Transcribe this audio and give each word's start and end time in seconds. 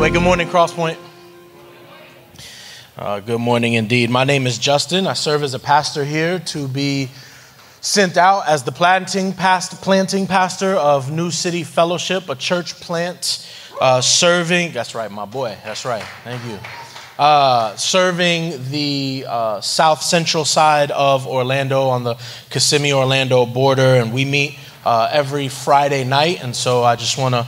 Anyway, 0.00 0.14
good 0.14 0.24
morning, 0.24 0.48
Crosspoint. 0.48 0.96
Uh, 2.96 3.20
good 3.20 3.38
morning 3.38 3.74
indeed. 3.74 4.08
My 4.08 4.24
name 4.24 4.46
is 4.46 4.56
Justin. 4.56 5.06
I 5.06 5.12
serve 5.12 5.42
as 5.42 5.52
a 5.52 5.58
pastor 5.58 6.06
here 6.06 6.38
to 6.38 6.68
be 6.68 7.10
sent 7.82 8.16
out 8.16 8.48
as 8.48 8.62
the 8.62 8.72
planting, 8.72 9.34
past, 9.34 9.82
planting 9.82 10.26
pastor 10.26 10.74
of 10.74 11.12
New 11.12 11.30
City 11.30 11.64
Fellowship, 11.64 12.30
a 12.30 12.34
church 12.34 12.80
plant 12.80 13.46
uh, 13.78 14.00
serving. 14.00 14.72
That's 14.72 14.94
right, 14.94 15.10
my 15.10 15.26
boy. 15.26 15.58
That's 15.64 15.84
right. 15.84 16.04
Thank 16.24 16.42
you. 16.46 16.58
Uh, 17.18 17.76
serving 17.76 18.70
the 18.70 19.26
uh, 19.28 19.60
south 19.60 20.00
central 20.00 20.46
side 20.46 20.90
of 20.92 21.26
Orlando 21.26 21.88
on 21.88 22.04
the 22.04 22.14
Kissimmee 22.48 22.94
Orlando 22.94 23.44
border, 23.44 23.96
and 23.96 24.14
we 24.14 24.24
meet 24.24 24.58
uh, 24.82 25.10
every 25.12 25.48
Friday 25.48 26.04
night. 26.04 26.42
And 26.42 26.56
so 26.56 26.84
I 26.84 26.96
just 26.96 27.18
want 27.18 27.34
to, 27.34 27.46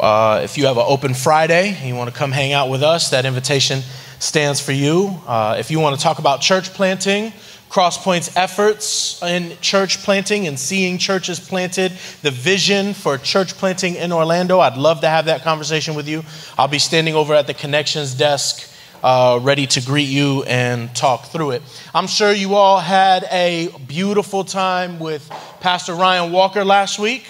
uh, 0.00 0.40
if 0.42 0.56
you 0.56 0.66
have 0.66 0.76
an 0.76 0.84
open 0.86 1.14
Friday 1.14 1.74
and 1.76 1.88
you 1.88 1.94
want 1.94 2.10
to 2.10 2.16
come 2.16 2.32
hang 2.32 2.52
out 2.52 2.68
with 2.70 2.82
us, 2.82 3.10
that 3.10 3.24
invitation 3.24 3.80
stands 4.18 4.60
for 4.60 4.72
you. 4.72 5.18
Uh, 5.26 5.56
if 5.58 5.70
you 5.70 5.80
want 5.80 5.96
to 5.96 6.02
talk 6.02 6.18
about 6.18 6.40
church 6.40 6.70
planting, 6.70 7.32
Crosspoint's 7.68 8.34
efforts 8.36 9.22
in 9.22 9.56
church 9.60 9.98
planting 10.02 10.46
and 10.46 10.58
seeing 10.58 10.96
churches 10.98 11.38
planted, 11.38 11.92
the 12.22 12.30
vision 12.30 12.94
for 12.94 13.18
church 13.18 13.54
planting 13.54 13.94
in 13.96 14.10
Orlando, 14.10 14.60
I'd 14.60 14.78
love 14.78 15.02
to 15.02 15.08
have 15.08 15.26
that 15.26 15.42
conversation 15.42 15.94
with 15.94 16.08
you. 16.08 16.22
I'll 16.56 16.68
be 16.68 16.78
standing 16.78 17.14
over 17.14 17.34
at 17.34 17.46
the 17.46 17.54
connections 17.54 18.14
desk. 18.14 18.74
Uh, 19.00 19.38
ready 19.42 19.64
to 19.64 19.80
greet 19.80 20.08
you 20.08 20.42
and 20.48 20.92
talk 20.92 21.26
through 21.26 21.52
it. 21.52 21.62
I'm 21.94 22.08
sure 22.08 22.32
you 22.32 22.56
all 22.56 22.80
had 22.80 23.22
a 23.30 23.68
beautiful 23.86 24.42
time 24.42 24.98
with 24.98 25.30
Pastor 25.60 25.94
Ryan 25.94 26.32
Walker 26.32 26.64
last 26.64 26.98
week. 26.98 27.24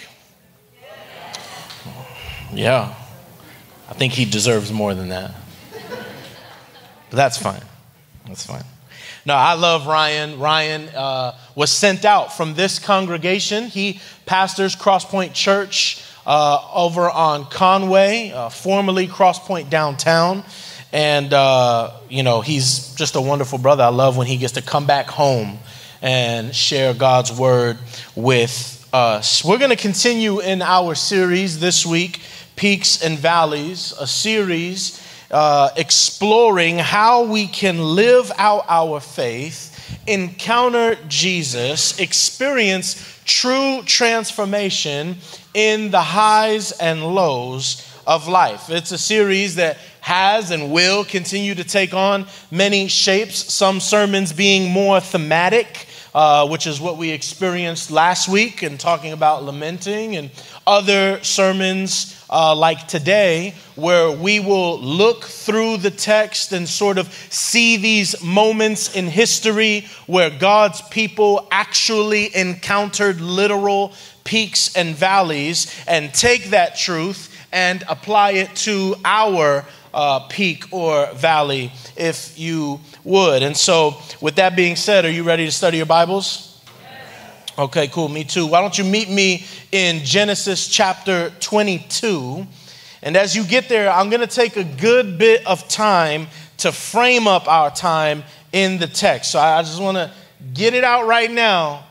Yeah, 2.53 2.95
I 3.89 3.95
think 3.95 4.13
he 4.13 4.25
deserves 4.25 4.73
more 4.73 4.95
than 4.95 5.09
that. 5.11 5.35
But 7.11 7.17
that's 7.17 7.39
fine. 7.39 7.63
That's 8.27 8.47
fine. 8.47 8.65
No, 9.25 9.35
I 9.35 9.55
love 9.55 9.87
Ryan. 9.87 10.39
Ryan 10.39 10.89
uh, 10.89 11.37
was 11.55 11.71
sent 11.71 12.05
out 12.05 12.37
from 12.37 12.55
this 12.55 12.79
congregation. 12.79 13.65
He 13.65 14.01
pastors 14.27 14.75
Crosspoint 14.75 15.35
Church 15.35 16.03
uh, 16.27 16.67
over 16.73 17.11
on 17.11 17.45
Conway, 17.47 18.31
uh, 18.31 18.49
formerly 18.49 19.07
Crosspoint 19.07 19.71
downtown. 19.71 20.45
And, 20.93 21.33
uh, 21.33 21.93
you 22.09 22.23
know, 22.23 22.41
he's 22.41 22.95
just 22.95 23.17
a 23.17 23.21
wonderful 23.21 23.59
brother. 23.59 23.85
I 23.85 23.89
love 23.89 24.17
when 24.17 24.27
he 24.27 24.39
gets 24.39 24.55
to 24.55 24.63
come 24.63 24.87
back 24.87 25.07
home 25.07 25.59
and 26.01 26.55
share 26.55 26.95
God's 26.95 27.33
word 27.33 27.77
with 28.15 28.89
us. 28.93 29.45
We're 29.45 29.59
going 29.59 29.71
to 29.71 29.77
continue 29.77 30.41
in 30.41 30.63
our 30.63 30.95
series 30.95 31.61
this 31.61 31.85
week, 31.85 32.21
Peaks 32.59 33.05
and 33.05 33.17
Valleys, 33.17 33.95
a 34.01 34.07
series 34.07 35.01
uh, 35.31 35.71
exploring 35.77 36.77
how 36.77 37.23
we 37.23 37.47
can 37.47 37.79
live 37.79 38.33
out 38.37 38.65
our 38.69 38.99
faith, 38.99 40.01
encounter 40.09 40.97
Jesus, 41.07 42.01
experience 42.01 43.21
true 43.25 43.83
transformation 43.85 45.19
in 45.55 45.93
the 45.93 46.01
highs 46.01 46.73
and 46.73 47.15
lows 47.15 47.89
of 48.09 48.27
life. 48.27 48.71
It's 48.71 48.91
a 48.91 48.99
series 48.99 49.55
that 49.55 49.79
has 50.01 50.51
and 50.51 50.73
will 50.73 51.05
continue 51.05 51.55
to 51.55 51.63
take 51.63 51.95
on 51.95 52.27
many 52.51 52.89
shapes, 52.89 53.53
some 53.53 53.79
sermons 53.79 54.33
being 54.33 54.73
more 54.73 54.99
thematic. 54.99 55.87
Uh, 56.15 56.49
which 56.49 56.67
is 56.67 56.81
what 56.81 56.97
we 56.97 57.11
experienced 57.11 57.91
last 57.91 58.29
week 58.29 58.63
and 58.63 58.81
talking 58.81 59.13
about 59.13 59.45
lamenting, 59.45 60.17
and 60.17 60.31
other 60.67 61.23
sermons 61.23 62.25
uh, 62.31 62.55
like 62.55 62.89
today, 62.89 63.55
where 63.75 64.11
we 64.11 64.41
will 64.41 64.81
look 64.81 65.25
through 65.25 65.77
the 65.77 65.91
text 65.91 66.53
and 66.53 66.67
sort 66.67 66.97
of 66.97 67.13
see 67.31 67.77
these 67.77 68.23
moments 68.23 68.97
in 68.97 69.07
history 69.07 69.87
where 70.07 70.31
God's 70.31 70.81
people 70.89 71.47
actually 71.51 72.35
encountered 72.35 73.21
literal 73.21 73.93
peaks 74.25 74.75
and 74.77 74.97
valleys 74.97 75.75
and 75.87 76.13
take 76.15 76.51
that 76.51 76.75
truth 76.75 77.35
and 77.53 77.85
apply 77.89 78.33
it 78.33 78.55
to 78.57 78.95
our 79.05 79.65
uh, 79.93 80.21
peak 80.29 80.73
or 80.73 81.13
valley, 81.15 81.73
if 81.97 82.39
you 82.39 82.81
would. 83.05 83.43
And 83.43 83.57
so, 83.57 83.97
with 84.21 84.37
that 84.37 84.57
being 84.57 84.77
said, 84.77 85.05
are 85.05 85.11
you 85.11 85.23
ready 85.23 85.45
to 85.47 85.53
study 85.53 85.79
your 85.79 85.87
Bibles? 85.87 86.49
Okay, 87.59 87.89
cool. 87.89 88.09
Me 88.09 88.23
too. 88.23 88.47
Why 88.47 88.61
don't 88.61 88.79
you 88.79 88.85
meet 88.85 89.11
me 89.11 89.45
in 89.73 90.05
Genesis 90.05 90.69
chapter 90.69 91.31
22? 91.41 92.47
And 93.03 93.17
as 93.17 93.35
you 93.35 93.45
get 93.45 93.69
there, 93.69 93.91
I'm 93.91 94.11
going 94.11 94.21
to 94.21 94.29
take 94.29 94.57
a 94.57 94.63
good 94.63 95.19
bit 95.19 95.45
of 95.45 95.67
time 95.69 96.29
to 96.59 96.71
frame 96.71 97.27
up 97.27 97.49
our 97.49 97.71
time 97.71 98.23
in 98.53 98.79
the 98.79 98.87
text. 98.87 99.33
So 99.33 99.41
I 99.41 99.63
just 99.63 99.81
want 99.81 99.97
to 99.97 100.13
get 100.55 100.75
it 100.75 100.85
out 100.85 101.07
right 101.07 101.31
now. 101.31 101.85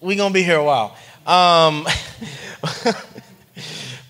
We're 0.00 0.16
going 0.16 0.32
to 0.32 0.34
be 0.34 0.42
here 0.42 0.58
a 0.58 0.64
while. 0.64 0.96
Um, 1.26 1.86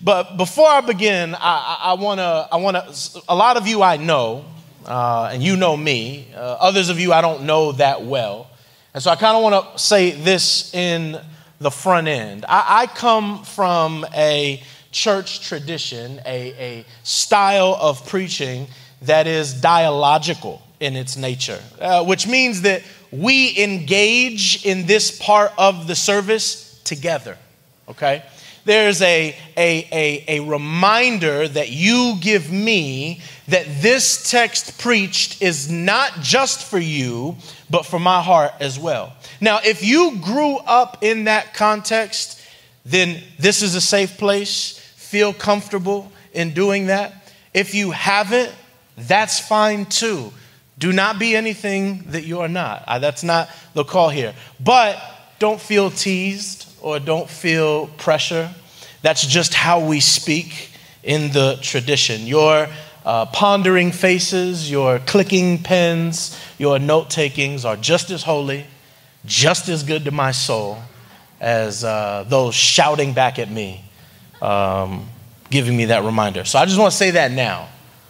but 0.07 0.37
before 0.37 0.69
I 0.69 0.79
begin, 0.79 1.35
I, 1.35 1.79
I 1.81 1.93
want 1.95 2.19
to, 2.21 2.47
I 2.49 2.55
want 2.55 2.77
to, 2.77 3.21
a 3.27 3.35
lot 3.35 3.57
of 3.57 3.67
you 3.67 3.83
I 3.83 3.97
know, 3.97 4.45
uh, 4.85 5.31
and 5.33 5.43
you 5.43 5.57
know 5.57 5.75
me. 5.75 6.29
Uh, 6.33 6.39
others 6.61 6.87
of 6.87 6.97
you 6.97 7.11
I 7.11 7.19
don't 7.19 7.43
know 7.43 7.73
that 7.73 8.03
well. 8.03 8.49
And 8.93 9.03
so 9.03 9.11
I 9.11 9.17
kind 9.17 9.35
of 9.35 9.43
want 9.43 9.73
to 9.73 9.77
say 9.77 10.11
this 10.11 10.73
in 10.73 11.19
the 11.59 11.69
front 11.69 12.07
end. 12.07 12.45
I, 12.47 12.83
I 12.83 12.85
come 12.87 13.43
from 13.43 14.05
a 14.15 14.63
church 14.93 15.45
tradition, 15.45 16.21
a, 16.25 16.53
a 16.53 16.85
style 17.03 17.77
of 17.77 18.07
preaching 18.07 18.67
that 19.01 19.27
is 19.27 19.59
dialogical 19.59 20.61
in 20.79 20.95
its 20.95 21.17
nature, 21.17 21.59
uh, 21.81 22.05
which 22.05 22.25
means 22.27 22.61
that 22.61 22.81
we 23.11 23.61
engage 23.61 24.65
in 24.65 24.85
this 24.85 25.19
part 25.19 25.51
of 25.57 25.85
the 25.85 25.95
service 25.95 26.81
together, 26.85 27.37
okay? 27.89 28.23
There's 28.67 29.01
a, 29.01 29.35
a, 29.55 29.87
a, 29.91 30.25
a 30.27 30.39
reminder 30.41 31.47
that 31.47 31.69
you 31.69 32.17
give 32.21 32.51
me 32.51 33.21
that 33.47 33.65
this 33.81 34.29
text 34.29 34.77
preached 34.77 35.41
is 35.41 35.71
not 35.71 36.11
just 36.21 36.65
for 36.65 36.77
you, 36.77 37.37
but 37.69 37.85
for 37.85 37.97
my 37.97 38.21
heart 38.21 38.51
as 38.59 38.77
well. 38.77 39.13
Now, 39.39 39.59
if 39.63 39.83
you 39.83 40.19
grew 40.21 40.57
up 40.57 41.01
in 41.01 41.23
that 41.23 41.53
context, 41.53 42.41
then 42.85 43.23
this 43.39 43.61
is 43.61 43.73
a 43.73 43.81
safe 43.81 44.17
place. 44.17 44.77
Feel 44.97 45.33
comfortable 45.33 46.11
in 46.33 46.53
doing 46.53 46.87
that. 46.87 47.31
If 47.53 47.73
you 47.73 47.91
haven't, 47.91 48.53
that's 48.97 49.39
fine 49.39 49.85
too. 49.85 50.33
Do 50.77 50.91
not 50.91 51.19
be 51.19 51.35
anything 51.37 52.03
that 52.07 52.25
you 52.25 52.41
are 52.41 52.49
not. 52.49 52.83
That's 52.99 53.23
not 53.23 53.49
the 53.73 53.85
call 53.85 54.09
here. 54.09 54.35
But 54.59 55.01
don't 55.39 55.59
feel 55.59 55.89
teased 55.89 56.66
or 56.87 56.99
don't 57.01 57.29
feel 57.29 57.87
pressure. 57.97 58.49
That's 59.01 59.27
just 59.27 59.53
how 59.53 59.85
we 59.85 59.99
speak 59.99 60.71
in 61.03 61.33
the 61.33 61.59
tradition. 61.61 62.25
Your 62.25 62.67
uh, 63.05 63.25
pondering 63.25 63.91
faces, 63.91 64.71
your 64.71 64.99
clicking 64.99 65.61
pens, 65.61 66.39
your 66.57 66.79
note 66.79 67.09
takings 67.09 67.65
are 67.65 67.75
just 67.75 68.09
as 68.09 68.23
holy, 68.23 68.65
just 69.25 69.67
as 69.67 69.83
good 69.83 70.05
to 70.05 70.11
my 70.11 70.31
soul 70.31 70.77
as 71.41 71.83
uh, 71.83 72.23
those 72.29 72.55
shouting 72.55 73.13
back 73.13 73.37
at 73.37 73.51
me, 73.51 73.83
um, 74.41 75.07
giving 75.49 75.75
me 75.75 75.85
that 75.85 76.05
reminder. 76.05 76.45
So 76.45 76.57
I 76.57 76.65
just 76.65 76.79
want 76.79 76.91
to 76.91 76.97
say 76.97 77.11
that 77.11 77.31
now. 77.31 77.67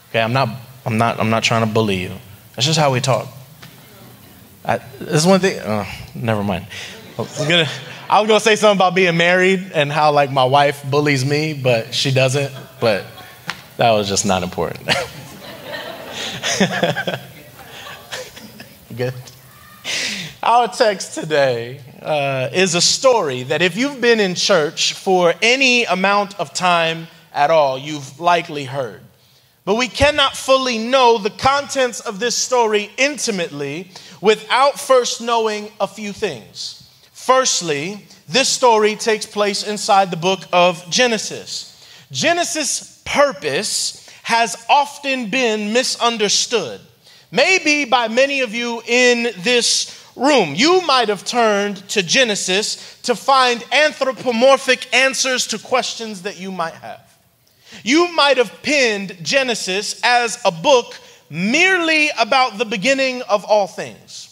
Okay, 0.10 0.22
I'm 0.22 0.34
not, 0.34 0.50
I'm 0.86 1.00
not, 1.00 1.20
I'm 1.20 1.32
not 1.32 1.42
trying 1.44 1.66
to 1.66 1.74
bully 1.74 1.98
you. 1.98 2.12
That's 2.56 2.68
just 2.68 2.80
how 2.80 2.94
we 2.94 3.02
talk. 3.02 3.28
I, 4.64 4.78
this 5.00 5.26
one 5.26 5.40
thing. 5.40 5.60
Uh, 5.60 5.86
never 6.14 6.44
mind. 6.44 6.68
We're 7.18 7.50
gonna. 7.50 7.70
I 8.09 8.22
was 8.22 8.29
gonna 8.29 8.40
say 8.40 8.56
something 8.56 8.78
about 8.78 8.95
being 8.95 9.18
married 9.18 9.72
and 9.73 9.91
how 9.91 10.13
like 10.13 10.31
my 10.31 10.45
wife 10.45 10.81
bullies 10.90 11.25
me, 11.25 11.54
but 11.54 11.94
she 11.94 12.12
doesn't. 12.12 12.56
But 12.80 13.06
that 13.75 13.92
was 13.92 14.07
just 14.07 14.25
not 14.25 14.44
important. 14.44 14.88
Good. 18.95 19.13
Our 20.42 20.69
text 20.69 21.15
today 21.15 21.81
uh, 22.01 22.48
is 22.54 22.75
a 22.75 22.81
story 22.81 23.44
that 23.44 23.62
if 23.62 23.75
you've 23.75 24.00
been 24.00 24.21
in 24.21 24.36
church 24.36 24.94
for 24.94 25.33
any 25.42 25.83
amount 25.83 26.39
of 26.39 26.53
time 26.53 27.07
at 27.33 27.51
all, 27.51 27.77
you've 27.77 28.21
likely 28.21 28.63
heard. 28.63 29.01
But 29.65 29.75
we 29.75 29.89
cannot 29.89 30.38
fully 30.38 30.77
know 30.77 31.18
the 31.18 31.30
contents 31.30 32.00
of 32.00 32.21
this 32.21 32.38
story 32.38 32.89
intimately 32.98 33.92
without 34.21 34.80
first 34.80 35.19
knowing 35.19 35.69
a 35.81 35.88
few 35.88 36.13
things. 36.13 36.76
Firstly, 37.27 38.06
this 38.29 38.47
story 38.47 38.95
takes 38.95 39.25
place 39.25 39.68
inside 39.68 40.12
the 40.12 40.15
book 40.15 40.39
of 40.53 40.89
Genesis. 40.89 41.85
Genesis' 42.09 43.01
purpose 43.03 44.09
has 44.24 44.56
often 44.69 45.29
been 45.29 45.74
misunderstood. 45.74 46.79
Maybe 47.29 47.83
by 47.83 48.07
many 48.07 48.39
of 48.39 48.53
you 48.53 48.81
in 48.88 49.33
this 49.39 50.01
room, 50.15 50.56
you 50.56 50.79
might 50.88 51.09
have 51.09 51.25
turned 51.25 51.85
to 51.89 52.01
Genesis 52.01 52.97
to 53.01 53.13
find 53.13 53.62
anthropomorphic 53.74 54.95
answers 54.95 55.47
to 55.47 55.59
questions 55.59 56.21
that 56.21 56.39
you 56.39 56.50
might 56.50 56.75
have. 56.75 57.13
You 57.83 58.09
might 58.13 58.38
have 58.38 58.62
pinned 58.63 59.18
Genesis 59.21 60.00
as 60.01 60.39
a 60.45 60.51
book 60.51 60.97
merely 61.29 62.07
about 62.18 62.57
the 62.57 62.63
beginning 62.63 63.21
of 63.24 63.44
all 63.44 63.68
things. 63.68 64.26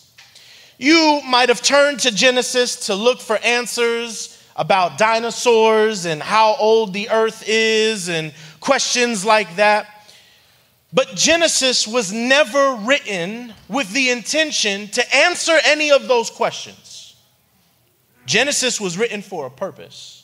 You 0.77 1.21
might 1.25 1.49
have 1.49 1.61
turned 1.61 2.01
to 2.01 2.11
Genesis 2.11 2.87
to 2.87 2.95
look 2.95 3.19
for 3.21 3.37
answers 3.37 4.41
about 4.55 4.97
dinosaurs 4.97 6.05
and 6.05 6.21
how 6.21 6.55
old 6.55 6.93
the 6.93 7.09
earth 7.09 7.43
is 7.47 8.09
and 8.09 8.33
questions 8.59 9.25
like 9.25 9.55
that. 9.57 9.87
But 10.93 11.15
Genesis 11.15 11.85
was 11.85 12.13
never 12.13 12.75
written 12.81 13.53
with 13.67 13.91
the 13.91 14.09
intention 14.11 14.87
to 14.89 15.15
answer 15.15 15.57
any 15.65 15.91
of 15.91 16.07
those 16.07 16.29
questions. 16.29 17.15
Genesis 18.25 18.79
was 18.79 18.97
written 18.97 19.21
for 19.21 19.45
a 19.45 19.51
purpose. 19.51 20.14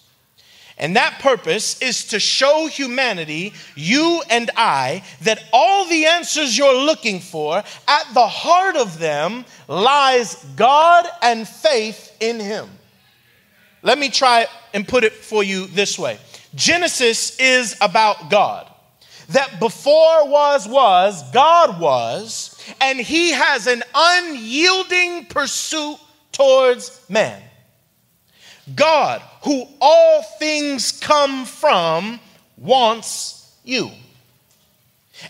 And 0.81 0.95
that 0.95 1.19
purpose 1.19 1.79
is 1.79 2.05
to 2.05 2.19
show 2.19 2.65
humanity, 2.65 3.53
you 3.75 4.23
and 4.31 4.49
I, 4.57 5.03
that 5.21 5.43
all 5.53 5.87
the 5.87 6.07
answers 6.07 6.57
you're 6.57 6.85
looking 6.85 7.19
for, 7.19 7.57
at 7.87 8.13
the 8.15 8.27
heart 8.27 8.75
of 8.75 8.97
them 8.97 9.45
lies 9.67 10.43
God 10.55 11.05
and 11.21 11.47
faith 11.47 12.17
in 12.19 12.39
Him. 12.39 12.67
Let 13.83 13.99
me 13.99 14.09
try 14.09 14.47
and 14.73 14.87
put 14.87 15.03
it 15.03 15.13
for 15.13 15.43
you 15.43 15.67
this 15.67 15.99
way 15.99 16.17
Genesis 16.55 17.39
is 17.39 17.77
about 17.79 18.31
God. 18.31 18.67
That 19.29 19.59
before 19.59 20.27
was, 20.27 20.67
was, 20.67 21.29
God 21.31 21.79
was, 21.79 22.59
and 22.81 22.99
He 22.99 23.31
has 23.31 23.67
an 23.67 23.83
unyielding 23.93 25.25
pursuit 25.25 25.97
towards 26.31 27.05
man. 27.07 27.41
God, 28.75 29.21
who 29.43 29.67
all 29.79 30.23
things 30.39 30.91
come 30.91 31.45
from, 31.45 32.19
wants 32.57 33.55
you. 33.63 33.91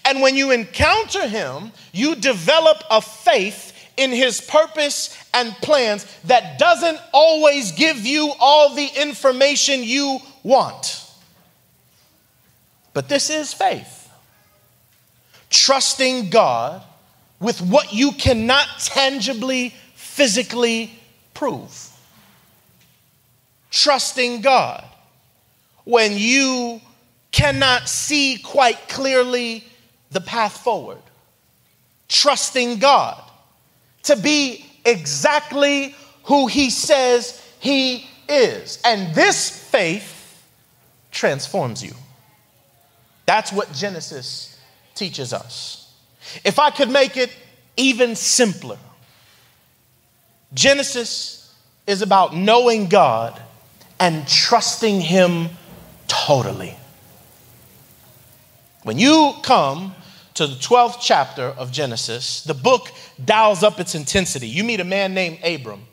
And 0.05 0.21
when 0.21 0.35
you 0.35 0.51
encounter 0.51 1.27
Him, 1.27 1.71
you 1.91 2.15
develop 2.15 2.83
a 2.89 3.01
faith 3.01 3.73
in 3.97 4.11
His 4.11 4.41
purpose 4.41 5.17
and 5.33 5.53
plans 5.57 6.05
that 6.25 6.57
doesn't 6.57 6.99
always 7.13 7.71
give 7.73 8.05
you 8.05 8.31
all 8.39 8.73
the 8.73 8.89
information 8.95 9.83
you 9.83 10.19
want. 10.43 11.05
But 12.93 13.09
this 13.09 13.29
is 13.29 13.53
faith. 13.53 14.09
Trusting 15.49 16.29
God 16.29 16.81
with 17.39 17.61
what 17.61 17.93
you 17.93 18.11
cannot 18.13 18.67
tangibly, 18.79 19.73
physically 19.95 20.91
prove 21.33 21.90
trusting 23.71 24.41
God 24.41 24.85
when 25.85 26.17
you 26.17 26.79
cannot 27.31 27.89
see 27.89 28.37
quite 28.37 28.87
clearly 28.87 29.63
the 30.11 30.21
path 30.21 30.57
forward. 30.57 31.01
Trusting 32.07 32.79
God 32.79 33.21
to 34.03 34.15
be 34.17 34.65
exactly 34.85 35.95
who 36.25 36.47
He 36.47 36.69
says 36.69 37.41
He 37.59 38.07
is. 38.27 38.79
And 38.83 39.15
this 39.15 39.49
faith 39.49 40.45
transforms 41.11 41.81
you. 41.83 41.93
That's 43.25 43.53
what 43.53 43.71
Genesis 43.71 44.59
teaches 44.93 45.31
us. 45.31 45.93
If 46.43 46.59
I 46.59 46.69
could 46.69 46.89
make 46.89 47.15
it 47.15 47.31
even 47.77 48.15
simpler, 48.15 48.77
Genesis 50.53 51.53
is 51.87 52.01
about 52.01 52.35
knowing 52.35 52.87
God 52.87 53.41
and 54.01 54.27
trusting 54.27 54.99
Him 54.99 55.49
totally. 56.07 56.75
When 58.81 58.97
you 58.97 59.33
come 59.43 59.93
to 60.33 60.47
the 60.47 60.55
12th 60.55 60.97
chapter 60.99 61.43
of 61.43 61.71
Genesis, 61.71 62.43
the 62.43 62.55
book 62.55 62.91
dials 63.23 63.61
up 63.61 63.79
its 63.79 63.93
intensity. 63.93 64.47
You 64.47 64.63
meet 64.63 64.79
a 64.79 64.83
man 64.83 65.13
named 65.13 65.37
Abram. 65.43 65.85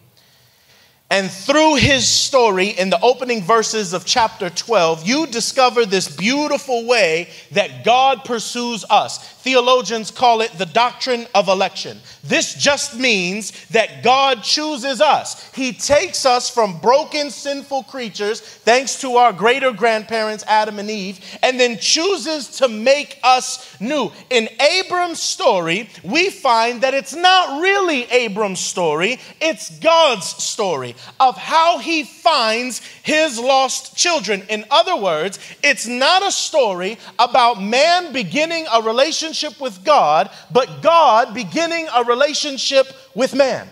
And 1.10 1.30
through 1.30 1.76
his 1.76 2.06
story 2.06 2.68
in 2.68 2.90
the 2.90 3.00
opening 3.00 3.42
verses 3.42 3.94
of 3.94 4.04
chapter 4.04 4.50
12, 4.50 5.08
you 5.08 5.26
discover 5.26 5.86
this 5.86 6.14
beautiful 6.14 6.86
way 6.86 7.30
that 7.52 7.82
God 7.82 8.26
pursues 8.26 8.84
us. 8.90 9.36
Theologians 9.38 10.10
call 10.10 10.42
it 10.42 10.52
the 10.58 10.66
doctrine 10.66 11.26
of 11.34 11.48
election. 11.48 11.96
This 12.22 12.52
just 12.52 12.98
means 12.98 13.66
that 13.68 14.02
God 14.02 14.42
chooses 14.42 15.00
us. 15.00 15.50
He 15.54 15.72
takes 15.72 16.26
us 16.26 16.50
from 16.50 16.78
broken, 16.78 17.30
sinful 17.30 17.84
creatures, 17.84 18.42
thanks 18.42 19.00
to 19.00 19.16
our 19.16 19.32
greater 19.32 19.72
grandparents, 19.72 20.44
Adam 20.46 20.78
and 20.78 20.90
Eve, 20.90 21.20
and 21.42 21.58
then 21.58 21.78
chooses 21.78 22.58
to 22.58 22.68
make 22.68 23.18
us 23.24 23.80
new. 23.80 24.12
In 24.28 24.50
Abram's 24.60 25.22
story, 25.22 25.88
we 26.04 26.28
find 26.28 26.82
that 26.82 26.92
it's 26.92 27.14
not 27.14 27.62
really 27.62 28.02
Abram's 28.10 28.60
story, 28.60 29.18
it's 29.40 29.70
God's 29.78 30.26
story 30.26 30.94
of 31.20 31.36
how 31.36 31.78
he 31.78 32.04
finds 32.04 32.80
his 33.02 33.38
lost 33.38 33.96
children. 33.96 34.42
In 34.48 34.64
other 34.70 34.96
words, 34.96 35.38
it's 35.62 35.86
not 35.86 36.26
a 36.26 36.30
story 36.30 36.98
about 37.18 37.62
man 37.62 38.12
beginning 38.12 38.66
a 38.72 38.82
relationship 38.82 39.60
with 39.60 39.84
God, 39.84 40.30
but 40.52 40.82
God 40.82 41.34
beginning 41.34 41.86
a 41.94 42.04
relationship 42.04 42.86
with 43.14 43.34
man. 43.34 43.68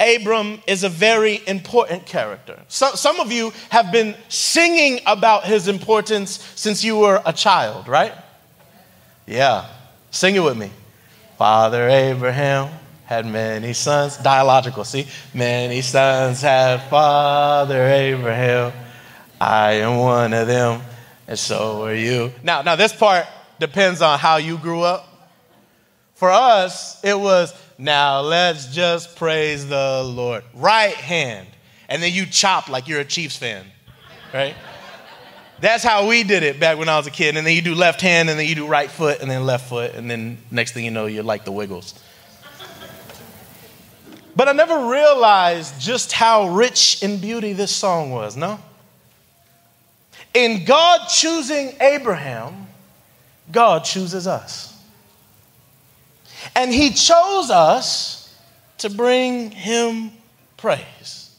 Abram 0.00 0.60
is 0.66 0.82
a 0.82 0.88
very 0.88 1.40
important 1.46 2.06
character. 2.06 2.60
So, 2.66 2.94
some 2.94 3.20
of 3.20 3.30
you 3.30 3.52
have 3.70 3.92
been 3.92 4.16
singing 4.28 5.00
about 5.06 5.44
his 5.44 5.68
importance 5.68 6.42
since 6.56 6.82
you 6.82 6.98
were 6.98 7.22
a 7.24 7.32
child, 7.32 7.86
right? 7.86 8.12
Yeah, 9.26 9.68
sing 10.10 10.34
it 10.34 10.40
with 10.40 10.56
me. 10.56 10.70
Father 11.38 11.88
Abraham 11.88 12.70
had 13.12 13.26
many 13.26 13.74
sons. 13.74 14.16
Dialogical, 14.16 14.84
see? 14.84 15.06
Many 15.34 15.82
sons 15.82 16.40
had 16.40 16.78
Father 16.88 17.86
Abraham. 17.86 18.72
I 19.38 19.72
am 19.72 19.98
one 19.98 20.32
of 20.32 20.46
them, 20.46 20.80
and 21.28 21.38
so 21.38 21.84
are 21.84 21.94
you. 21.94 22.32
Now, 22.42 22.62
now 22.62 22.74
this 22.74 22.94
part 22.94 23.26
depends 23.60 24.00
on 24.00 24.18
how 24.18 24.38
you 24.38 24.56
grew 24.56 24.80
up. 24.80 25.06
For 26.14 26.30
us, 26.30 27.04
it 27.04 27.18
was 27.18 27.52
now 27.76 28.20
let's 28.20 28.74
just 28.74 29.16
praise 29.16 29.68
the 29.68 30.02
Lord. 30.04 30.42
Right 30.54 30.94
hand. 30.94 31.48
And 31.90 32.02
then 32.02 32.12
you 32.12 32.24
chop 32.24 32.70
like 32.70 32.88
you're 32.88 33.00
a 33.00 33.04
Chiefs 33.04 33.36
fan, 33.36 33.66
right? 34.32 34.54
That's 35.60 35.84
how 35.84 36.08
we 36.08 36.22
did 36.22 36.44
it 36.44 36.58
back 36.58 36.78
when 36.78 36.88
I 36.88 36.96
was 36.96 37.06
a 37.06 37.10
kid. 37.10 37.36
And 37.36 37.46
then 37.46 37.54
you 37.54 37.62
do 37.62 37.74
left 37.74 38.00
hand, 38.00 38.30
and 38.30 38.38
then 38.38 38.46
you 38.46 38.54
do 38.54 38.66
right 38.66 38.90
foot, 38.90 39.20
and 39.20 39.30
then 39.30 39.44
left 39.44 39.68
foot, 39.68 39.94
and 39.94 40.10
then 40.10 40.38
next 40.50 40.72
thing 40.72 40.86
you 40.86 40.90
know, 40.90 41.04
you're 41.04 41.22
like 41.22 41.44
the 41.44 41.52
Wiggles. 41.52 41.94
But 44.34 44.48
I 44.48 44.52
never 44.52 44.88
realized 44.88 45.80
just 45.80 46.12
how 46.12 46.48
rich 46.48 47.02
in 47.02 47.18
beauty 47.18 47.52
this 47.52 47.74
song 47.74 48.10
was, 48.10 48.36
no? 48.36 48.58
In 50.34 50.64
God 50.64 51.08
choosing 51.08 51.74
Abraham, 51.80 52.66
God 53.50 53.84
chooses 53.84 54.26
us. 54.26 54.74
And 56.56 56.72
He 56.72 56.90
chose 56.90 57.50
us 57.50 58.34
to 58.78 58.88
bring 58.88 59.50
Him 59.50 60.10
praise, 60.56 61.36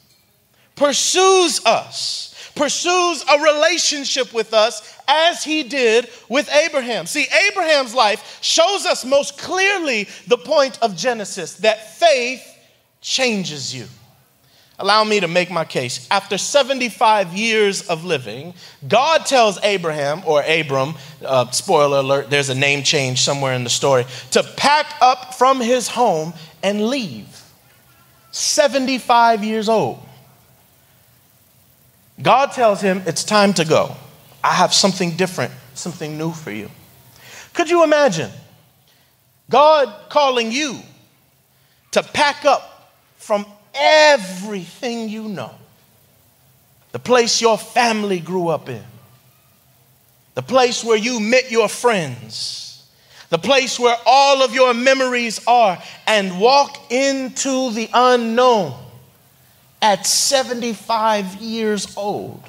pursues 0.76 1.64
us, 1.66 2.52
pursues 2.54 3.24
a 3.28 3.42
relationship 3.42 4.32
with 4.32 4.54
us 4.54 4.96
as 5.08 5.42
He 5.42 5.64
did 5.64 6.08
with 6.28 6.48
Abraham. 6.52 7.06
See, 7.06 7.26
Abraham's 7.50 7.94
life 7.94 8.38
shows 8.40 8.86
us 8.86 9.04
most 9.04 9.38
clearly 9.38 10.08
the 10.28 10.38
point 10.38 10.78
of 10.80 10.96
Genesis 10.96 11.54
that 11.56 11.98
faith 11.98 12.53
changes 13.04 13.74
you. 13.74 13.86
Allow 14.78 15.04
me 15.04 15.20
to 15.20 15.28
make 15.28 15.50
my 15.50 15.64
case. 15.64 16.08
After 16.10 16.36
75 16.36 17.32
years 17.34 17.82
of 17.88 18.04
living, 18.04 18.54
God 18.88 19.24
tells 19.24 19.62
Abraham, 19.62 20.22
or 20.26 20.42
Abram, 20.42 20.94
uh, 21.24 21.48
spoiler 21.50 21.98
alert, 21.98 22.28
there's 22.28 22.48
a 22.48 22.56
name 22.56 22.82
change 22.82 23.20
somewhere 23.20 23.52
in 23.52 23.62
the 23.62 23.70
story, 23.70 24.04
to 24.32 24.42
pack 24.56 24.86
up 25.00 25.34
from 25.34 25.60
his 25.60 25.86
home 25.86 26.32
and 26.62 26.88
leave. 26.88 27.28
75 28.32 29.44
years 29.44 29.68
old. 29.68 30.00
God 32.20 32.50
tells 32.52 32.80
him, 32.80 33.02
It's 33.06 33.22
time 33.22 33.52
to 33.54 33.64
go. 33.64 33.94
I 34.42 34.54
have 34.54 34.74
something 34.74 35.16
different, 35.16 35.52
something 35.74 36.18
new 36.18 36.32
for 36.32 36.50
you. 36.50 36.68
Could 37.52 37.70
you 37.70 37.84
imagine 37.84 38.30
God 39.48 39.94
calling 40.08 40.50
you 40.50 40.80
to 41.92 42.02
pack 42.02 42.44
up 42.44 42.73
from 43.24 43.46
everything 43.74 45.08
you 45.08 45.28
know. 45.28 45.54
The 46.92 46.98
place 46.98 47.40
your 47.40 47.56
family 47.56 48.20
grew 48.20 48.48
up 48.48 48.68
in, 48.68 48.84
the 50.34 50.42
place 50.42 50.84
where 50.84 50.98
you 50.98 51.20
met 51.20 51.50
your 51.50 51.68
friends, 51.68 52.86
the 53.30 53.38
place 53.38 53.80
where 53.80 53.96
all 54.04 54.42
of 54.42 54.54
your 54.54 54.74
memories 54.74 55.40
are, 55.46 55.82
and 56.06 56.38
walk 56.38 56.92
into 56.92 57.70
the 57.72 57.88
unknown 57.94 58.74
at 59.80 60.06
75 60.06 61.36
years 61.36 61.96
old. 61.96 62.42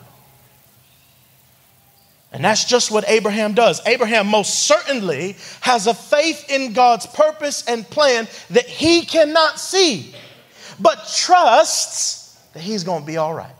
And 2.34 2.44
that's 2.44 2.66
just 2.66 2.92
what 2.92 3.06
Abraham 3.08 3.54
does. 3.54 3.80
Abraham 3.86 4.28
most 4.28 4.68
certainly 4.68 5.38
has 5.62 5.88
a 5.88 5.94
faith 5.94 6.50
in 6.50 6.74
God's 6.74 7.08
purpose 7.08 7.66
and 7.66 7.90
plan 7.90 8.28
that 8.50 8.68
he 8.68 9.06
cannot 9.06 9.58
see, 9.58 10.14
but 10.80 11.08
trusts 11.16 12.40
that 12.54 12.62
he's 12.62 12.84
going 12.84 13.02
to 13.02 13.08
be 13.08 13.18
all 13.18 13.34
right. 13.34 13.56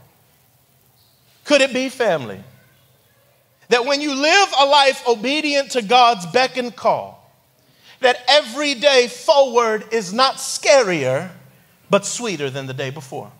Could 1.44 1.62
it 1.62 1.74
be 1.74 1.90
family? 1.90 2.44
That 3.70 3.86
when 3.86 4.02
you 4.02 4.14
live 4.14 4.50
a 4.60 4.66
life 4.66 5.08
obedient 5.08 5.72
to 5.72 5.82
God's 5.82 6.26
beck 6.28 6.58
and 6.58 6.76
call, 6.76 7.22
that 8.02 8.18
every 8.28 8.76
day 8.76 9.08
forward 9.08 9.86
is 9.92 10.14
not 10.14 10.36
scarier, 10.36 11.32
but 11.90 12.06
sweeter 12.06 12.50
than 12.50 12.68
the 12.68 12.74
day 12.74 12.90
before. 12.90 13.32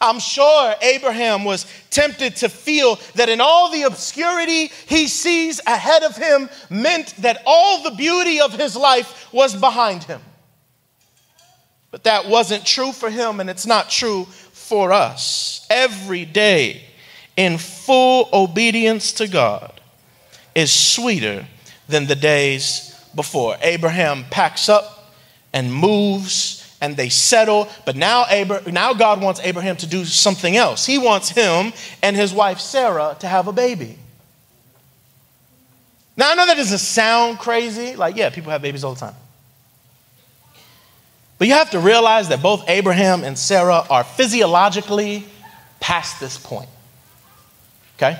I'm 0.00 0.18
sure 0.18 0.74
Abraham 0.82 1.44
was 1.44 1.66
tempted 1.90 2.36
to 2.36 2.48
feel 2.48 2.98
that 3.14 3.28
in 3.28 3.40
all 3.40 3.70
the 3.70 3.82
obscurity 3.84 4.70
he 4.86 5.08
sees 5.08 5.60
ahead 5.66 6.02
of 6.02 6.16
him 6.16 6.50
meant 6.68 7.14
that 7.18 7.42
all 7.46 7.82
the 7.82 7.92
beauty 7.92 8.40
of 8.40 8.52
his 8.52 8.76
life 8.76 9.32
was 9.32 9.56
behind 9.56 10.04
him. 10.04 10.20
But 11.96 12.04
that 12.04 12.28
wasn't 12.28 12.66
true 12.66 12.92
for 12.92 13.08
him, 13.08 13.40
and 13.40 13.48
it's 13.48 13.64
not 13.64 13.88
true 13.88 14.26
for 14.26 14.92
us. 14.92 15.66
Every 15.70 16.26
day 16.26 16.82
in 17.38 17.56
full 17.56 18.28
obedience 18.34 19.14
to 19.14 19.26
God 19.26 19.80
is 20.54 20.70
sweeter 20.70 21.46
than 21.88 22.04
the 22.04 22.14
days 22.14 22.94
before. 23.14 23.56
Abraham 23.62 24.26
packs 24.28 24.68
up 24.68 25.10
and 25.54 25.72
moves 25.72 26.76
and 26.82 26.98
they 26.98 27.08
settle. 27.08 27.66
But 27.86 27.96
now, 27.96 28.26
Abra- 28.30 28.70
now 28.70 28.92
God 28.92 29.22
wants 29.22 29.40
Abraham 29.42 29.78
to 29.78 29.86
do 29.86 30.04
something 30.04 30.54
else. 30.54 30.84
He 30.84 30.98
wants 30.98 31.30
him 31.30 31.72
and 32.02 32.14
his 32.14 32.34
wife 32.34 32.60
Sarah 32.60 33.16
to 33.20 33.26
have 33.26 33.48
a 33.48 33.52
baby. 33.54 33.96
Now, 36.14 36.30
I 36.30 36.34
know 36.34 36.44
that 36.44 36.58
doesn't 36.58 36.76
sound 36.76 37.38
crazy. 37.38 37.96
Like, 37.96 38.16
yeah, 38.16 38.28
people 38.28 38.52
have 38.52 38.60
babies 38.60 38.84
all 38.84 38.92
the 38.92 39.00
time. 39.00 39.14
But 41.38 41.48
you 41.48 41.54
have 41.54 41.70
to 41.70 41.80
realize 41.80 42.28
that 42.28 42.42
both 42.42 42.68
Abraham 42.68 43.22
and 43.24 43.38
Sarah 43.38 43.84
are 43.90 44.04
physiologically 44.04 45.26
past 45.80 46.18
this 46.18 46.38
point. 46.38 46.68
Okay? 47.96 48.18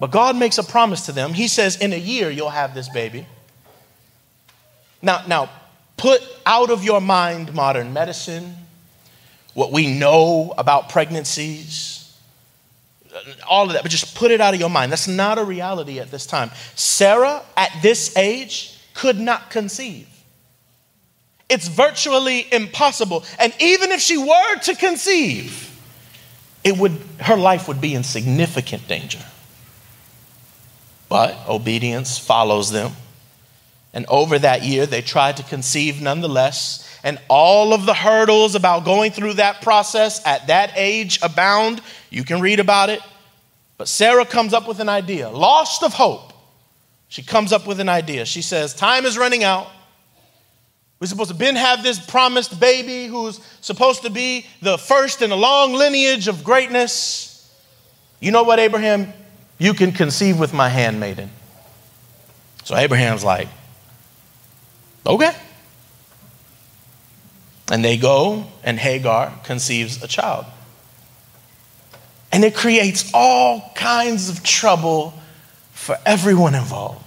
But 0.00 0.10
God 0.10 0.36
makes 0.36 0.58
a 0.58 0.64
promise 0.64 1.06
to 1.06 1.12
them. 1.12 1.32
He 1.32 1.48
says, 1.48 1.76
In 1.76 1.92
a 1.92 1.98
year, 1.98 2.30
you'll 2.30 2.50
have 2.50 2.74
this 2.74 2.88
baby. 2.88 3.26
Now, 5.02 5.24
now, 5.26 5.50
put 5.96 6.20
out 6.44 6.70
of 6.70 6.82
your 6.84 7.00
mind 7.00 7.54
modern 7.54 7.92
medicine, 7.92 8.54
what 9.54 9.72
we 9.72 9.98
know 9.98 10.54
about 10.58 10.88
pregnancies, 10.88 11.96
all 13.48 13.66
of 13.66 13.72
that, 13.72 13.82
but 13.82 13.90
just 13.90 14.14
put 14.14 14.30
it 14.30 14.40
out 14.40 14.52
of 14.52 14.60
your 14.60 14.68
mind. 14.68 14.92
That's 14.92 15.08
not 15.08 15.38
a 15.38 15.44
reality 15.44 15.98
at 16.00 16.10
this 16.10 16.26
time. 16.26 16.50
Sarah, 16.74 17.42
at 17.56 17.70
this 17.82 18.16
age, 18.16 18.78
could 18.94 19.18
not 19.18 19.50
conceive. 19.50 20.08
It's 21.48 21.68
virtually 21.68 22.46
impossible. 22.52 23.24
And 23.38 23.54
even 23.60 23.92
if 23.92 24.00
she 24.00 24.18
were 24.18 24.56
to 24.62 24.74
conceive, 24.74 25.62
it 26.64 26.76
would, 26.76 26.98
her 27.20 27.36
life 27.36 27.68
would 27.68 27.80
be 27.80 27.94
in 27.94 28.02
significant 28.02 28.88
danger. 28.88 29.24
But 31.08 31.36
obedience 31.48 32.18
follows 32.18 32.72
them. 32.72 32.92
And 33.94 34.04
over 34.08 34.38
that 34.38 34.62
year, 34.62 34.84
they 34.84 35.00
tried 35.00 35.36
to 35.36 35.42
conceive 35.44 36.02
nonetheless. 36.02 36.82
And 37.04 37.20
all 37.28 37.72
of 37.72 37.86
the 37.86 37.94
hurdles 37.94 38.56
about 38.56 38.84
going 38.84 39.12
through 39.12 39.34
that 39.34 39.62
process 39.62 40.20
at 40.26 40.48
that 40.48 40.72
age 40.74 41.20
abound. 41.22 41.80
You 42.10 42.24
can 42.24 42.40
read 42.40 42.58
about 42.58 42.90
it. 42.90 43.00
But 43.78 43.88
Sarah 43.88 44.26
comes 44.26 44.52
up 44.52 44.66
with 44.66 44.80
an 44.80 44.88
idea, 44.88 45.28
lost 45.28 45.82
of 45.82 45.94
hope. 45.94 46.32
She 47.08 47.22
comes 47.22 47.52
up 47.52 47.66
with 47.66 47.78
an 47.78 47.88
idea. 47.88 48.24
She 48.24 48.42
says, 48.42 48.74
Time 48.74 49.04
is 49.04 49.16
running 49.16 49.44
out. 49.44 49.68
We're 50.98 51.06
supposed 51.06 51.30
to 51.30 51.36
Ben 51.36 51.56
have 51.56 51.82
this 51.82 51.98
promised 51.98 52.58
baby 52.58 53.06
who's 53.06 53.40
supposed 53.60 54.02
to 54.02 54.10
be 54.10 54.46
the 54.62 54.78
first 54.78 55.20
in 55.20 55.30
a 55.30 55.36
long 55.36 55.74
lineage 55.74 56.26
of 56.26 56.42
greatness. 56.42 57.32
You 58.18 58.30
know 58.30 58.44
what, 58.44 58.58
Abraham? 58.58 59.12
You 59.58 59.74
can 59.74 59.92
conceive 59.92 60.38
with 60.38 60.54
my 60.54 60.68
handmaiden. 60.68 61.30
So 62.64 62.76
Abraham's 62.76 63.24
like, 63.24 63.48
Okay. 65.06 65.32
And 67.70 67.84
they 67.84 67.96
go, 67.96 68.46
and 68.62 68.78
Hagar 68.78 69.32
conceives 69.44 70.02
a 70.02 70.08
child. 70.08 70.46
And 72.32 72.44
it 72.44 72.54
creates 72.54 73.10
all 73.14 73.72
kinds 73.74 74.28
of 74.28 74.42
trouble 74.42 75.14
for 75.72 75.96
everyone 76.04 76.54
involved. 76.54 77.05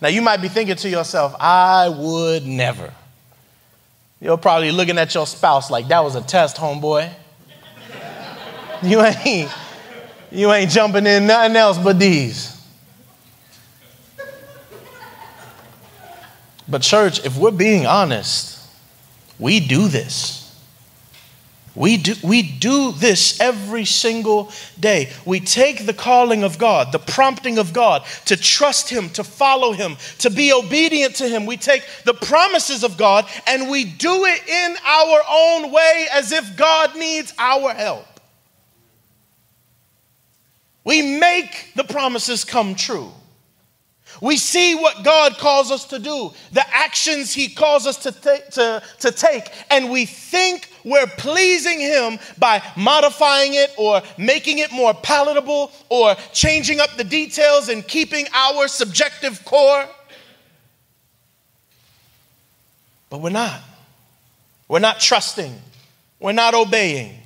Now, 0.00 0.08
you 0.08 0.22
might 0.22 0.38
be 0.40 0.48
thinking 0.48 0.76
to 0.76 0.88
yourself, 0.88 1.34
I 1.38 1.88
would 1.88 2.46
never. 2.46 2.92
You're 4.20 4.38
probably 4.38 4.72
looking 4.72 4.98
at 4.98 5.14
your 5.14 5.26
spouse 5.26 5.70
like 5.70 5.88
that 5.88 6.02
was 6.02 6.14
a 6.14 6.22
test, 6.22 6.56
homeboy. 6.56 7.12
you 8.82 9.02
ain't, 9.02 9.50
you 10.30 10.52
ain't 10.52 10.70
jumping 10.70 11.06
in 11.06 11.26
nothing 11.26 11.56
else 11.56 11.78
but 11.78 11.98
these. 11.98 12.56
But, 16.66 16.82
church, 16.82 17.24
if 17.24 17.36
we're 17.36 17.50
being 17.50 17.84
honest, 17.84 18.58
we 19.38 19.60
do 19.60 19.88
this. 19.88 20.39
We 21.74 21.98
do, 21.98 22.14
we 22.24 22.42
do 22.42 22.90
this 22.92 23.38
every 23.40 23.84
single 23.84 24.50
day. 24.78 25.12
We 25.24 25.38
take 25.38 25.86
the 25.86 25.94
calling 25.94 26.42
of 26.42 26.58
God, 26.58 26.90
the 26.90 26.98
prompting 26.98 27.58
of 27.58 27.72
God 27.72 28.04
to 28.26 28.36
trust 28.36 28.90
Him, 28.90 29.08
to 29.10 29.22
follow 29.22 29.72
Him, 29.72 29.96
to 30.18 30.30
be 30.30 30.52
obedient 30.52 31.14
to 31.16 31.28
Him. 31.28 31.46
We 31.46 31.56
take 31.56 31.84
the 32.04 32.14
promises 32.14 32.82
of 32.82 32.96
God 32.96 33.26
and 33.46 33.70
we 33.70 33.84
do 33.84 34.24
it 34.24 34.48
in 34.48 34.76
our 34.84 35.22
own 35.30 35.70
way 35.70 36.06
as 36.12 36.32
if 36.32 36.56
God 36.56 36.96
needs 36.96 37.32
our 37.38 37.72
help. 37.72 38.06
We 40.82 41.18
make 41.18 41.72
the 41.76 41.84
promises 41.84 42.44
come 42.44 42.74
true. 42.74 43.12
We 44.20 44.36
see 44.36 44.74
what 44.74 45.04
God 45.04 45.38
calls 45.38 45.70
us 45.70 45.84
to 45.86 45.98
do, 45.98 46.32
the 46.52 46.64
actions 46.74 47.32
He 47.32 47.48
calls 47.48 47.86
us 47.86 47.96
to, 47.98 48.12
to, 48.12 48.82
to 48.98 49.12
take, 49.12 49.44
and 49.70 49.90
we 49.90 50.04
think 50.04 50.69
we're 50.84 51.06
pleasing 51.06 51.80
Him 51.80 52.18
by 52.38 52.62
modifying 52.76 53.54
it 53.54 53.72
or 53.76 54.02
making 54.18 54.58
it 54.58 54.72
more 54.72 54.94
palatable 54.94 55.72
or 55.88 56.14
changing 56.32 56.80
up 56.80 56.96
the 56.96 57.04
details 57.04 57.68
and 57.68 57.86
keeping 57.86 58.26
our 58.34 58.68
subjective 58.68 59.44
core. 59.44 59.86
But 63.08 63.20
we're 63.20 63.30
not. 63.30 63.60
We're 64.68 64.78
not 64.78 65.00
trusting. 65.00 65.54
We're 66.20 66.32
not 66.32 66.54
obeying. 66.54 67.16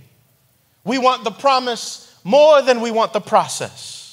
We 0.84 0.98
want 0.98 1.24
the 1.24 1.30
promise 1.30 2.18
more 2.24 2.62
than 2.62 2.80
we 2.80 2.90
want 2.90 3.12
the 3.12 3.20
process. 3.20 4.03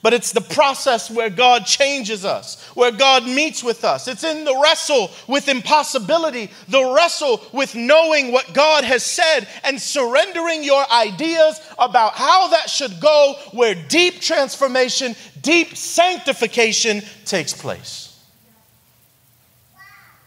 But 0.00 0.14
it's 0.14 0.32
the 0.32 0.40
process 0.40 1.10
where 1.10 1.30
God 1.30 1.66
changes 1.66 2.24
us, 2.24 2.64
where 2.74 2.92
God 2.92 3.26
meets 3.26 3.64
with 3.64 3.84
us. 3.84 4.06
It's 4.06 4.22
in 4.22 4.44
the 4.44 4.56
wrestle 4.62 5.10
with 5.26 5.48
impossibility, 5.48 6.50
the 6.68 6.94
wrestle 6.94 7.42
with 7.52 7.74
knowing 7.74 8.30
what 8.30 8.52
God 8.54 8.84
has 8.84 9.02
said 9.04 9.48
and 9.64 9.80
surrendering 9.80 10.62
your 10.62 10.84
ideas 10.92 11.60
about 11.78 12.12
how 12.12 12.48
that 12.48 12.70
should 12.70 13.00
go, 13.00 13.34
where 13.52 13.74
deep 13.74 14.20
transformation, 14.20 15.16
deep 15.42 15.76
sanctification 15.76 17.02
takes 17.24 17.52
place. 17.52 18.04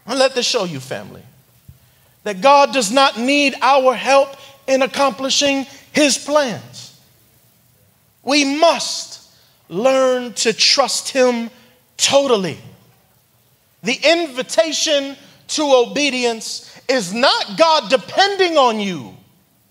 And 0.06 0.18
let 0.18 0.34
this 0.34 0.46
show 0.46 0.64
you, 0.64 0.80
family, 0.80 1.22
that 2.24 2.42
God 2.42 2.74
does 2.74 2.92
not 2.92 3.18
need 3.18 3.54
our 3.62 3.94
help 3.94 4.36
in 4.66 4.82
accomplishing 4.82 5.66
his 5.92 6.18
plans. 6.18 7.00
We 8.22 8.44
must 8.58 9.21
learn 9.72 10.34
to 10.34 10.52
trust 10.52 11.08
Him 11.08 11.50
totally. 11.96 12.58
The 13.82 13.98
invitation 14.04 15.16
to 15.48 15.62
obedience 15.62 16.80
is 16.88 17.12
not 17.12 17.58
God 17.58 17.90
depending 17.90 18.56
on 18.56 18.78
you. 18.78 19.16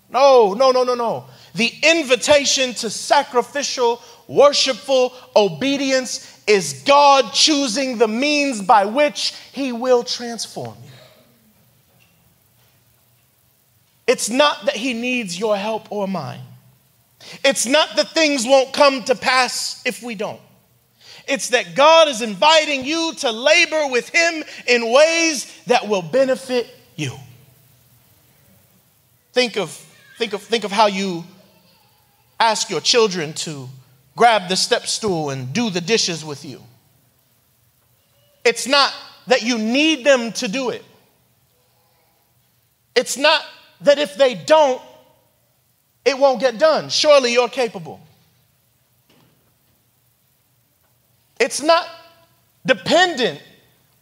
No, 0.09 0.53
no, 0.53 0.71
no, 0.71 0.83
no, 0.83 0.95
no. 0.95 1.25
The 1.53 1.71
invitation 1.83 2.73
to 2.75 2.89
sacrificial, 2.89 4.01
worshipful 4.27 5.13
obedience 5.35 6.41
is 6.47 6.83
God 6.85 7.33
choosing 7.33 7.97
the 7.97 8.07
means 8.07 8.61
by 8.61 8.85
which 8.85 9.33
He 9.53 9.71
will 9.71 10.03
transform 10.03 10.75
you. 10.83 10.91
It's 14.07 14.29
not 14.29 14.65
that 14.65 14.75
He 14.75 14.93
needs 14.93 15.39
your 15.39 15.55
help 15.55 15.91
or 15.91 16.07
mine. 16.07 16.41
It's 17.43 17.65
not 17.65 17.95
that 17.95 18.09
things 18.09 18.45
won't 18.45 18.73
come 18.73 19.03
to 19.03 19.15
pass 19.15 19.81
if 19.85 20.03
we 20.03 20.15
don't. 20.15 20.41
It's 21.27 21.49
that 21.49 21.75
God 21.75 22.07
is 22.07 22.21
inviting 22.21 22.83
you 22.83 23.13
to 23.19 23.31
labor 23.31 23.87
with 23.87 24.09
Him 24.09 24.43
in 24.67 24.91
ways 24.91 25.51
that 25.67 25.87
will 25.87 26.01
benefit 26.01 26.67
you. 26.95 27.13
Think 29.33 29.57
of, 29.57 29.71
think 30.17 30.33
of, 30.33 30.41
think 30.41 30.63
of 30.63 30.71
how 30.71 30.87
you 30.87 31.23
ask 32.39 32.69
your 32.69 32.81
children 32.81 33.33
to 33.33 33.69
grab 34.15 34.49
the 34.49 34.55
step 34.57 34.87
stool 34.87 35.29
and 35.29 35.53
do 35.53 35.69
the 35.69 35.81
dishes 35.81 36.25
with 36.25 36.43
you. 36.43 36.61
It's 38.43 38.67
not 38.67 38.93
that 39.27 39.43
you 39.43 39.57
need 39.57 40.03
them 40.03 40.31
to 40.33 40.47
do 40.47 40.71
it. 40.71 40.83
It's 42.95 43.15
not 43.15 43.43
that 43.81 43.99
if 43.99 44.15
they 44.15 44.35
don't, 44.35 44.81
it 46.05 46.17
won't 46.17 46.39
get 46.39 46.57
done. 46.57 46.89
Surely 46.89 47.33
you're 47.33 47.49
capable. 47.49 47.99
It's 51.39 51.61
not 51.61 51.87
dependent 52.65 53.41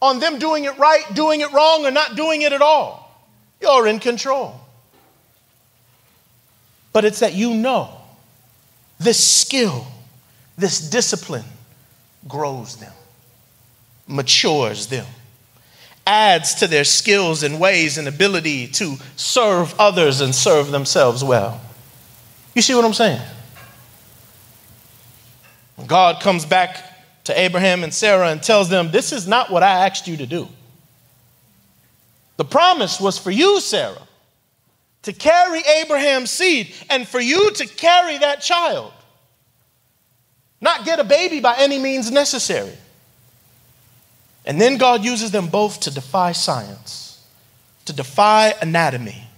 on 0.01 0.19
them 0.19 0.39
doing 0.39 0.65
it 0.65 0.77
right, 0.77 1.03
doing 1.13 1.41
it 1.41 1.51
wrong, 1.51 1.85
or 1.85 1.91
not 1.91 2.15
doing 2.15 2.41
it 2.41 2.53
at 2.53 2.61
all. 2.61 3.25
You're 3.61 3.87
in 3.87 3.99
control. 3.99 4.59
But 6.91 7.05
it's 7.05 7.19
that 7.19 7.33
you 7.33 7.53
know 7.53 7.89
this 8.99 9.23
skill, 9.23 9.85
this 10.57 10.89
discipline 10.89 11.45
grows 12.27 12.75
them, 12.77 12.93
matures 14.07 14.87
them, 14.87 15.05
adds 16.05 16.55
to 16.55 16.67
their 16.67 16.83
skills 16.83 17.43
and 17.43 17.59
ways 17.59 17.97
and 17.97 18.07
ability 18.07 18.67
to 18.67 18.95
serve 19.15 19.73
others 19.79 20.21
and 20.21 20.33
serve 20.33 20.71
themselves 20.71 21.23
well. 21.23 21.61
You 22.55 22.61
see 22.61 22.75
what 22.75 22.85
I'm 22.85 22.93
saying? 22.93 23.21
God 25.87 26.21
comes 26.21 26.45
back 26.45 26.83
to 27.25 27.39
Abraham 27.39 27.83
and 27.83 27.93
Sarah 27.93 28.29
and 28.29 28.41
tells 28.41 28.69
them, 28.69 28.91
This 28.91 29.11
is 29.11 29.27
not 29.27 29.49
what 29.49 29.63
I 29.63 29.85
asked 29.85 30.07
you 30.07 30.17
to 30.17 30.25
do. 30.25 30.47
The 32.37 32.45
promise 32.45 32.99
was 32.99 33.17
for 33.17 33.31
you, 33.31 33.59
Sarah, 33.59 34.01
to 35.03 35.13
carry 35.13 35.59
Abraham's 35.59 36.31
seed 36.31 36.73
and 36.89 37.07
for 37.07 37.19
you 37.19 37.51
to 37.51 37.67
carry 37.67 38.17
that 38.17 38.41
child. 38.41 38.93
Not 40.61 40.85
get 40.85 40.99
a 40.99 41.03
baby 41.03 41.39
by 41.39 41.55
any 41.57 41.77
means 41.77 42.11
necessary. 42.11 42.75
And 44.45 44.59
then 44.59 44.77
God 44.77 45.03
uses 45.03 45.31
them 45.31 45.47
both 45.47 45.81
to 45.81 45.91
defy 45.93 46.31
science, 46.31 47.23
to 47.85 47.93
defy 47.93 48.53
anatomy, 48.61 49.28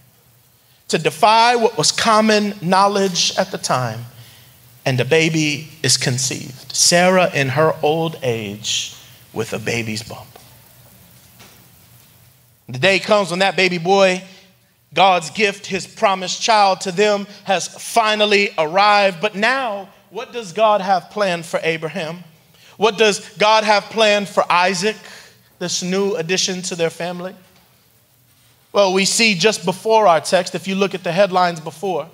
to 0.91 0.97
defy 0.97 1.55
what 1.55 1.77
was 1.77 1.91
common 1.91 2.53
knowledge 2.61 3.33
at 3.37 3.51
the 3.51 3.57
time, 3.57 4.05
and 4.85 4.99
a 4.99 5.05
baby 5.05 5.69
is 5.83 5.97
conceived. 5.97 6.75
Sarah, 6.75 7.33
in 7.33 7.49
her 7.49 7.73
old 7.81 8.17
age, 8.23 8.95
with 9.33 9.53
a 9.53 9.59
baby's 9.59 10.03
bump. 10.03 10.27
The 12.67 12.79
day 12.79 12.99
comes 12.99 13.29
when 13.29 13.39
that 13.39 13.55
baby 13.55 13.77
boy, 13.77 14.23
God's 14.93 15.29
gift, 15.29 15.65
his 15.65 15.87
promised 15.87 16.41
child 16.41 16.81
to 16.81 16.91
them, 16.91 17.25
has 17.45 17.67
finally 17.67 18.49
arrived. 18.57 19.21
But 19.21 19.35
now, 19.35 19.89
what 20.09 20.33
does 20.33 20.51
God 20.51 20.81
have 20.81 21.09
planned 21.09 21.45
for 21.45 21.59
Abraham? 21.63 22.23
What 22.75 22.97
does 22.97 23.29
God 23.37 23.63
have 23.63 23.83
planned 23.85 24.27
for 24.27 24.43
Isaac, 24.51 24.97
this 25.59 25.83
new 25.83 26.15
addition 26.15 26.61
to 26.63 26.75
their 26.75 26.89
family? 26.89 27.35
Well, 28.73 28.93
we 28.93 29.05
see 29.05 29.35
just 29.35 29.65
before 29.65 30.07
our 30.07 30.21
text, 30.21 30.55
if 30.55 30.67
you 30.67 30.75
look 30.75 30.95
at 30.95 31.03
the 31.03 31.11
headlines 31.11 31.59
before, 31.59 32.09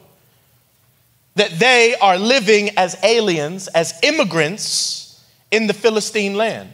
that 1.36 1.52
they 1.60 1.96
are 2.02 2.18
living 2.18 2.72
as 2.78 2.98
aliens, 3.04 3.68
as 3.68 3.94
immigrants 4.02 5.24
in 5.52 5.68
the 5.68 5.74
Philistine 5.74 6.36
land. 6.36 6.70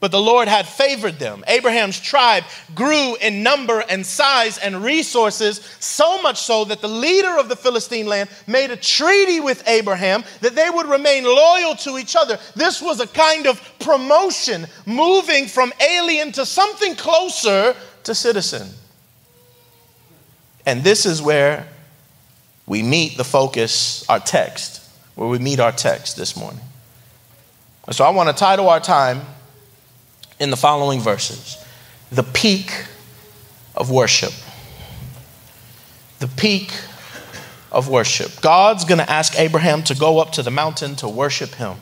But 0.00 0.10
the 0.10 0.20
Lord 0.20 0.48
had 0.48 0.66
favored 0.66 1.18
them. 1.18 1.42
Abraham's 1.48 1.98
tribe 1.98 2.44
grew 2.74 3.16
in 3.22 3.42
number 3.42 3.80
and 3.88 4.04
size 4.04 4.58
and 4.58 4.84
resources, 4.84 5.62
so 5.80 6.20
much 6.20 6.42
so 6.42 6.66
that 6.66 6.82
the 6.82 6.88
leader 6.88 7.38
of 7.38 7.48
the 7.48 7.56
Philistine 7.56 8.06
land 8.06 8.28
made 8.46 8.70
a 8.70 8.76
treaty 8.76 9.40
with 9.40 9.66
Abraham 9.66 10.22
that 10.42 10.54
they 10.54 10.68
would 10.68 10.86
remain 10.86 11.24
loyal 11.24 11.74
to 11.76 11.96
each 11.96 12.16
other. 12.16 12.38
This 12.54 12.82
was 12.82 13.00
a 13.00 13.06
kind 13.06 13.46
of 13.46 13.62
promotion, 13.78 14.66
moving 14.84 15.46
from 15.46 15.72
alien 15.80 16.32
to 16.32 16.44
something 16.44 16.96
closer 16.96 17.74
to 18.04 18.14
citizen. 18.14 18.68
And 20.66 20.82
this 20.82 21.04
is 21.04 21.20
where 21.20 21.68
we 22.66 22.82
meet 22.82 23.16
the 23.16 23.24
focus, 23.24 24.08
our 24.08 24.20
text, 24.20 24.82
where 25.14 25.28
we 25.28 25.38
meet 25.38 25.60
our 25.60 25.72
text 25.72 26.16
this 26.16 26.36
morning. 26.36 26.60
So 27.90 28.04
I 28.04 28.10
want 28.10 28.30
to 28.30 28.34
title 28.34 28.68
our 28.70 28.80
time 28.80 29.20
in 30.40 30.50
the 30.50 30.56
following 30.56 31.00
verses 31.00 31.62
The 32.10 32.22
Peak 32.22 32.86
of 33.74 33.90
Worship. 33.90 34.32
The 36.20 36.28
peak 36.28 36.72
of 37.70 37.88
worship. 37.88 38.40
God's 38.40 38.84
going 38.84 38.98
to 38.98 39.10
ask 39.10 39.38
Abraham 39.38 39.82
to 39.84 39.94
go 39.94 40.20
up 40.20 40.32
to 40.32 40.42
the 40.42 40.50
mountain 40.50 40.96
to 40.96 41.08
worship 41.08 41.54
him. 41.56 41.76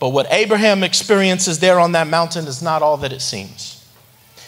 But 0.00 0.08
what 0.08 0.26
Abraham 0.30 0.82
experiences 0.82 1.60
there 1.60 1.78
on 1.78 1.92
that 1.92 2.08
mountain 2.08 2.46
is 2.46 2.62
not 2.62 2.82
all 2.82 2.96
that 2.96 3.12
it 3.12 3.20
seems. 3.20 3.73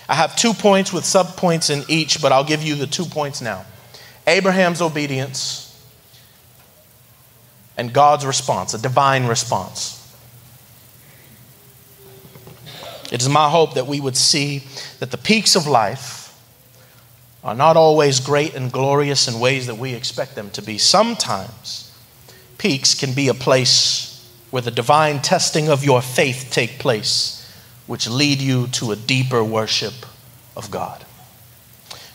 I 0.08 0.14
have 0.14 0.36
two 0.36 0.54
points 0.54 0.92
with 0.92 1.04
subpoints 1.04 1.70
in 1.70 1.84
each, 1.88 2.22
but 2.22 2.32
I'll 2.32 2.44
give 2.44 2.62
you 2.62 2.74
the 2.74 2.86
two 2.86 3.04
points 3.04 3.40
now. 3.40 3.64
Abraham's 4.26 4.80
obedience 4.80 5.62
and 7.76 7.92
God's 7.92 8.24
response, 8.24 8.74
a 8.74 8.78
divine 8.78 9.26
response. 9.26 10.02
It 13.12 13.20
is 13.20 13.28
my 13.28 13.48
hope 13.48 13.74
that 13.74 13.86
we 13.86 14.00
would 14.00 14.16
see 14.16 14.64
that 14.98 15.10
the 15.10 15.18
peaks 15.18 15.54
of 15.54 15.66
life 15.66 16.26
are 17.44 17.54
not 17.54 17.76
always 17.76 18.18
great 18.18 18.54
and 18.54 18.72
glorious 18.72 19.28
in 19.28 19.38
ways 19.38 19.68
that 19.68 19.76
we 19.76 19.94
expect 19.94 20.34
them 20.34 20.50
to 20.50 20.62
be. 20.62 20.78
Sometimes 20.78 21.92
peaks 22.58 22.94
can 22.94 23.12
be 23.12 23.28
a 23.28 23.34
place 23.34 24.12
where 24.50 24.62
the 24.62 24.70
divine 24.70 25.20
testing 25.20 25.68
of 25.68 25.84
your 25.84 26.02
faith 26.02 26.48
take 26.50 26.78
place, 26.80 27.35
which 27.86 28.08
lead 28.08 28.40
you 28.40 28.66
to 28.68 28.92
a 28.92 28.96
deeper 28.96 29.42
worship 29.44 29.94
of 30.56 30.70
God. 30.70 31.04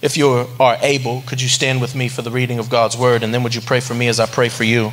If 0.02 0.18
you 0.18 0.48
are 0.60 0.78
able, 0.82 1.22
could 1.28 1.42
you 1.42 1.48
stand 1.48 1.80
with 1.80 1.96
me 1.96 2.08
for 2.08 2.24
the 2.24 2.32
reading 2.32 2.58
of 2.60 2.70
God's 2.70 2.98
word? 2.98 3.22
And 3.24 3.34
then 3.34 3.44
would 3.44 3.54
you 3.54 3.62
pray 3.62 3.80
for 3.80 3.94
me 3.94 4.08
as 4.08 4.20
I 4.20 4.26
pray 4.26 4.50
for 4.50 4.64
you? 4.64 4.92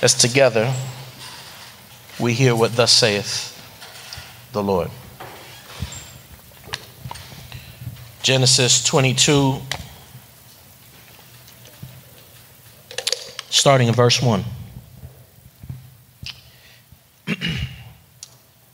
As 0.00 0.14
together 0.14 0.72
we 2.18 2.32
hear 2.32 2.54
what 2.54 2.76
thus 2.76 2.92
saith 2.92 3.56
the 4.52 4.62
Lord. 4.62 4.90
Genesis 8.22 8.84
22, 8.84 9.58
starting 13.48 13.88
in 13.88 13.94
verse 13.94 14.22
1. 14.22 14.44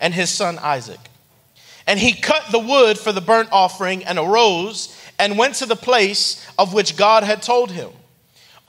and 0.00 0.14
his 0.14 0.30
son 0.30 0.58
Isaac. 0.58 1.00
And 1.86 2.00
he 2.00 2.12
cut 2.12 2.50
the 2.50 2.58
wood 2.58 2.98
for 2.98 3.12
the 3.12 3.20
burnt 3.20 3.48
offering 3.52 4.04
and 4.04 4.18
arose 4.18 4.96
and 5.18 5.38
went 5.38 5.54
to 5.56 5.66
the 5.66 5.76
place 5.76 6.44
of 6.58 6.74
which 6.74 6.96
God 6.96 7.22
had 7.22 7.42
told 7.42 7.70
him. 7.70 7.90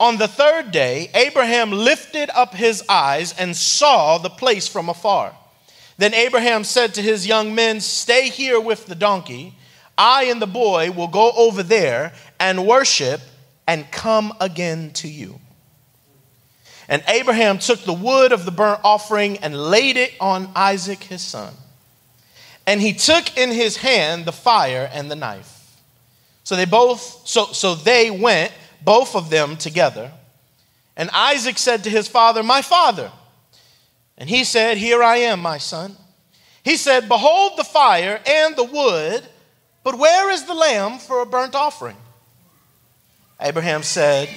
On 0.00 0.16
the 0.16 0.28
third 0.28 0.70
day, 0.70 1.10
Abraham 1.14 1.72
lifted 1.72 2.30
up 2.30 2.54
his 2.54 2.84
eyes 2.88 3.32
and 3.36 3.56
saw 3.56 4.18
the 4.18 4.30
place 4.30 4.68
from 4.68 4.88
afar. 4.88 5.34
Then 5.96 6.14
Abraham 6.14 6.62
said 6.62 6.94
to 6.94 7.02
his 7.02 7.26
young 7.26 7.54
men, 7.54 7.80
Stay 7.80 8.28
here 8.28 8.60
with 8.60 8.86
the 8.86 8.94
donkey. 8.94 9.54
I 9.96 10.24
and 10.24 10.40
the 10.40 10.46
boy 10.46 10.92
will 10.92 11.08
go 11.08 11.32
over 11.32 11.64
there 11.64 12.12
and 12.38 12.66
worship 12.66 13.20
and 13.66 13.90
come 13.90 14.32
again 14.40 14.92
to 14.92 15.08
you. 15.08 15.40
And 16.88 17.02
Abraham 17.06 17.58
took 17.58 17.80
the 17.80 17.92
wood 17.92 18.32
of 18.32 18.44
the 18.44 18.50
burnt 18.50 18.80
offering 18.82 19.38
and 19.38 19.54
laid 19.54 19.96
it 19.96 20.14
on 20.20 20.50
Isaac 20.56 21.02
his 21.04 21.20
son. 21.20 21.52
And 22.66 22.80
he 22.80 22.94
took 22.94 23.36
in 23.36 23.50
his 23.50 23.76
hand 23.76 24.24
the 24.24 24.32
fire 24.32 24.88
and 24.92 25.10
the 25.10 25.16
knife. 25.16 25.76
So 26.44 26.56
they 26.56 26.64
both, 26.64 27.26
so, 27.26 27.46
so 27.46 27.74
they 27.74 28.10
went, 28.10 28.52
both 28.82 29.14
of 29.14 29.28
them 29.28 29.56
together. 29.56 30.10
And 30.96 31.10
Isaac 31.10 31.58
said 31.58 31.84
to 31.84 31.90
his 31.90 32.08
father, 32.08 32.42
My 32.42 32.62
father. 32.62 33.12
And 34.16 34.28
he 34.28 34.44
said, 34.44 34.78
Here 34.78 35.02
I 35.02 35.18
am, 35.18 35.40
my 35.40 35.58
son. 35.58 35.94
He 36.64 36.76
said, 36.76 37.08
Behold 37.08 37.52
the 37.56 37.64
fire 37.64 38.20
and 38.26 38.56
the 38.56 38.64
wood, 38.64 39.22
but 39.84 39.98
where 39.98 40.30
is 40.30 40.44
the 40.44 40.54
lamb 40.54 40.98
for 40.98 41.22
a 41.22 41.26
burnt 41.26 41.54
offering? 41.54 41.96
Abraham 43.40 43.82
said, 43.82 44.28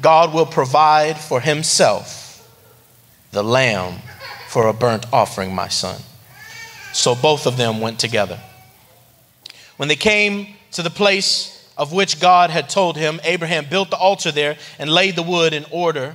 God 0.00 0.34
will 0.34 0.46
provide 0.46 1.18
for 1.18 1.40
himself 1.40 2.50
the 3.30 3.44
lamb 3.44 4.00
for 4.48 4.68
a 4.68 4.72
burnt 4.72 5.06
offering, 5.12 5.54
my 5.54 5.68
son. 5.68 6.00
So 6.92 7.14
both 7.14 7.46
of 7.46 7.56
them 7.56 7.80
went 7.80 7.98
together. 7.98 8.40
When 9.76 9.88
they 9.88 9.96
came 9.96 10.54
to 10.72 10.82
the 10.82 10.90
place 10.90 11.72
of 11.76 11.92
which 11.92 12.20
God 12.20 12.50
had 12.50 12.68
told 12.68 12.96
him, 12.96 13.20
Abraham 13.24 13.66
built 13.68 13.90
the 13.90 13.96
altar 13.96 14.30
there 14.30 14.56
and 14.78 14.90
laid 14.90 15.16
the 15.16 15.22
wood 15.22 15.52
in 15.52 15.66
order 15.70 16.14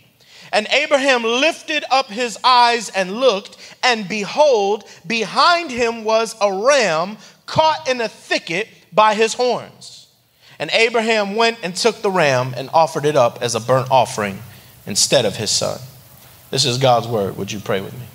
And 0.51 0.67
Abraham 0.71 1.23
lifted 1.23 1.85
up 1.89 2.07
his 2.07 2.37
eyes 2.43 2.89
and 2.89 3.19
looked, 3.19 3.57
and 3.81 4.07
behold, 4.07 4.83
behind 5.07 5.71
him 5.71 6.03
was 6.03 6.35
a 6.41 6.51
ram 6.51 7.17
caught 7.45 7.87
in 7.89 8.01
a 8.01 8.09
thicket 8.09 8.67
by 8.91 9.13
his 9.15 9.33
horns. 9.33 10.07
And 10.59 10.69
Abraham 10.71 11.35
went 11.35 11.57
and 11.63 11.75
took 11.75 12.01
the 12.01 12.11
ram 12.11 12.53
and 12.55 12.69
offered 12.73 13.05
it 13.05 13.15
up 13.15 13.41
as 13.41 13.55
a 13.55 13.59
burnt 13.59 13.89
offering 13.89 14.39
instead 14.85 15.25
of 15.25 15.37
his 15.37 15.49
son. 15.49 15.79
This 16.49 16.65
is 16.65 16.77
God's 16.77 17.07
word. 17.07 17.37
Would 17.37 17.51
you 17.51 17.59
pray 17.59 17.81
with 17.81 17.93
me? 17.93 18.05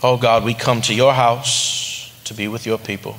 Oh 0.00 0.16
God, 0.16 0.44
we 0.44 0.54
come 0.54 0.80
to 0.82 0.94
your 0.94 1.12
house 1.12 2.12
to 2.24 2.32
be 2.32 2.46
with 2.46 2.64
your 2.64 2.78
people. 2.78 3.16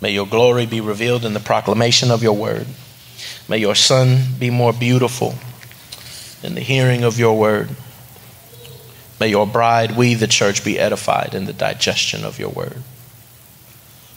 May 0.00 0.12
your 0.12 0.26
glory 0.26 0.66
be 0.66 0.80
revealed 0.80 1.24
in 1.24 1.34
the 1.34 1.40
proclamation 1.40 2.10
of 2.10 2.22
your 2.22 2.36
word. 2.36 2.66
May 3.48 3.58
your 3.58 3.74
son 3.74 4.20
be 4.38 4.48
more 4.50 4.72
beautiful 4.72 5.34
in 6.42 6.54
the 6.54 6.60
hearing 6.60 7.04
of 7.04 7.18
your 7.18 7.36
word. 7.38 7.70
May 9.18 9.28
your 9.28 9.46
bride, 9.46 9.96
we 9.96 10.14
the 10.14 10.26
church, 10.26 10.64
be 10.64 10.78
edified 10.78 11.34
in 11.34 11.44
the 11.44 11.52
digestion 11.52 12.24
of 12.24 12.38
your 12.38 12.48
word. 12.48 12.82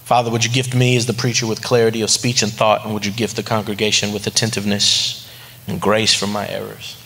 Father, 0.05 0.31
would 0.31 0.45
you 0.45 0.51
gift 0.51 0.73
me 0.73 0.95
as 0.95 1.05
the 1.05 1.13
preacher 1.13 1.47
with 1.47 1.61
clarity 1.61 2.01
of 2.01 2.09
speech 2.09 2.41
and 2.41 2.51
thought, 2.51 2.85
and 2.85 2.93
would 2.93 3.05
you 3.05 3.11
gift 3.11 3.35
the 3.35 3.43
congregation 3.43 4.13
with 4.13 4.27
attentiveness 4.27 5.29
and 5.67 5.81
grace 5.81 6.13
for 6.13 6.27
my 6.27 6.47
errors? 6.47 6.97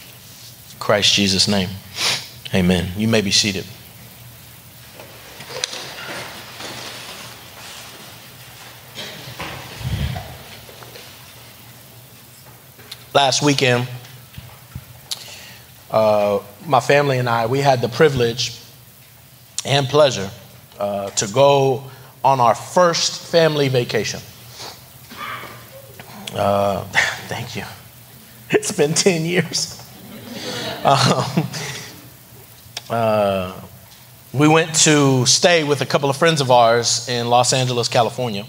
In 0.73 0.79
Christ 0.79 1.13
Jesus' 1.13 1.47
name, 1.47 1.69
amen. 2.53 2.91
You 2.97 3.07
may 3.07 3.21
be 3.21 3.31
seated. 3.31 3.65
Last 13.13 13.41
weekend, 13.41 13.87
uh, 15.91 16.39
my 16.65 16.79
family 16.79 17.17
and 17.17 17.29
I, 17.29 17.45
we 17.45 17.59
had 17.59 17.81
the 17.81 17.89
privilege 17.89 18.59
and 19.65 19.87
pleasure 19.87 20.29
uh, 20.79 21.09
to 21.11 21.27
go 21.27 21.83
on 22.23 22.39
our 22.39 22.55
first 22.55 23.31
family 23.31 23.69
vacation. 23.69 24.19
Uh, 26.33 26.83
thank 27.27 27.55
you. 27.55 27.63
It's 28.49 28.71
been 28.71 28.93
10 28.93 29.25
years. 29.25 29.83
Um, 30.85 31.47
uh, 32.89 33.61
we 34.31 34.47
went 34.47 34.73
to 34.75 35.25
stay 35.25 35.63
with 35.63 35.81
a 35.81 35.85
couple 35.85 36.09
of 36.09 36.15
friends 36.15 36.39
of 36.39 36.51
ours 36.51 37.09
in 37.09 37.29
Los 37.29 37.51
Angeles, 37.51 37.89
California. 37.89 38.45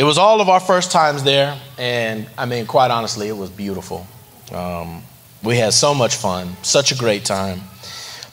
It 0.00 0.04
was 0.04 0.16
all 0.16 0.40
of 0.40 0.48
our 0.48 0.60
first 0.60 0.90
times 0.90 1.24
there, 1.24 1.60
and 1.76 2.26
I 2.38 2.46
mean, 2.46 2.64
quite 2.64 2.90
honestly, 2.90 3.28
it 3.28 3.36
was 3.36 3.50
beautiful. 3.50 4.06
Um, 4.50 5.02
we 5.42 5.58
had 5.58 5.74
so 5.74 5.92
much 5.92 6.16
fun, 6.16 6.56
such 6.62 6.90
a 6.90 6.94
great 6.96 7.26
time. 7.26 7.60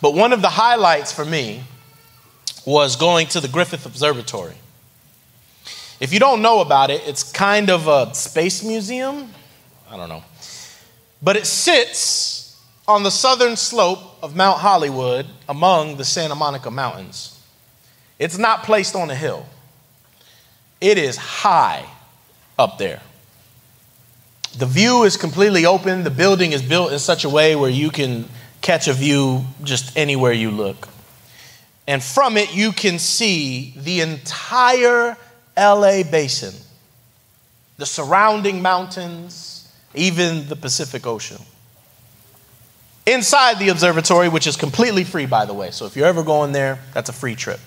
But 0.02 0.14
one 0.14 0.32
of 0.32 0.42
the 0.42 0.48
highlights 0.48 1.12
for 1.12 1.26
me 1.26 1.66
was 2.66 2.96
going 2.96 3.28
to 3.28 3.42
the 3.42 3.50
Griffith 3.50 3.86
Observatory. 3.86 4.56
If 6.00 6.14
you 6.14 6.20
don't 6.20 6.42
know 6.42 6.62
about 6.62 6.90
it, 6.90 7.02
it's 7.06 7.30
kind 7.34 7.70
of 7.70 7.90
a 7.90 8.16
space 8.16 8.64
museum. 8.64 9.30
I 9.92 9.98
don't 9.98 10.08
know. 10.08 10.24
But 11.22 11.36
it 11.36 11.46
sits 11.46 12.64
on 12.88 13.04
the 13.04 13.12
southern 13.12 13.58
slope 13.58 14.24
of 14.24 14.38
Mount 14.38 14.60
Hollywood 14.60 15.26
among 15.50 15.98
the 15.98 16.06
Santa 16.06 16.34
Monica 16.34 16.72
Mountains. 16.72 17.38
It's 18.20 18.38
not 18.38 18.64
placed 18.64 18.96
on 18.96 19.10
a 19.10 19.16
hill. 19.16 19.46
It 20.80 20.98
is 20.98 21.18
high 21.18 21.86
up 22.58 22.78
there. 22.78 23.02
The 24.58 24.66
view 24.66 25.04
is 25.04 25.18
completely 25.18 25.66
open. 25.66 26.04
The 26.04 26.10
building 26.10 26.52
is 26.52 26.62
built 26.62 26.92
in 26.92 27.00
such 27.00 27.24
a 27.24 27.30
way 27.30 27.56
where 27.56 27.70
you 27.70 27.90
can 27.90 28.28
catch 28.62 28.88
a 28.88 28.94
view 28.94 29.46
just 29.64 29.96
anywhere 29.98 30.34
you 30.34 30.52
look. 30.52 30.88
And 31.88 32.04
from 32.04 32.38
it, 32.38 32.54
you 32.56 32.72
can 32.72 33.00
see 33.00 33.74
the 33.78 34.02
entire 34.02 35.16
LA 35.56 36.04
basin, 36.04 36.54
the 37.78 37.86
surrounding 37.86 38.62
mountains, 38.62 39.72
even 39.96 40.48
the 40.48 40.56
Pacific 40.56 41.08
Ocean. 41.08 41.42
Inside 43.06 43.58
the 43.58 43.70
observatory, 43.70 44.28
which 44.28 44.48
is 44.48 44.58
completely 44.58 45.06
free, 45.06 45.26
by 45.26 45.46
the 45.46 45.54
way, 45.54 45.72
so 45.72 45.86
if 45.86 45.96
you're 45.96 46.08
ever 46.08 46.24
going 46.24 46.52
there, 46.52 46.80
that's 46.94 47.10
a 47.10 47.14
free 47.14 47.36
trip. 47.36 47.60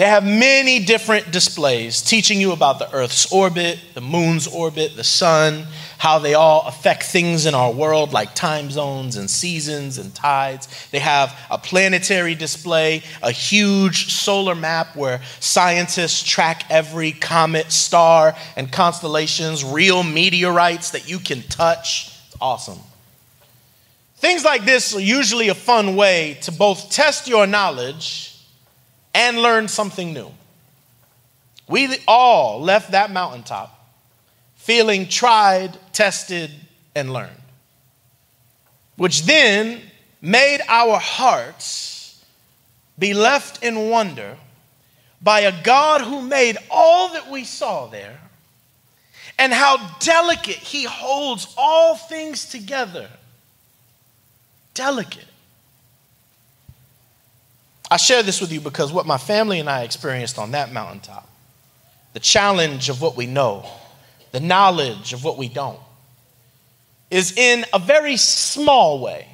They 0.00 0.06
have 0.06 0.24
many 0.24 0.82
different 0.82 1.30
displays 1.30 2.00
teaching 2.00 2.40
you 2.40 2.52
about 2.52 2.78
the 2.78 2.90
Earth's 2.90 3.30
orbit, 3.30 3.78
the 3.92 4.00
moon's 4.00 4.46
orbit, 4.46 4.96
the 4.96 5.04
sun, 5.04 5.66
how 5.98 6.18
they 6.18 6.32
all 6.32 6.62
affect 6.66 7.02
things 7.02 7.44
in 7.44 7.54
our 7.54 7.70
world 7.70 8.14
like 8.14 8.34
time 8.34 8.70
zones 8.70 9.16
and 9.16 9.28
seasons 9.28 9.98
and 9.98 10.14
tides. 10.14 10.68
They 10.90 11.00
have 11.00 11.38
a 11.50 11.58
planetary 11.58 12.34
display, 12.34 13.02
a 13.22 13.30
huge 13.30 14.10
solar 14.10 14.54
map 14.54 14.96
where 14.96 15.20
scientists 15.38 16.22
track 16.22 16.64
every 16.70 17.12
comet, 17.12 17.70
star, 17.70 18.34
and 18.56 18.72
constellations, 18.72 19.62
real 19.62 20.02
meteorites 20.02 20.92
that 20.92 21.10
you 21.10 21.18
can 21.18 21.42
touch. 21.42 22.18
It's 22.28 22.36
awesome. 22.40 22.78
Things 24.16 24.46
like 24.46 24.64
this 24.64 24.96
are 24.96 25.00
usually 25.00 25.50
a 25.50 25.54
fun 25.54 25.94
way 25.94 26.38
to 26.40 26.52
both 26.52 26.90
test 26.90 27.28
your 27.28 27.46
knowledge 27.46 28.29
and 29.14 29.38
learned 29.42 29.70
something 29.70 30.12
new. 30.12 30.30
We 31.68 31.96
all 32.06 32.60
left 32.60 32.92
that 32.92 33.10
mountaintop 33.10 33.76
feeling 34.56 35.08
tried, 35.08 35.76
tested, 35.92 36.50
and 36.94 37.12
learned, 37.12 37.40
which 38.96 39.22
then 39.24 39.80
made 40.20 40.60
our 40.68 40.98
hearts 40.98 42.24
be 42.98 43.14
left 43.14 43.64
in 43.64 43.88
wonder 43.88 44.36
by 45.22 45.40
a 45.40 45.62
God 45.62 46.02
who 46.02 46.20
made 46.22 46.56
all 46.70 47.12
that 47.14 47.30
we 47.30 47.44
saw 47.44 47.86
there 47.86 48.20
and 49.38 49.52
how 49.52 49.96
delicate 50.00 50.56
He 50.56 50.84
holds 50.84 51.54
all 51.56 51.96
things 51.96 52.44
together. 52.44 53.08
Delicate. 54.74 55.29
I 57.90 57.96
share 57.96 58.22
this 58.22 58.40
with 58.40 58.52
you 58.52 58.60
because 58.60 58.92
what 58.92 59.06
my 59.06 59.18
family 59.18 59.58
and 59.58 59.68
I 59.68 59.82
experienced 59.82 60.38
on 60.38 60.52
that 60.52 60.72
mountaintop, 60.72 61.28
the 62.12 62.20
challenge 62.20 62.88
of 62.88 63.02
what 63.02 63.16
we 63.16 63.26
know, 63.26 63.68
the 64.30 64.40
knowledge 64.40 65.12
of 65.12 65.24
what 65.24 65.36
we 65.36 65.48
don't, 65.48 65.80
is 67.10 67.36
in 67.36 67.64
a 67.72 67.80
very 67.80 68.16
small 68.16 69.00
way, 69.00 69.26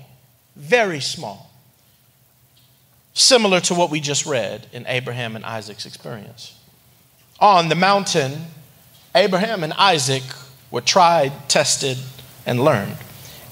very 0.56 1.00
small, 1.00 1.50
similar 3.12 3.60
to 3.60 3.74
what 3.74 3.90
we 3.90 4.00
just 4.00 4.24
read 4.24 4.66
in 4.72 4.86
Abraham 4.86 5.36
and 5.36 5.44
Isaac's 5.44 5.84
experience. 5.84 6.58
On 7.38 7.68
the 7.68 7.74
mountain, 7.74 8.32
Abraham 9.14 9.62
and 9.64 9.74
Isaac 9.74 10.22
were 10.70 10.80
tried, 10.80 11.50
tested, 11.50 11.98
and 12.46 12.64
learned, 12.64 12.96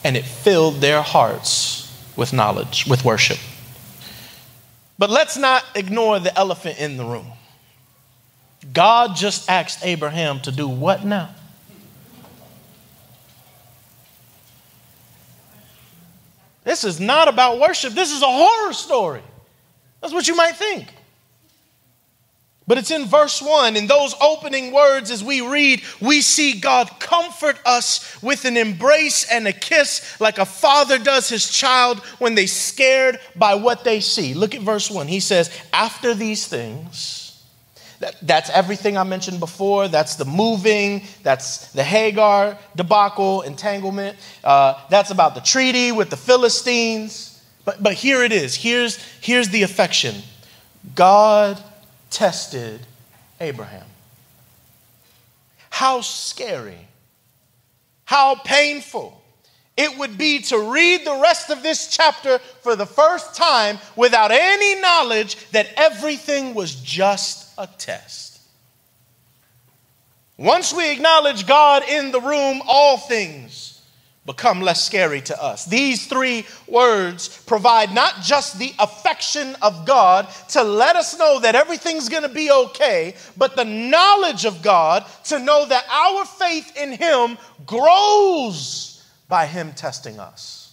and 0.03 0.17
it 0.17 0.25
filled 0.25 0.77
their 0.77 1.03
hearts 1.03 1.83
with 2.17 2.33
knowledge, 2.33 2.87
with 2.87 3.05
worship. 3.05 3.39
But 4.99 5.11
let's 5.11 5.37
not 5.37 5.65
ignore 5.75 6.21
the 6.21 6.37
elephant 6.39 6.79
in 6.79 6.97
the 6.97 7.05
room. 7.05 7.27
God 8.73 9.17
just 9.17 9.51
asked 9.51 9.85
Abraham 9.85 10.41
to 10.41 10.53
do 10.53 10.69
what 10.69 11.05
now? 11.05 11.35
This 16.65 16.85
is 16.85 16.99
not 16.99 17.29
about 17.29 17.61
worship. 17.61 17.93
This 17.93 18.11
is 18.11 18.23
a 18.23 18.27
horror 18.27 18.73
story. 18.73 19.23
That's 20.01 20.15
what 20.15 20.27
you 20.27 20.35
might 20.35 20.57
think. 20.57 20.89
But 22.67 22.79
it's 22.79 22.91
in 22.91 23.05
verse 23.05 23.43
1. 23.43 23.77
In 23.77 23.87
those 23.87 24.15
opening 24.23 24.73
words, 24.73 25.11
as 25.11 25.23
we 25.23 25.43
read, 25.43 25.83
we 26.01 26.23
see 26.23 26.59
God 26.59 26.99
comfort 26.99 27.59
us 27.67 28.23
with 28.23 28.47
an 28.47 28.57
embrace 28.57 29.31
and 29.31 29.47
a 29.47 29.53
kiss 29.53 30.19
like 30.19 30.39
a 30.39 30.47
father 30.47 30.99
does 30.99 31.29
his 31.29 31.51
child 31.51 31.99
when 32.19 32.35
they're 32.35 32.47
scared 32.47 33.19
by 33.37 33.55
what 33.55 33.85
they 33.85 34.01
see. 34.01 34.33
Look 34.33 34.55
at 34.55 34.63
verse 34.63 34.91
1. 34.91 35.09
He 35.09 35.21
says, 35.21 35.51
After 35.75 36.15
these 36.15 36.47
things, 36.47 37.25
that, 38.01 38.17
that's 38.23 38.49
everything 38.49 38.97
I 38.97 39.05
mentioned 39.05 39.41
before. 39.41 39.89
That's 39.89 40.17
the 40.17 40.25
moving, 40.25 41.05
that's 41.23 41.71
the 41.73 41.85
Hagar 41.85 42.59
debacle, 42.77 43.43
entanglement. 43.43 44.17
Uh, 44.43 44.81
that's 44.89 45.11
about 45.11 45.35
the 45.35 45.41
treaty 45.43 45.93
with 45.93 46.09
the 46.09 46.17
Philistines. 46.17 47.43
But, 47.67 47.83
but 47.83 47.93
here 47.93 48.23
it 48.23 48.33
is. 48.33 48.55
Here's, 48.55 48.97
here's 49.21 49.51
the 49.51 49.65
affection 49.65 50.23
God 50.95 51.63
tested 52.15 52.81
Abraham. 53.41 53.87
How 55.69 56.01
scary, 56.01 56.87
how 58.05 58.37
painful 58.37 59.21
it 59.77 59.99
would 59.99 60.17
be 60.17 60.41
to 60.43 60.73
read 60.73 61.05
the 61.05 61.21
rest 61.21 61.51
of 61.51 61.65
this 61.65 61.89
chapter 61.89 62.39
for 62.39 62.77
the 62.77 62.87
first 62.87 63.35
time 63.35 63.79
without 63.97 64.31
any 64.31 64.81
knowledge 64.81 65.37
that 65.51 65.69
everything 65.77 66.55
was 66.55 66.77
just 66.77 67.53
a 67.59 67.67
test. 67.67 68.41
Once 70.37 70.73
we 70.73 70.93
acknowledge 70.93 71.47
God 71.47 71.83
in 71.89 72.13
the 72.13 72.21
room, 72.21 72.63
all 72.67 72.97
things 72.97 73.74
become 74.27 74.61
less 74.63 74.83
scary 74.83 75.21
to 75.21 75.43
us. 75.43 75.67
These 75.67 76.07
three 76.07 76.47
words 76.67 77.43
provide 77.47 77.93
not 77.93 78.23
just 78.23 78.59
the 78.59 78.73
affection 78.79 79.55
of 79.61 79.85
God 79.87 80.29
to 80.51 80.63
let 80.63 80.97
us 80.97 81.19
know 81.19 81.41
that 81.41 81.55
everything's 81.55 82.09
going 82.09 82.23
to 82.23 82.29
be 82.29 82.51
okay, 82.51 83.15
but 83.37 83.55
the 83.55 83.65
knowledge 83.65 84.47
of 84.47 84.63
God 84.63 85.05
to 85.25 85.39
know 85.39 85.67
that 85.67 85.85
our 85.91 86.25
faith 86.25 86.77
in 86.77 86.93
Him 86.93 87.37
grows 87.67 89.03
by 89.29 89.47
Him 89.47 89.73
testing 89.73 90.19
us. 90.19 90.64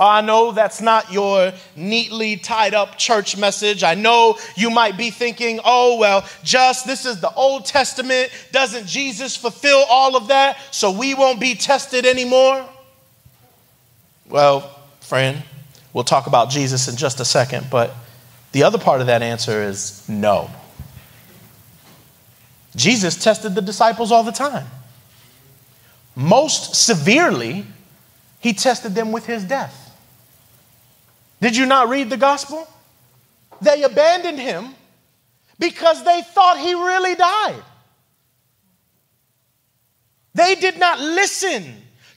I 0.00 0.20
know 0.20 0.52
that's 0.52 0.80
not 0.80 1.12
your 1.12 1.52
neatly 1.76 2.36
tied 2.36 2.74
up 2.74 2.98
church 2.98 3.36
message. 3.36 3.82
I 3.82 3.94
know 3.94 4.38
you 4.56 4.70
might 4.70 4.96
be 4.96 5.10
thinking, 5.10 5.60
oh, 5.64 5.98
well, 5.98 6.24
just 6.42 6.86
this 6.86 7.04
is 7.04 7.20
the 7.20 7.32
Old 7.34 7.64
Testament. 7.64 8.30
Doesn't 8.52 8.86
Jesus 8.86 9.36
fulfill 9.36 9.84
all 9.88 10.16
of 10.16 10.28
that 10.28 10.58
so 10.70 10.90
we 10.90 11.14
won't 11.14 11.40
be 11.40 11.54
tested 11.54 12.06
anymore? 12.06 12.64
Well, 14.28 14.78
friend, 15.00 15.42
we'll 15.92 16.04
talk 16.04 16.26
about 16.26 16.50
Jesus 16.50 16.88
in 16.88 16.96
just 16.96 17.18
a 17.20 17.24
second, 17.24 17.66
but 17.70 17.94
the 18.52 18.62
other 18.62 18.78
part 18.78 19.00
of 19.00 19.06
that 19.08 19.22
answer 19.22 19.62
is 19.62 20.08
no. 20.08 20.50
Jesus 22.76 23.22
tested 23.22 23.54
the 23.54 23.62
disciples 23.62 24.12
all 24.12 24.22
the 24.22 24.32
time. 24.32 24.66
Most 26.14 26.74
severely, 26.74 27.64
he 28.40 28.52
tested 28.52 28.94
them 28.94 29.12
with 29.12 29.26
his 29.26 29.44
death. 29.44 29.87
Did 31.40 31.56
you 31.56 31.66
not 31.66 31.88
read 31.88 32.10
the 32.10 32.16
gospel? 32.16 32.66
They 33.60 33.82
abandoned 33.82 34.38
him 34.38 34.74
because 35.58 36.04
they 36.04 36.22
thought 36.22 36.58
he 36.58 36.74
really 36.74 37.14
died. 37.14 37.62
They 40.34 40.54
did 40.54 40.78
not 40.78 41.00
listen 41.00 41.64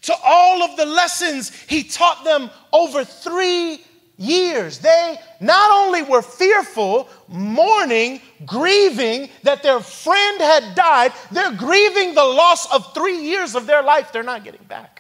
to 0.02 0.16
all 0.24 0.64
of 0.64 0.78
the 0.78 0.86
lessons 0.86 1.52
he 1.68 1.84
taught 1.84 2.24
them 2.24 2.50
over 2.72 3.04
three 3.04 3.82
years. 4.18 4.80
They 4.80 5.18
not 5.40 5.86
only 5.86 6.04
were 6.04 6.22
fearful, 6.22 7.10
mourning, 7.28 8.22
grieving 8.46 9.30
that 9.44 9.64
their 9.64 9.80
friend 9.80 10.42
had 10.42 10.76
died, 10.76 11.14
they're 11.32 11.56
grieving 11.56 12.14
the 12.14 12.24
loss 12.24 12.72
of 12.72 12.94
three 12.94 13.24
years 13.24 13.56
of 13.56 13.66
their 13.66 13.82
life 13.82 14.12
they're 14.12 14.24
not 14.24 14.44
getting 14.44 14.64
back. 14.66 14.91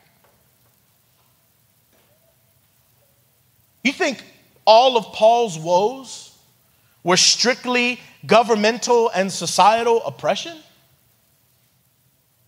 You 3.83 3.91
think 3.91 4.23
all 4.65 4.97
of 4.97 5.05
Paul's 5.13 5.57
woes 5.57 6.37
were 7.03 7.17
strictly 7.17 7.99
governmental 8.25 9.09
and 9.09 9.31
societal 9.31 10.03
oppression? 10.03 10.57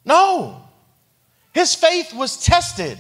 No. 0.05 0.61
His 1.53 1.75
faith 1.75 2.13
was 2.13 2.43
tested. 2.43 2.99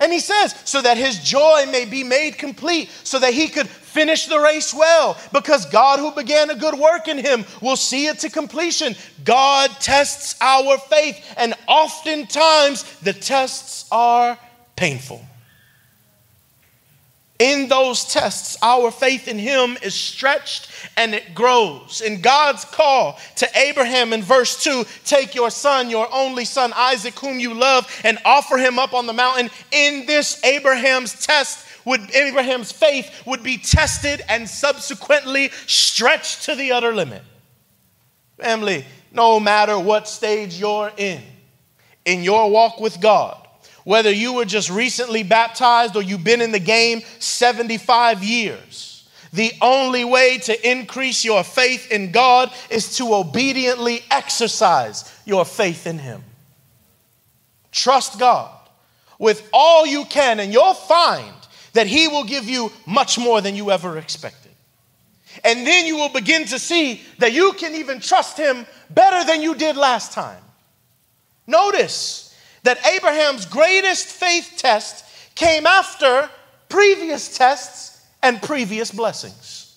And 0.00 0.12
he 0.12 0.18
says, 0.18 0.54
so 0.64 0.82
that 0.82 0.96
his 0.96 1.18
joy 1.20 1.66
may 1.70 1.84
be 1.84 2.02
made 2.02 2.36
complete, 2.36 2.90
so 3.04 3.18
that 3.20 3.32
he 3.32 3.48
could 3.48 3.68
finish 3.68 4.26
the 4.26 4.40
race 4.40 4.74
well, 4.74 5.16
because 5.32 5.66
God 5.66 6.00
who 6.00 6.10
began 6.10 6.50
a 6.50 6.56
good 6.56 6.74
work 6.74 7.06
in 7.06 7.16
him 7.16 7.44
will 7.62 7.76
see 7.76 8.08
it 8.08 8.18
to 8.20 8.28
completion. 8.28 8.96
God 9.24 9.70
tests 9.78 10.34
our 10.40 10.78
faith, 10.78 11.24
and 11.36 11.54
oftentimes 11.68 12.82
the 13.00 13.12
tests 13.12 13.86
are 13.92 14.36
painful. 14.74 15.24
In 17.44 17.68
those 17.68 18.06
tests, 18.06 18.56
our 18.62 18.90
faith 18.90 19.28
in 19.28 19.38
Him 19.38 19.76
is 19.82 19.94
stretched 19.94 20.70
and 20.96 21.14
it 21.14 21.34
grows. 21.34 22.00
In 22.00 22.22
God's 22.22 22.64
call 22.64 23.20
to 23.36 23.46
Abraham 23.54 24.14
in 24.14 24.22
verse 24.22 24.62
2 24.64 24.86
take 25.04 25.34
your 25.34 25.50
son, 25.50 25.90
your 25.90 26.08
only 26.10 26.46
son, 26.46 26.72
Isaac, 26.74 27.18
whom 27.18 27.38
you 27.38 27.52
love, 27.52 27.86
and 28.02 28.16
offer 28.24 28.56
him 28.56 28.78
up 28.78 28.94
on 28.94 29.04
the 29.04 29.12
mountain. 29.12 29.50
In 29.72 30.06
this, 30.06 30.42
Abraham's 30.42 31.26
test 31.26 31.66
would 31.84 32.10
Abraham's 32.14 32.72
faith 32.72 33.10
would 33.26 33.42
be 33.42 33.58
tested 33.58 34.22
and 34.26 34.48
subsequently 34.48 35.50
stretched 35.66 36.44
to 36.44 36.54
the 36.54 36.72
utter 36.72 36.94
limit. 36.94 37.20
Family, 38.40 38.86
no 39.12 39.38
matter 39.38 39.78
what 39.78 40.08
stage 40.08 40.58
you're 40.58 40.92
in, 40.96 41.20
in 42.06 42.24
your 42.24 42.50
walk 42.50 42.80
with 42.80 43.02
God, 43.02 43.43
whether 43.84 44.10
you 44.10 44.32
were 44.32 44.44
just 44.44 44.70
recently 44.70 45.22
baptized 45.22 45.94
or 45.94 46.02
you've 46.02 46.24
been 46.24 46.40
in 46.40 46.52
the 46.52 46.58
game 46.58 47.02
75 47.18 48.24
years. 48.24 49.08
The 49.32 49.52
only 49.60 50.04
way 50.04 50.38
to 50.38 50.70
increase 50.70 51.24
your 51.24 51.42
faith 51.42 51.90
in 51.90 52.12
God 52.12 52.52
is 52.70 52.96
to 52.98 53.14
obediently 53.14 54.02
exercise 54.10 55.12
your 55.24 55.44
faith 55.44 55.86
in 55.86 55.98
Him. 55.98 56.22
Trust 57.72 58.18
God 58.18 58.50
with 59.18 59.48
all 59.52 59.86
you 59.86 60.04
can, 60.04 60.38
and 60.38 60.52
you'll 60.52 60.74
find 60.74 61.34
that 61.72 61.88
He 61.88 62.06
will 62.06 62.24
give 62.24 62.48
you 62.48 62.70
much 62.86 63.18
more 63.18 63.40
than 63.40 63.56
you 63.56 63.70
ever 63.72 63.98
expected. 63.98 64.52
And 65.42 65.66
then 65.66 65.84
you 65.84 65.96
will 65.96 66.10
begin 66.10 66.44
to 66.46 66.58
see 66.60 67.02
that 67.18 67.32
you 67.32 67.54
can 67.54 67.74
even 67.74 67.98
trust 67.98 68.38
Him 68.38 68.66
better 68.90 69.26
than 69.26 69.42
you 69.42 69.56
did 69.56 69.76
last 69.76 70.12
time. 70.12 70.42
Notice, 71.48 72.23
that 72.64 72.84
Abraham's 72.86 73.46
greatest 73.46 74.06
faith 74.06 74.54
test 74.56 75.04
came 75.34 75.66
after 75.66 76.28
previous 76.68 77.36
tests 77.36 78.04
and 78.22 78.42
previous 78.42 78.90
blessings. 78.90 79.76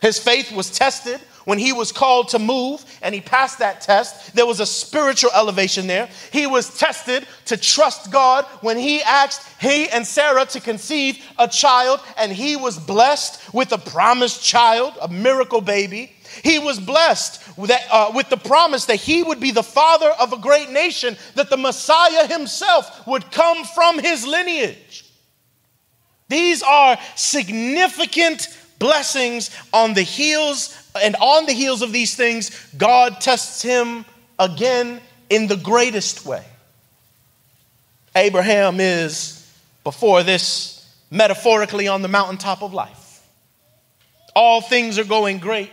His 0.00 0.18
faith 0.18 0.52
was 0.52 0.70
tested 0.70 1.20
when 1.44 1.58
he 1.58 1.72
was 1.72 1.92
called 1.92 2.28
to 2.28 2.38
move 2.38 2.84
and 3.02 3.14
he 3.14 3.20
passed 3.20 3.58
that 3.58 3.80
test. 3.80 4.34
There 4.34 4.46
was 4.46 4.60
a 4.60 4.66
spiritual 4.66 5.30
elevation 5.34 5.86
there. 5.86 6.08
He 6.32 6.46
was 6.46 6.78
tested 6.78 7.26
to 7.46 7.56
trust 7.56 8.10
God 8.10 8.44
when 8.60 8.76
he 8.76 9.02
asked 9.02 9.46
he 9.60 9.88
and 9.88 10.06
Sarah 10.06 10.46
to 10.46 10.60
conceive 10.60 11.24
a 11.38 11.48
child 11.48 12.00
and 12.18 12.32
he 12.32 12.56
was 12.56 12.78
blessed 12.78 13.54
with 13.54 13.72
a 13.72 13.78
promised 13.78 14.42
child, 14.42 14.94
a 15.00 15.08
miracle 15.08 15.60
baby. 15.60 16.13
He 16.42 16.58
was 16.58 16.80
blessed 16.80 17.40
with, 17.56 17.70
that, 17.70 17.86
uh, 17.90 18.12
with 18.14 18.28
the 18.28 18.36
promise 18.36 18.86
that 18.86 18.96
he 18.96 19.22
would 19.22 19.40
be 19.40 19.50
the 19.50 19.62
father 19.62 20.10
of 20.20 20.32
a 20.32 20.38
great 20.38 20.70
nation, 20.70 21.16
that 21.34 21.50
the 21.50 21.56
Messiah 21.56 22.26
himself 22.26 23.06
would 23.06 23.30
come 23.30 23.64
from 23.64 23.98
his 23.98 24.26
lineage. 24.26 25.04
These 26.28 26.62
are 26.62 26.98
significant 27.14 28.48
blessings 28.78 29.50
on 29.72 29.94
the 29.94 30.02
heels, 30.02 30.76
and 31.00 31.16
on 31.16 31.46
the 31.46 31.52
heels 31.52 31.82
of 31.82 31.92
these 31.92 32.16
things, 32.16 32.50
God 32.76 33.20
tests 33.20 33.62
him 33.62 34.04
again 34.38 35.00
in 35.30 35.46
the 35.46 35.56
greatest 35.56 36.26
way. 36.26 36.44
Abraham 38.16 38.80
is, 38.80 39.52
before 39.82 40.22
this, 40.22 40.88
metaphorically 41.10 41.88
on 41.88 42.02
the 42.02 42.08
mountaintop 42.08 42.62
of 42.62 42.74
life. 42.74 43.22
All 44.34 44.60
things 44.60 44.98
are 44.98 45.04
going 45.04 45.38
great. 45.38 45.70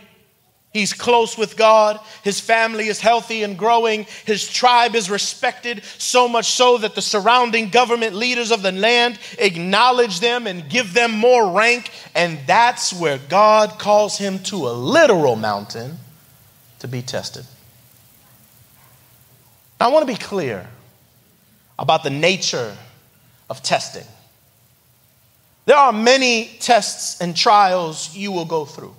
He's 0.72 0.94
close 0.94 1.36
with 1.36 1.58
God. 1.58 2.00
His 2.24 2.40
family 2.40 2.86
is 2.86 2.98
healthy 2.98 3.42
and 3.42 3.58
growing. 3.58 4.06
His 4.24 4.48
tribe 4.48 4.94
is 4.94 5.10
respected, 5.10 5.84
so 5.98 6.26
much 6.28 6.46
so 6.46 6.78
that 6.78 6.94
the 6.94 7.02
surrounding 7.02 7.68
government 7.68 8.14
leaders 8.14 8.50
of 8.50 8.62
the 8.62 8.72
land 8.72 9.18
acknowledge 9.38 10.20
them 10.20 10.46
and 10.46 10.70
give 10.70 10.94
them 10.94 11.12
more 11.12 11.52
rank. 11.52 11.90
And 12.14 12.38
that's 12.46 12.90
where 12.92 13.18
God 13.18 13.78
calls 13.78 14.16
him 14.16 14.38
to 14.44 14.56
a 14.68 14.72
literal 14.72 15.36
mountain 15.36 15.98
to 16.78 16.88
be 16.88 17.02
tested. 17.02 17.44
Now, 19.78 19.88
I 19.88 19.92
want 19.92 20.06
to 20.06 20.12
be 20.12 20.18
clear 20.18 20.66
about 21.78 22.02
the 22.02 22.10
nature 22.10 22.74
of 23.50 23.62
testing. 23.62 24.06
There 25.66 25.76
are 25.76 25.92
many 25.92 26.56
tests 26.60 27.20
and 27.20 27.36
trials 27.36 28.16
you 28.16 28.32
will 28.32 28.46
go 28.46 28.64
through. 28.64 28.94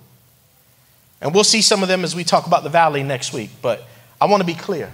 And 1.24 1.34
we'll 1.34 1.42
see 1.42 1.62
some 1.62 1.82
of 1.82 1.88
them 1.88 2.04
as 2.04 2.14
we 2.14 2.22
talk 2.22 2.46
about 2.46 2.64
the 2.64 2.68
valley 2.68 3.02
next 3.02 3.32
week, 3.32 3.48
but 3.62 3.82
I 4.20 4.26
want 4.26 4.42
to 4.42 4.46
be 4.46 4.54
clear. 4.54 4.92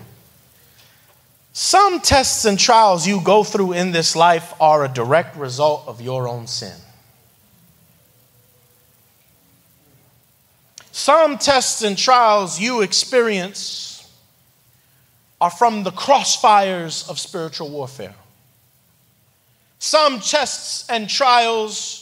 Some 1.52 1.98
tests 1.98 2.44
and 2.44 2.56
trials 2.56 3.04
you 3.04 3.20
go 3.20 3.42
through 3.42 3.72
in 3.72 3.90
this 3.90 4.14
life 4.14 4.54
are 4.60 4.84
a 4.84 4.88
direct 4.88 5.36
result 5.36 5.82
of 5.88 6.00
your 6.00 6.28
own 6.28 6.46
sin. 6.46 6.76
Some 10.92 11.36
tests 11.36 11.82
and 11.82 11.98
trials 11.98 12.60
you 12.60 12.82
experience 12.82 14.08
are 15.40 15.50
from 15.50 15.82
the 15.82 15.90
crossfires 15.90 17.10
of 17.10 17.18
spiritual 17.18 17.70
warfare. 17.70 18.14
Some 19.80 20.20
tests 20.20 20.88
and 20.88 21.08
trials 21.08 21.99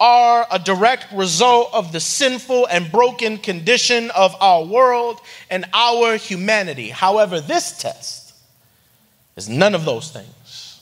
are 0.00 0.46
a 0.50 0.58
direct 0.58 1.12
result 1.12 1.68
of 1.74 1.92
the 1.92 2.00
sinful 2.00 2.66
and 2.66 2.90
broken 2.90 3.36
condition 3.36 4.10
of 4.12 4.34
our 4.40 4.64
world 4.64 5.20
and 5.50 5.66
our 5.74 6.16
humanity. 6.16 6.88
However, 6.88 7.38
this 7.38 7.78
test 7.78 8.34
is 9.36 9.48
none 9.48 9.74
of 9.74 9.84
those 9.84 10.10
things. 10.10 10.80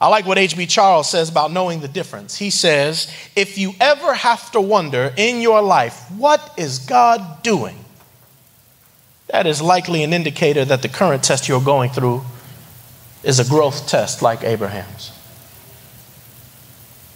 I 0.00 0.08
like 0.08 0.26
what 0.26 0.38
H.B. 0.38 0.66
Charles 0.66 1.10
says 1.10 1.28
about 1.28 1.52
knowing 1.52 1.80
the 1.80 1.88
difference. 1.88 2.36
He 2.36 2.50
says, 2.50 3.12
if 3.36 3.58
you 3.58 3.72
ever 3.80 4.14
have 4.14 4.50
to 4.52 4.60
wonder 4.60 5.12
in 5.16 5.40
your 5.42 5.60
life, 5.60 6.10
what 6.10 6.54
is 6.56 6.78
God 6.78 7.42
doing? 7.42 7.84
That 9.28 9.46
is 9.46 9.60
likely 9.60 10.02
an 10.02 10.12
indicator 10.12 10.64
that 10.64 10.82
the 10.82 10.88
current 10.88 11.22
test 11.22 11.48
you're 11.48 11.60
going 11.60 11.90
through 11.90 12.22
is 13.22 13.38
a 13.38 13.44
growth 13.44 13.88
test 13.88 14.22
like 14.22 14.42
Abraham's. 14.42 15.12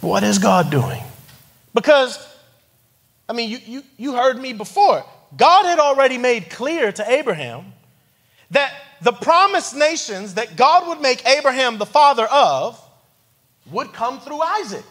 What 0.05 0.23
is 0.23 0.37
God 0.37 0.69
doing? 0.69 1.01
Because, 1.73 2.19
I 3.27 3.33
mean, 3.33 3.49
you, 3.49 3.57
you, 3.65 3.83
you 3.97 4.13
heard 4.13 4.39
me 4.39 4.53
before. 4.53 5.03
God 5.35 5.65
had 5.65 5.79
already 5.79 6.19
made 6.19 6.51
clear 6.51 6.91
to 6.91 7.11
Abraham 7.11 7.73
that 8.51 8.71
the 9.01 9.11
promised 9.11 9.75
nations 9.75 10.35
that 10.35 10.55
God 10.55 10.87
would 10.87 11.01
make 11.01 11.27
Abraham 11.27 11.79
the 11.79 11.87
father 11.87 12.25
of 12.25 12.79
would 13.71 13.93
come 13.93 14.19
through 14.19 14.41
Isaac. 14.41 14.85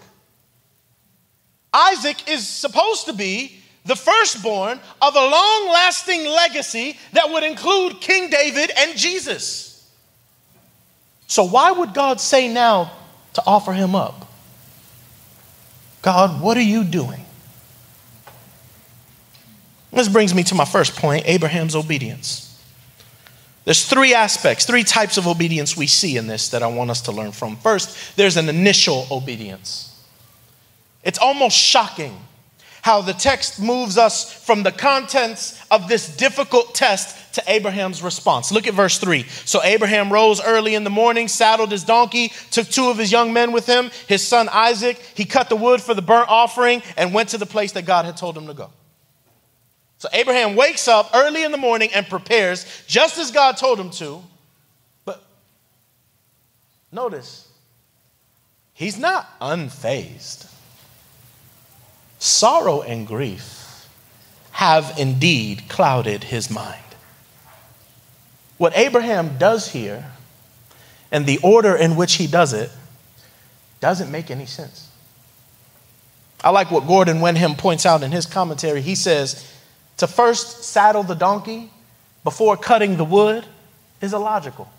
Isaac 1.73 2.29
is 2.29 2.47
supposed 2.47 3.07
to 3.07 3.13
be 3.13 3.57
the 3.85 3.95
firstborn 3.95 4.81
of 5.01 5.15
a 5.15 5.21
long 5.21 5.69
lasting 5.73 6.27
legacy 6.27 6.99
that 7.13 7.31
would 7.31 7.45
include 7.45 8.01
King 8.01 8.31
David 8.31 8.73
and 8.77 8.99
Jesus. 8.99 9.89
So, 11.29 11.45
why 11.45 11.71
would 11.71 11.95
God 11.95 12.21
say 12.21 12.53
now 12.53 12.91
to 13.35 13.43
offer 13.47 13.73
him 13.73 13.95
up? 13.95 14.24
God, 16.05 16.43
what 16.43 16.59
are 16.59 16.63
you 16.63 16.85
doing? 16.85 17.25
This 19.91 20.07
brings 20.07 20.35
me 20.35 20.43
to 20.43 20.55
my 20.55 20.67
first 20.67 20.97
point 20.97 21.25
Abraham's 21.27 21.75
obedience. 21.75 22.63
There's 23.65 23.87
three 23.87 24.13
aspects, 24.13 24.67
three 24.67 24.85
types 24.85 25.17
of 25.17 25.27
obedience 25.27 25.79
we 25.79 25.87
see 25.87 26.19
in 26.19 26.27
this 26.27 26.51
that 26.51 26.63
I 26.63 26.67
want 26.67 26.91
us 26.91 27.01
to 27.03 27.13
learn 27.13 27.33
from. 27.33 27.57
First, 27.57 28.19
there's 28.19 28.37
an 28.37 28.51
initial 28.51 29.07
obedience. 29.11 29.99
It's 31.05 31.19
almost 31.19 31.57
shocking 31.57 32.15
how 32.85 33.01
the 33.01 33.15
text 33.15 33.59
moves 33.59 33.97
us 33.97 34.31
from 34.31 34.63
the 34.63 34.71
contents 34.71 35.59
of 35.71 35.89
this 35.89 36.15
difficult 36.19 36.75
test 36.75 37.33
to 37.33 37.43
Abraham's 37.51 38.03
response. 38.03 38.53
Look 38.53 38.67
at 38.67 38.75
verse 38.75 38.99
3. 38.99 39.23
So 39.23 39.63
Abraham 39.65 40.13
rose 40.13 40.39
early 40.45 40.75
in 40.75 40.85
the 40.85 40.91
morning, 40.91 41.27
saddled 41.27 41.71
his 41.71 41.83
donkey, 41.83 42.31
took 42.51 42.69
two 42.69 42.91
of 42.91 42.99
his 42.99 43.11
young 43.11 43.33
men 43.33 43.53
with 43.53 43.65
him, 43.65 43.91
his 44.07 44.23
son 44.23 44.51
Isaac. 44.53 44.99
He 45.15 45.25
cut 45.25 45.49
the 45.49 45.57
wood 45.57 45.81
for 45.81 45.95
the 45.95 46.03
burnt 46.03 46.29
offering 46.29 46.83
and 46.99 47.15
went 47.15 47.31
to 47.31 47.39
the 47.39 47.47
place 47.47 47.73
that 47.73 47.87
God 47.87 48.05
had 48.05 48.19
told 48.19 48.37
him 48.37 48.49
to 48.49 48.55
go. 48.55 48.71
So 49.97 50.11
Abraham 50.13 50.55
wakes 50.55 50.87
up 50.87 51.09
early 51.15 51.43
in 51.43 51.53
the 51.53 51.57
morning 51.57 51.89
and 51.95 52.07
prepares 52.07 52.67
just 52.87 53.17
as 53.17 53.31
God 53.31 53.57
told 53.57 53.81
him 53.81 53.89
to. 53.93 54.23
But 55.07 55.25
notice, 56.93 57.49
he's 58.75 58.99
not 58.99 59.41
unfazed. 59.41 60.51
Sorrow 62.25 62.81
and 62.81 63.07
grief 63.07 63.87
have 64.53 64.95
indeed 64.99 65.65
clouded 65.69 66.25
his 66.25 66.51
mind. 66.51 66.81
What 68.57 68.75
Abraham 68.75 69.37
does 69.37 69.73
here 69.73 70.07
and 71.13 71.27
the 71.27 71.39
order 71.43 71.77
in 71.77 71.97
which 71.97 72.15
he 72.15 72.27
does 72.27 72.55
it 72.55 72.71
doesn't 73.81 74.11
make 74.11 74.31
any 74.31 74.47
sense. 74.47 74.89
I 76.43 76.49
like 76.49 76.71
what 76.71 76.87
Gordon 76.87 77.21
Wenham 77.21 77.57
points 77.57 77.85
out 77.85 78.03
in 78.03 78.11
his 78.11 78.25
commentary. 78.25 78.81
He 78.81 78.95
says, 78.95 79.47
to 79.99 80.07
first 80.07 80.65
saddle 80.65 81.03
the 81.03 81.15
donkey 81.15 81.71
before 82.23 82.57
cutting 82.57 82.97
the 82.97 83.05
wood 83.05 83.45
is 84.01 84.15
illogical. 84.15 84.71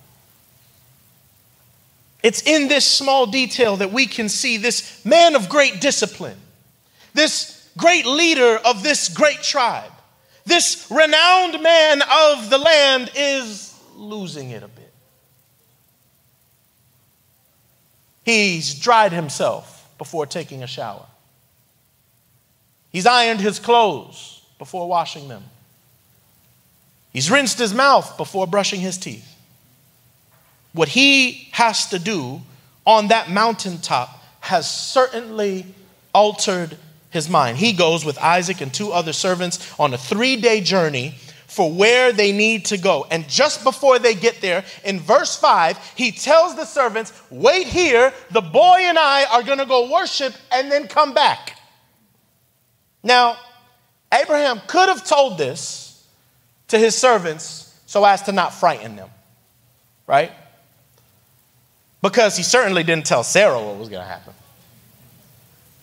It's 2.23 2.41
in 2.41 2.69
this 2.69 2.86
small 2.86 3.27
detail 3.27 3.77
that 3.77 3.91
we 3.91 4.08
can 4.08 4.29
see 4.29 4.58
this 4.58 5.05
man 5.05 5.36
of 5.36 5.47
great 5.47 5.79
discipline, 5.79 6.39
this 7.15 7.67
great 7.78 8.06
leader 8.06 8.58
of 8.63 8.84
this 8.84 9.10
great 9.10 9.41
tribe, 9.41 9.91
this 10.45 10.88
renowned 10.91 11.63
man 11.63 12.01
of 12.01 12.49
the 12.49 12.58
land 12.58 13.12
is 13.15 13.73
losing 13.95 14.51
it 14.51 14.62
a 14.62 14.67
bit. 14.67 14.93
He's 18.23 18.75
dried 18.75 19.12
himself 19.12 19.89
before 19.97 20.25
taking 20.25 20.62
a 20.62 20.67
shower. 20.67 21.06
He's 22.91 23.06
ironed 23.06 23.39
his 23.39 23.60
clothes 23.60 24.41
before 24.58 24.88
washing 24.88 25.28
them. 25.28 25.43
He's 27.12 27.32
rinsed 27.32 27.60
his 27.60 27.73
mouth 27.73 28.17
before 28.17 28.45
brushing 28.45 28.82
his 28.82 28.97
teeth. 28.97 29.36
What 30.73 30.89
he 30.89 31.47
has 31.51 31.88
to 31.89 31.99
do 31.99 32.41
on 32.86 33.08
that 33.08 33.30
mountaintop 33.30 34.21
has 34.41 34.69
certainly 34.69 35.65
altered 36.13 36.78
his 37.15 37.28
mind. 37.28 37.58
He 37.58 37.73
goes 37.73 38.06
with 38.06 38.19
Isaac 38.19 38.62
and 38.62 38.71
two 38.71 38.91
other 38.91 39.13
servants 39.13 39.73
on 39.80 39.93
a 39.93 39.97
three 39.97 40.36
day 40.36 40.62
journey 40.62 41.15
for 41.47 41.71
where 41.71 42.12
they 42.12 42.34
need 42.34 42.65
to 42.65 42.78
go. 42.78 43.08
And 43.10 43.28
just 43.30 43.63
before 43.63 43.97
they 43.97 44.13
get 44.13 44.41
there, 44.41 44.65
in 44.84 44.99
verse 44.99 45.38
5, 45.38 45.93
he 45.95 46.12
tells 46.12 46.56
the 46.56 46.65
servants, 46.65 47.13
Wait 47.32 47.67
here, 47.67 48.13
the 48.32 48.41
boy 48.41 48.80
and 48.82 48.99
I 48.99 49.23
are 49.32 49.41
going 49.41 49.60
to 49.60 49.65
go 49.65 49.89
worship 49.89 50.34
and 50.51 50.69
then 50.69 50.88
come 50.89 51.13
back. 51.13 51.58
Now, 53.04 53.38
Abraham 54.12 54.62
could 54.67 54.89
have 54.89 55.06
told 55.06 55.38
this 55.38 56.06
to 56.67 56.78
his 56.78 56.95
servants 56.95 57.80
so 57.86 58.04
as 58.04 58.23
to 58.23 58.34
not 58.34 58.54
frighten 58.54 58.97
them, 58.97 59.10
right? 60.08 60.32
Because 62.01 62.36
he 62.36 62.43
certainly 62.43 62.84
didn't 62.84 63.06
tell 63.06 63.23
Sarah 63.23 63.62
what 63.63 63.78
was 63.78 63.88
going 63.88 64.01
to 64.01 64.08
happen, 64.08 64.34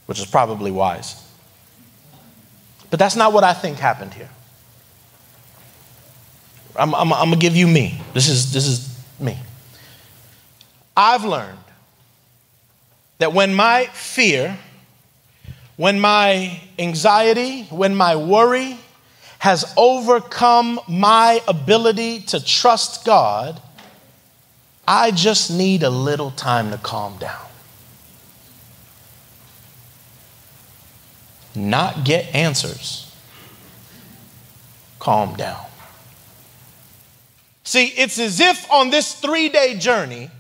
which 0.05 0.19
is 0.19 0.27
probably 0.27 0.71
wise. 0.71 1.22
But 2.93 3.01
that's 3.01 3.17
not 3.17 3.33
what 3.33 3.43
I 3.43 3.55
think 3.55 3.79
happened 3.79 4.15
here. 4.15 4.31
I'm, 6.77 6.95
I'm, 6.95 7.13
I'm 7.13 7.31
going 7.31 7.41
to 7.41 7.45
give 7.45 7.57
you 7.57 7.67
me. 7.67 8.01
This 8.15 8.29
is, 8.29 8.53
this 8.53 8.69
is 8.69 8.97
me. 9.19 9.37
I've 10.97 11.25
learned 11.25 11.59
that 13.19 13.33
when 13.33 13.53
my 13.53 13.87
fear 13.87 14.57
when 15.77 15.99
my 15.99 16.61
anxiety, 16.79 17.65
when 17.65 17.95
my 17.97 18.15
worry 18.15 18.79
has 19.39 19.73
overcome 19.77 20.79
my 20.87 21.43
ability 21.49 22.21
to 22.21 22.45
trust 22.45 23.05
God, 23.05 23.61
I 24.87 25.11
just 25.11 25.51
need 25.51 25.83
a 25.83 25.91
little 25.91 26.31
time 26.31 26.71
to 26.71 26.79
calm 26.79 27.17
down. 27.19 27.47
Not 31.55 32.05
get 32.05 32.35
answers. 32.35 33.15
Calm 34.99 35.37
down. 35.37 35.65
See, 37.65 37.87
it's 37.87 38.19
as 38.19 38.41
if 38.41 38.71
on 38.71 38.91
this 38.91 39.15
three 39.15 39.49
day 39.49 39.77
journey, 39.79 40.31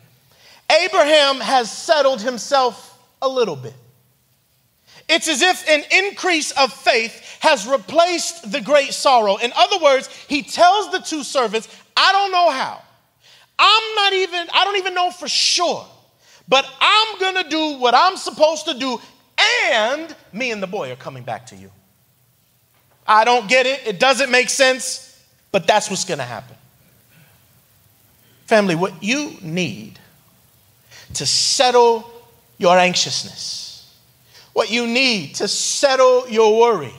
Abraham 0.85 1.41
has 1.41 1.71
settled 1.71 2.21
himself 2.21 2.99
a 3.21 3.29
little 3.29 3.57
bit. 3.57 3.75
It's 5.09 5.29
as 5.29 5.43
if 5.43 5.69
an 5.69 5.83
increase 6.05 6.53
of 6.53 6.73
faith 6.73 7.39
has 7.41 7.67
replaced 7.67 8.51
the 8.51 8.61
great 8.61 8.93
sorrow. 8.93 9.37
In 9.37 9.53
other 9.55 9.79
words, 9.83 10.09
he 10.29 10.43
tells 10.43 10.91
the 10.91 11.01
two 11.01 11.23
servants, 11.23 11.69
I 11.97 12.13
don't 12.13 12.33
know 12.33 12.51
how. 12.51 12.81
I'm 13.59 13.95
not 13.97 14.13
even, 14.15 14.47
I 14.53 14.65
don't 14.65 14.77
even 14.77 14.95
know 14.95 15.11
for 15.11 15.29
sure, 15.29 15.87
but 16.49 16.69
I'm 16.81 17.19
gonna 17.19 17.49
do 17.49 17.79
what 17.79 17.95
I'm 17.95 18.17
supposed 18.17 18.67
to 18.67 18.75
do, 18.75 19.01
and 19.71 20.15
me 20.33 20.51
and 20.51 20.63
the 20.63 20.67
boy 20.67 20.93
are 20.93 20.97
coming 20.97 21.23
back 21.23 21.47
to 21.47 21.57
you. 21.57 21.71
I 23.07 23.25
don't 23.25 23.49
get 23.49 23.67
it, 23.67 23.87
it 23.87 23.99
doesn't 23.99 24.31
make 24.31 24.49
sense, 24.49 25.21
but 25.51 25.67
that's 25.67 25.91
what's 25.91 26.05
gonna 26.05 26.23
happen. 26.23 26.57
Family, 28.47 28.75
what 28.75 29.03
you 29.03 29.37
need 29.43 29.99
to 31.15 31.27
settle 31.27 32.11
your 32.59 32.79
anxiousness 32.79 33.63
what 34.53 34.71
you 34.71 34.87
need 34.87 35.37
to 35.37 35.49
settle 35.49 36.29
your 36.29 36.59
worry, 36.61 36.93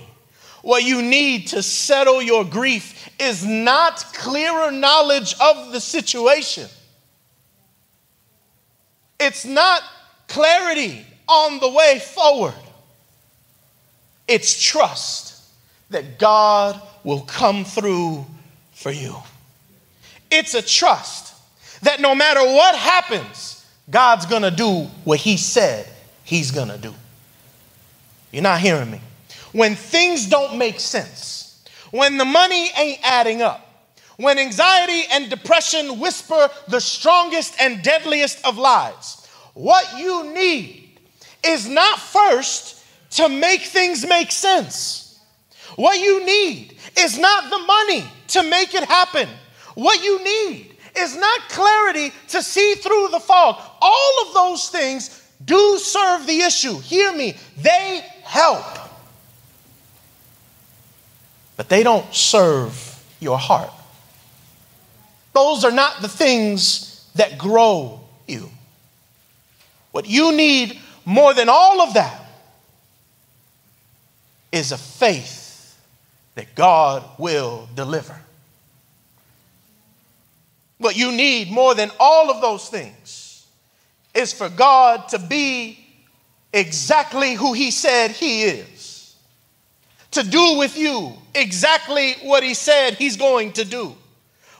What 0.61 0.83
you 0.83 1.01
need 1.01 1.47
to 1.47 1.61
settle 1.61 2.21
your 2.21 2.45
grief 2.45 3.09
is 3.19 3.45
not 3.45 3.97
clearer 4.13 4.71
knowledge 4.71 5.35
of 5.41 5.73
the 5.73 5.81
situation. 5.81 6.69
It's 9.19 9.45
not 9.45 9.83
clarity 10.27 11.05
on 11.28 11.59
the 11.59 11.69
way 11.69 11.99
forward. 11.99 12.53
It's 14.28 14.61
trust 14.61 15.41
that 15.89 16.17
God 16.17 16.82
will 17.03 17.21
come 17.21 17.65
through 17.65 18.26
for 18.74 18.91
you. 18.91 19.15
It's 20.32 20.53
a 20.53 20.61
trust 20.61 21.34
that 21.84 21.99
no 21.99 22.15
matter 22.15 22.41
what 22.41 22.76
happens, 22.76 23.65
God's 23.89 24.26
gonna 24.26 24.51
do 24.51 24.88
what 25.03 25.19
He 25.19 25.38
said 25.38 25.88
He's 26.24 26.51
gonna 26.51 26.78
do. 26.78 26.93
You're 28.32 28.43
not 28.43 28.59
hearing 28.59 28.89
me. 28.89 29.01
When 29.51 29.76
things 29.76 30.26
don't 30.28 30.57
make 30.57 30.80
sense, 30.80 31.63
when 31.91 32.17
the 32.17 32.26
money 32.26 32.71
ain't 32.78 32.99
adding 33.03 33.41
up, 33.41 33.69
when 34.17 34.39
anxiety 34.39 35.03
and 35.11 35.30
depression 35.30 35.99
whisper 35.99 36.49
the 36.67 36.80
strongest 36.80 37.55
and 37.59 37.84
deadliest 37.84 38.43
of 38.45 38.57
lies, 38.57 39.28
what 39.53 39.99
you 39.99 40.34
need 40.34 40.82
is 41.45 41.67
not 41.67 41.99
first 41.99 42.83
to 43.11 43.29
make 43.29 43.61
things 43.61 44.05
make 44.07 44.31
sense. 44.31 45.19
What 45.75 45.99
you 45.99 46.25
need 46.25 46.77
is 46.97 47.17
not 47.17 47.49
the 47.49 47.59
money 47.59 48.05
to 48.29 48.43
make 48.43 48.73
it 48.73 48.83
happen. 48.83 49.27
What 49.75 50.03
you 50.03 50.23
need 50.23 50.75
is 50.95 51.17
not 51.17 51.49
clarity 51.49 52.11
to 52.29 52.43
see 52.43 52.75
through 52.75 53.09
the 53.11 53.19
fog. 53.19 53.59
All 53.81 54.27
of 54.27 54.33
those 54.33 54.69
things 54.69 55.21
do 55.43 55.77
serve 55.77 56.27
the 56.27 56.41
issue. 56.41 56.77
Hear 56.79 57.13
me, 57.13 57.35
they 57.57 58.05
help. 58.23 58.65
But 61.55 61.69
they 61.69 61.83
don't 61.83 62.13
serve 62.13 63.03
your 63.19 63.37
heart. 63.37 63.71
Those 65.33 65.65
are 65.65 65.71
not 65.71 66.01
the 66.01 66.07
things 66.07 67.09
that 67.15 67.37
grow 67.37 68.01
you. 68.27 68.49
What 69.91 70.07
you 70.07 70.31
need 70.31 70.79
more 71.06 71.34
than 71.34 71.49
all 71.49 71.82
of 71.82 71.93
that 71.95 72.22
is 74.51 74.72
a 74.72 74.78
faith 74.78 75.78
that 76.36 76.56
God 76.56 77.04
will 77.18 77.68
deliver. 77.76 78.20
What 80.78 80.95
you 80.95 81.12
need 81.12 81.51
more 81.51 81.76
than 81.76 81.91
all 81.99 82.30
of 82.30 82.41
those 82.41 82.70
things 82.70 83.47
is 84.14 84.34
for 84.34 84.49
God 84.49 85.10
to 85.10 85.20
be 85.20 85.80
exactly 86.51 87.34
who 87.34 87.54
He 87.54 87.72
said 87.72 88.12
He 88.12 88.43
is, 88.43 89.16
to 90.12 90.24
do 90.24 90.58
with 90.58 90.78
you 90.78 91.14
exactly 91.34 92.14
what 92.24 92.43
He 92.43 92.54
said 92.54 92.95
He's 92.95 93.18
going 93.18 93.54
to 93.54 93.66
do. 93.66 93.95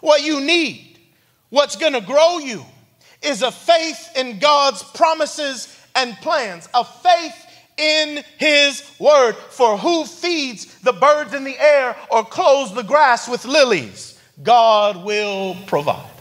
What 0.02 0.24
you 0.24 0.42
need, 0.42 0.98
what's 1.50 1.76
going 1.76 1.94
to 1.94 2.02
grow 2.02 2.40
you, 2.40 2.66
is 3.22 3.42
a 3.42 3.52
faith 3.52 4.10
in 4.16 4.40
God's 4.40 4.84
promises 4.84 5.80
and 5.96 6.16
plans, 6.18 6.70
a 6.74 6.84
faith 6.84 7.46
in 7.78 8.24
his 8.38 8.84
word. 9.00 9.36
For 9.36 9.78
who 9.78 10.06
feeds 10.06 10.66
the 10.80 10.94
birds 10.94 11.34
in 11.34 11.44
the 11.44 11.60
air 11.60 11.96
or 12.12 12.24
clothes 12.24 12.74
the 12.74 12.84
grass 12.84 13.28
with 13.28 13.46
lilies? 13.46 14.20
God 14.42 15.04
will 15.04 15.56
provide. 15.68 16.13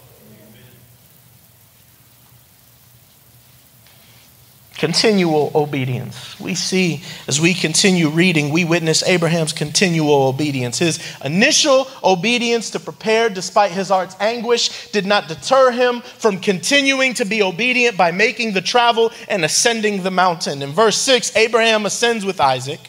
Continual 4.83 5.53
obedience. 5.55 6.41
We 6.41 6.57
see 6.57 7.05
as 7.29 7.41
we 7.41 7.55
continue 7.55 8.09
reading, 8.09 8.51
we 8.51 8.65
witness 8.65 9.05
Abraham's 9.05 9.53
continual 9.53 10.27
obedience. 10.27 10.81
His 10.81 10.99
initial 11.25 11.87
obedience 12.03 12.71
to 12.71 12.81
prepare 12.81 13.29
despite 13.29 13.71
his 13.71 13.91
heart's 13.91 14.17
anguish 14.19 14.91
did 14.91 15.07
not 15.07 15.29
deter 15.29 15.71
him 15.71 16.01
from 16.01 16.41
continuing 16.41 17.15
to 17.15 17.25
be 17.25 17.45
obedient 17.45 17.97
by 17.97 18.11
making 18.11 18.55
the 18.55 18.61
travel 18.61 19.13
and 19.29 19.45
ascending 19.45 20.03
the 20.03 20.11
mountain. 20.11 20.63
In 20.63 20.71
verse 20.71 20.97
6, 20.97 21.37
Abraham 21.37 21.87
ascends 21.87 22.25
with 22.25 22.41
Isaac, 22.41 22.81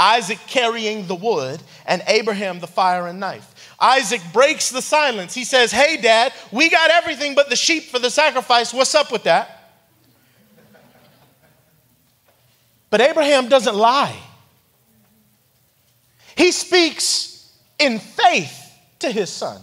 Isaac 0.00 0.38
carrying 0.46 1.06
the 1.06 1.14
wood, 1.14 1.60
and 1.84 2.02
Abraham 2.06 2.60
the 2.60 2.66
fire 2.66 3.08
and 3.08 3.20
knife. 3.20 3.76
Isaac 3.78 4.22
breaks 4.32 4.70
the 4.70 4.80
silence. 4.80 5.34
He 5.34 5.44
says, 5.44 5.70
Hey, 5.70 5.98
dad, 5.98 6.32
we 6.50 6.70
got 6.70 6.90
everything 6.90 7.34
but 7.34 7.50
the 7.50 7.56
sheep 7.56 7.90
for 7.90 7.98
the 7.98 8.08
sacrifice. 8.08 8.72
What's 8.72 8.94
up 8.94 9.12
with 9.12 9.24
that? 9.24 9.55
But 12.90 13.00
Abraham 13.00 13.48
doesn't 13.48 13.74
lie. 13.74 14.16
He 16.36 16.52
speaks 16.52 17.52
in 17.78 17.98
faith 17.98 18.72
to 19.00 19.10
his 19.10 19.30
son. 19.30 19.60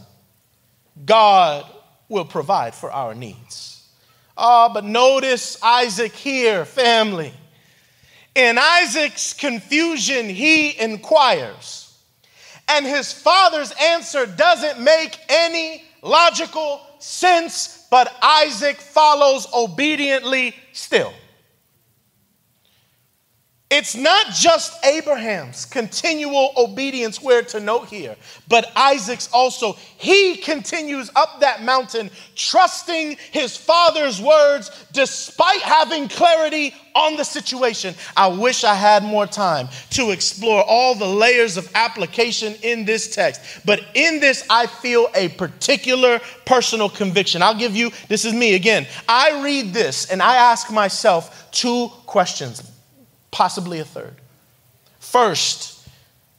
God 1.05 1.65
will 2.09 2.25
provide 2.25 2.75
for 2.75 2.91
our 2.91 3.15
needs. 3.15 3.87
Ah, 4.37 4.67
oh, 4.69 4.73
but 4.73 4.83
notice 4.83 5.61
Isaac 5.61 6.11
here, 6.13 6.65
family. 6.65 7.33
In 8.35 8.57
Isaac's 8.57 9.33
confusion, 9.33 10.27
he 10.27 10.79
inquires. 10.79 11.95
And 12.67 12.85
his 12.85 13.13
father's 13.13 13.71
answer 13.79 14.25
doesn't 14.25 14.79
make 14.79 15.19
any 15.29 15.83
logical 16.01 16.81
sense, 16.99 17.85
but 17.91 18.13
Isaac 18.21 18.77
follows 18.77 19.47
obediently 19.53 20.55
still. 20.71 21.13
It's 23.75 23.95
not 23.95 24.27
just 24.35 24.85
Abraham's 24.85 25.65
continual 25.65 26.53
obedience, 26.55 27.19
where 27.19 27.41
to 27.45 27.59
note 27.59 27.87
here, 27.87 28.15
but 28.47 28.71
Isaac's 28.75 29.27
also. 29.33 29.73
He 29.97 30.37
continues 30.37 31.09
up 31.15 31.39
that 31.39 31.63
mountain, 31.63 32.11
trusting 32.35 33.17
his 33.31 33.57
father's 33.57 34.21
words 34.21 34.69
despite 34.93 35.63
having 35.63 36.07
clarity 36.07 36.75
on 36.93 37.15
the 37.15 37.23
situation. 37.23 37.95
I 38.15 38.27
wish 38.27 38.63
I 38.63 38.75
had 38.75 39.01
more 39.01 39.25
time 39.25 39.69
to 39.89 40.11
explore 40.11 40.63
all 40.63 40.93
the 40.93 41.07
layers 41.07 41.57
of 41.57 41.67
application 41.73 42.53
in 42.61 42.85
this 42.85 43.15
text, 43.15 43.41
but 43.65 43.83
in 43.95 44.19
this, 44.19 44.45
I 44.51 44.67
feel 44.67 45.07
a 45.15 45.29
particular 45.29 46.21
personal 46.45 46.89
conviction. 46.89 47.41
I'll 47.41 47.57
give 47.57 47.75
you 47.75 47.89
this 48.07 48.23
is 48.23 48.35
me 48.35 48.53
again. 48.53 48.85
I 49.09 49.41
read 49.43 49.73
this 49.73 50.11
and 50.11 50.21
I 50.21 50.35
ask 50.35 50.71
myself 50.71 51.49
two 51.51 51.87
questions 52.05 52.69
possibly 53.33 53.79
a 53.79 53.83
third. 53.83 54.13
First, 54.99 55.89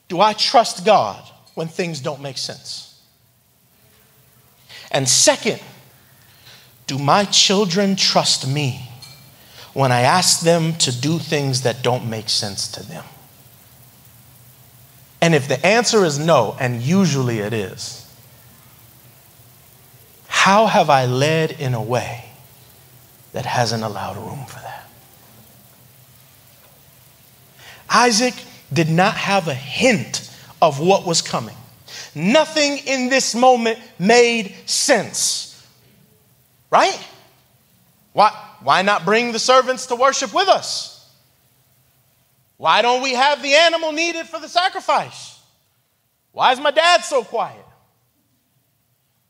do 0.09 0.21
I 0.21 0.33
trust 0.33 0.87
God 0.87 1.23
when 1.55 1.67
things 1.67 2.01
don't 2.01 2.23
make 2.23 2.39
sense? 2.39 3.03
And 4.93 5.09
second, 5.09 5.61
do 6.87 6.97
my 6.97 7.25
children 7.25 7.97
trust 7.97 8.47
me 8.47 8.89
when 9.73 9.91
I 9.91 10.03
ask 10.03 10.41
them 10.41 10.75
to 10.77 10.97
do 10.97 11.19
things 11.19 11.63
that 11.63 11.83
don't 11.83 12.09
make 12.09 12.29
sense 12.29 12.69
to 12.69 12.87
them? 12.87 13.05
And 15.21 15.35
if 15.35 15.49
the 15.49 15.65
answer 15.67 16.05
is 16.05 16.19
no, 16.19 16.57
and 16.61 16.81
usually 16.81 17.41
it 17.41 17.53
is, 17.53 18.07
how 20.29 20.67
have 20.67 20.91
I 20.91 21.07
led 21.07 21.51
in 21.51 21.75
a 21.75 21.83
way 21.83 22.27
that 23.33 23.47
hasn't 23.47 23.83
allowed 23.83 24.17
room 24.17 24.45
for 24.47 24.61
that? 24.61 24.75
Isaac 27.95 28.35
did 28.73 28.91
not 28.91 29.15
have 29.15 29.47
a 29.47 29.55
hint 29.55 30.29
of 30.61 30.81
what 30.81 31.07
was 31.07 31.23
coming. 31.23 31.55
Nothing 32.13 32.79
in 32.87 33.09
this 33.09 33.37
moment 33.37 33.79
made 34.01 34.55
sense. 34.67 35.65
Right? 36.71 36.99
Why, 38.13 38.31
why 38.63 38.83
not 38.83 39.05
bring 39.05 39.31
the 39.31 39.39
servants 39.39 39.87
to 39.87 39.97
worship 39.97 40.35
with 40.35 40.49
us? 40.49 41.09
Why 42.57 42.83
don't 42.83 43.03
we 43.03 43.13
have 43.13 43.43
the 43.43 43.55
animal 43.55 43.93
needed 43.93 44.27
for 44.27 44.41
the 44.41 44.49
sacrifice? 44.49 45.39
Why 46.33 46.53
is 46.53 46.59
my 46.59 46.73
dad 46.73 47.05
so 47.05 47.23
quiet? 47.23 47.65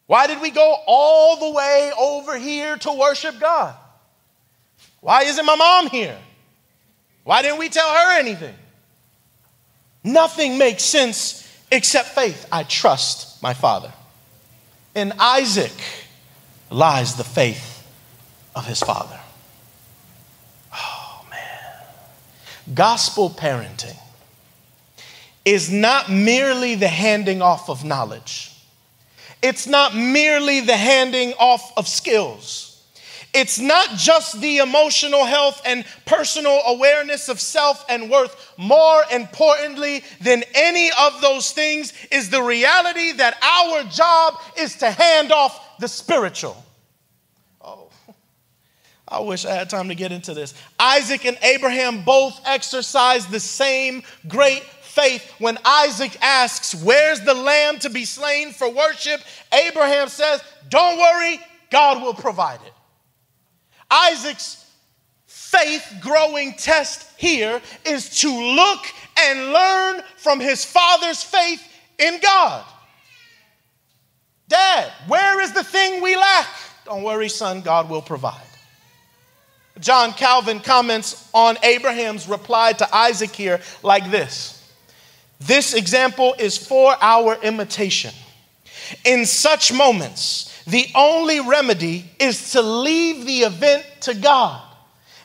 Why 0.06 0.26
did 0.26 0.40
we 0.40 0.50
go 0.50 0.76
all 0.86 1.36
the 1.36 1.50
way 1.50 1.92
over 1.98 2.38
here 2.38 2.76
to 2.78 2.92
worship 2.92 3.38
God? 3.38 3.74
Why 5.00 5.22
isn't 5.24 5.44
my 5.44 5.56
mom 5.56 5.88
here? 5.88 6.18
Why 7.24 7.42
didn't 7.42 7.58
we 7.58 7.70
tell 7.70 7.88
her 7.88 8.18
anything? 8.18 8.54
Nothing 10.04 10.58
makes 10.58 10.82
sense 10.82 11.50
except 11.72 12.10
faith. 12.10 12.46
I 12.52 12.62
trust 12.62 13.42
my 13.42 13.54
father. 13.54 13.92
In 14.94 15.12
Isaac 15.18 15.72
lies 16.70 17.16
the 17.16 17.24
faith 17.24 17.86
of 18.54 18.66
his 18.66 18.80
father. 18.80 19.18
Oh, 20.72 21.24
man. 21.30 22.74
Gospel 22.74 23.30
parenting 23.30 23.96
is 25.44 25.70
not 25.70 26.10
merely 26.10 26.74
the 26.74 26.88
handing 26.88 27.42
off 27.42 27.68
of 27.68 27.84
knowledge, 27.84 28.52
it's 29.42 29.66
not 29.66 29.94
merely 29.94 30.60
the 30.60 30.76
handing 30.76 31.32
off 31.34 31.72
of 31.76 31.88
skills. 31.88 32.73
It's 33.34 33.58
not 33.58 33.90
just 33.96 34.40
the 34.40 34.58
emotional 34.58 35.24
health 35.24 35.60
and 35.66 35.84
personal 36.06 36.60
awareness 36.66 37.28
of 37.28 37.40
self 37.40 37.84
and 37.88 38.08
worth. 38.08 38.52
More 38.56 39.02
importantly 39.10 40.04
than 40.20 40.44
any 40.54 40.90
of 41.00 41.20
those 41.20 41.50
things 41.50 41.92
is 42.12 42.30
the 42.30 42.42
reality 42.42 43.10
that 43.12 43.36
our 43.42 43.82
job 43.90 44.40
is 44.56 44.76
to 44.76 44.90
hand 44.90 45.32
off 45.32 45.78
the 45.80 45.88
spiritual. 45.88 46.64
Oh, 47.60 47.90
I 49.08 49.18
wish 49.18 49.44
I 49.44 49.52
had 49.52 49.68
time 49.68 49.88
to 49.88 49.96
get 49.96 50.12
into 50.12 50.32
this. 50.32 50.54
Isaac 50.78 51.24
and 51.24 51.36
Abraham 51.42 52.04
both 52.04 52.40
exercised 52.46 53.32
the 53.32 53.40
same 53.40 54.04
great 54.28 54.62
faith 54.62 55.28
when 55.40 55.58
Isaac 55.64 56.16
asks, 56.22 56.72
Where's 56.72 57.20
the 57.22 57.34
lamb 57.34 57.80
to 57.80 57.90
be 57.90 58.04
slain 58.04 58.52
for 58.52 58.70
worship? 58.70 59.20
Abraham 59.52 60.08
says, 60.08 60.40
Don't 60.68 61.00
worry, 61.00 61.40
God 61.70 62.00
will 62.00 62.14
provide 62.14 62.60
it. 62.64 62.73
Isaac's 63.94 64.64
faith 65.26 65.98
growing 66.00 66.54
test 66.54 67.08
here 67.16 67.62
is 67.86 68.20
to 68.20 68.28
look 68.28 68.84
and 69.16 69.52
learn 69.52 70.02
from 70.16 70.40
his 70.40 70.64
father's 70.64 71.22
faith 71.22 71.62
in 71.98 72.18
God. 72.20 72.64
Dad, 74.48 74.92
where 75.06 75.40
is 75.40 75.52
the 75.52 75.62
thing 75.62 76.02
we 76.02 76.16
lack? 76.16 76.48
Don't 76.84 77.04
worry, 77.04 77.28
son, 77.28 77.60
God 77.60 77.88
will 77.88 78.02
provide. 78.02 78.42
John 79.80 80.12
Calvin 80.12 80.60
comments 80.60 81.28
on 81.32 81.56
Abraham's 81.62 82.28
reply 82.28 82.72
to 82.74 82.94
Isaac 82.94 83.30
here 83.30 83.60
like 83.82 84.10
this 84.10 84.60
This 85.40 85.74
example 85.74 86.34
is 86.38 86.58
for 86.58 86.94
our 87.00 87.36
imitation. 87.42 88.12
In 89.04 89.24
such 89.24 89.72
moments, 89.72 90.53
the 90.66 90.86
only 90.94 91.40
remedy 91.40 92.10
is 92.18 92.52
to 92.52 92.62
leave 92.62 93.26
the 93.26 93.40
event 93.40 93.84
to 94.02 94.14
God 94.14 94.62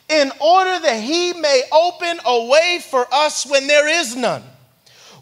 in 0.08 0.30
order 0.40 0.78
that 0.80 1.00
He 1.02 1.32
may 1.32 1.62
open 1.72 2.18
a 2.24 2.44
way 2.46 2.80
for 2.90 3.06
us 3.12 3.46
when 3.46 3.66
there 3.66 3.88
is 3.88 4.16
none. 4.16 4.42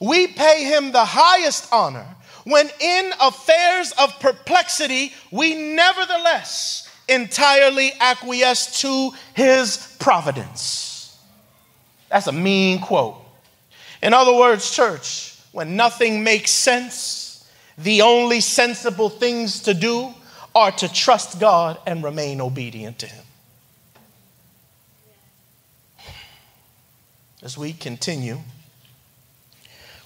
We 0.00 0.26
pay 0.28 0.64
Him 0.64 0.92
the 0.92 1.04
highest 1.04 1.72
honor 1.72 2.06
when 2.44 2.70
in 2.80 3.12
affairs 3.20 3.92
of 3.98 4.18
perplexity 4.20 5.12
we 5.30 5.54
nevertheless 5.54 6.88
entirely 7.08 7.92
acquiesce 8.00 8.80
to 8.80 9.12
His 9.34 9.96
providence. 9.98 11.16
That's 12.08 12.26
a 12.26 12.32
mean 12.32 12.80
quote. 12.80 13.16
In 14.02 14.14
other 14.14 14.34
words, 14.34 14.74
church, 14.74 15.36
when 15.52 15.76
nothing 15.76 16.24
makes 16.24 16.50
sense, 16.50 17.27
the 17.78 18.02
only 18.02 18.40
sensible 18.40 19.08
things 19.08 19.62
to 19.62 19.72
do 19.72 20.12
are 20.54 20.72
to 20.72 20.92
trust 20.92 21.38
God 21.38 21.78
and 21.86 22.02
remain 22.02 22.40
obedient 22.40 22.98
to 22.98 23.06
Him. 23.06 23.24
As 27.40 27.56
we 27.56 27.72
continue, 27.72 28.38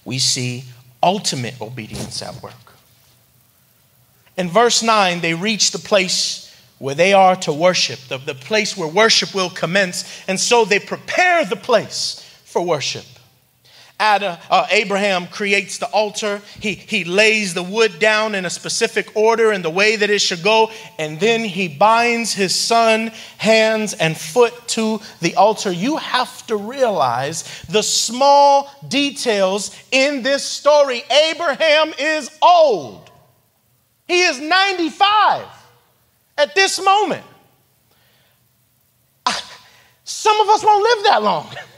we 0.05 0.19
see 0.19 0.65
ultimate 1.01 1.59
obedience 1.59 2.21
at 2.21 2.41
work. 2.43 2.53
In 4.37 4.49
verse 4.49 4.83
9, 4.83 5.21
they 5.21 5.33
reach 5.33 5.71
the 5.71 5.79
place 5.79 6.55
where 6.77 6.95
they 6.95 7.13
are 7.13 7.35
to 7.37 7.53
worship, 7.53 7.99
the, 8.09 8.17
the 8.19 8.35
place 8.35 8.77
where 8.77 8.87
worship 8.87 9.33
will 9.33 9.49
commence, 9.49 10.23
and 10.27 10.39
so 10.39 10.65
they 10.65 10.79
prepare 10.79 11.45
the 11.45 11.55
place 11.55 12.19
for 12.45 12.61
worship. 12.63 13.05
Adam, 14.03 14.37
uh, 14.49 14.67
Abraham 14.69 15.27
creates 15.27 15.77
the 15.77 15.85
altar. 15.87 16.41
He, 16.59 16.73
he 16.73 17.05
lays 17.05 17.53
the 17.53 17.63
wood 17.63 17.99
down 17.99 18.35
in 18.35 18.43
a 18.43 18.49
specific 18.49 19.15
order 19.15 19.51
and 19.51 19.63
the 19.63 19.69
way 19.69 19.95
that 19.95 20.09
it 20.09 20.19
should 20.19 20.43
go. 20.43 20.71
And 20.99 21.21
then 21.21 21.45
he 21.45 21.69
binds 21.69 22.33
his 22.33 22.53
son, 22.53 23.13
hands 23.37 23.93
and 23.93 24.17
foot 24.17 24.67
to 24.69 24.99
the 25.21 25.35
altar. 25.35 25.71
You 25.71 25.95
have 25.95 26.45
to 26.47 26.57
realize 26.57 27.45
the 27.69 27.81
small 27.81 28.69
details 28.89 29.73
in 29.91 30.21
this 30.21 30.43
story. 30.43 31.03
Abraham 31.29 31.93
is 31.97 32.29
old, 32.41 33.09
he 34.05 34.23
is 34.23 34.37
95 34.37 35.47
at 36.37 36.53
this 36.55 36.83
moment. 36.83 37.23
Some 40.03 40.41
of 40.41 40.49
us 40.49 40.61
won't 40.61 40.83
live 40.83 41.03
that 41.05 41.23
long. 41.23 41.47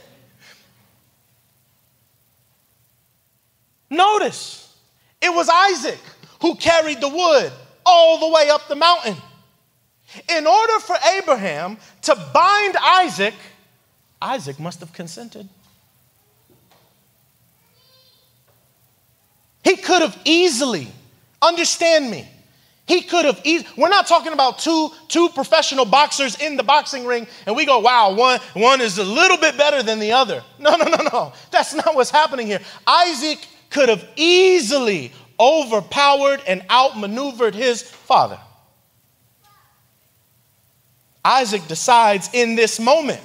Notice, 3.90 4.76
it 5.20 5.32
was 5.32 5.48
Isaac 5.48 5.98
who 6.40 6.54
carried 6.56 7.00
the 7.00 7.08
wood 7.08 7.52
all 7.84 8.18
the 8.18 8.34
way 8.34 8.50
up 8.50 8.68
the 8.68 8.76
mountain. 8.76 9.16
In 10.28 10.46
order 10.46 10.78
for 10.80 10.96
Abraham 11.16 11.78
to 12.02 12.14
bind 12.32 12.76
Isaac, 12.76 13.34
Isaac 14.20 14.58
must 14.58 14.80
have 14.80 14.92
consented. 14.92 15.48
He 19.64 19.76
could 19.76 20.02
have 20.02 20.16
easily, 20.24 20.88
understand 21.42 22.10
me, 22.10 22.28
he 22.86 23.02
could 23.02 23.24
have, 23.24 23.40
e- 23.42 23.64
we're 23.76 23.88
not 23.88 24.06
talking 24.06 24.32
about 24.32 24.60
two, 24.60 24.90
two 25.08 25.28
professional 25.30 25.84
boxers 25.84 26.40
in 26.40 26.56
the 26.56 26.62
boxing 26.62 27.04
ring 27.04 27.26
and 27.44 27.56
we 27.56 27.66
go, 27.66 27.80
wow, 27.80 28.14
one, 28.14 28.38
one 28.54 28.80
is 28.80 28.98
a 28.98 29.04
little 29.04 29.36
bit 29.36 29.58
better 29.58 29.82
than 29.82 29.98
the 29.98 30.12
other. 30.12 30.44
No, 30.60 30.76
no, 30.76 30.84
no, 30.84 31.02
no. 31.12 31.32
That's 31.50 31.74
not 31.74 31.96
what's 31.96 32.10
happening 32.10 32.46
here. 32.46 32.60
Isaac 32.86 33.40
could 33.70 33.88
have 33.88 34.06
easily 34.16 35.12
overpowered 35.38 36.40
and 36.46 36.64
outmaneuvered 36.70 37.54
his 37.54 37.82
father. 37.82 38.38
Isaac 41.24 41.66
decides 41.66 42.30
in 42.32 42.54
this 42.54 42.78
moment 42.78 43.20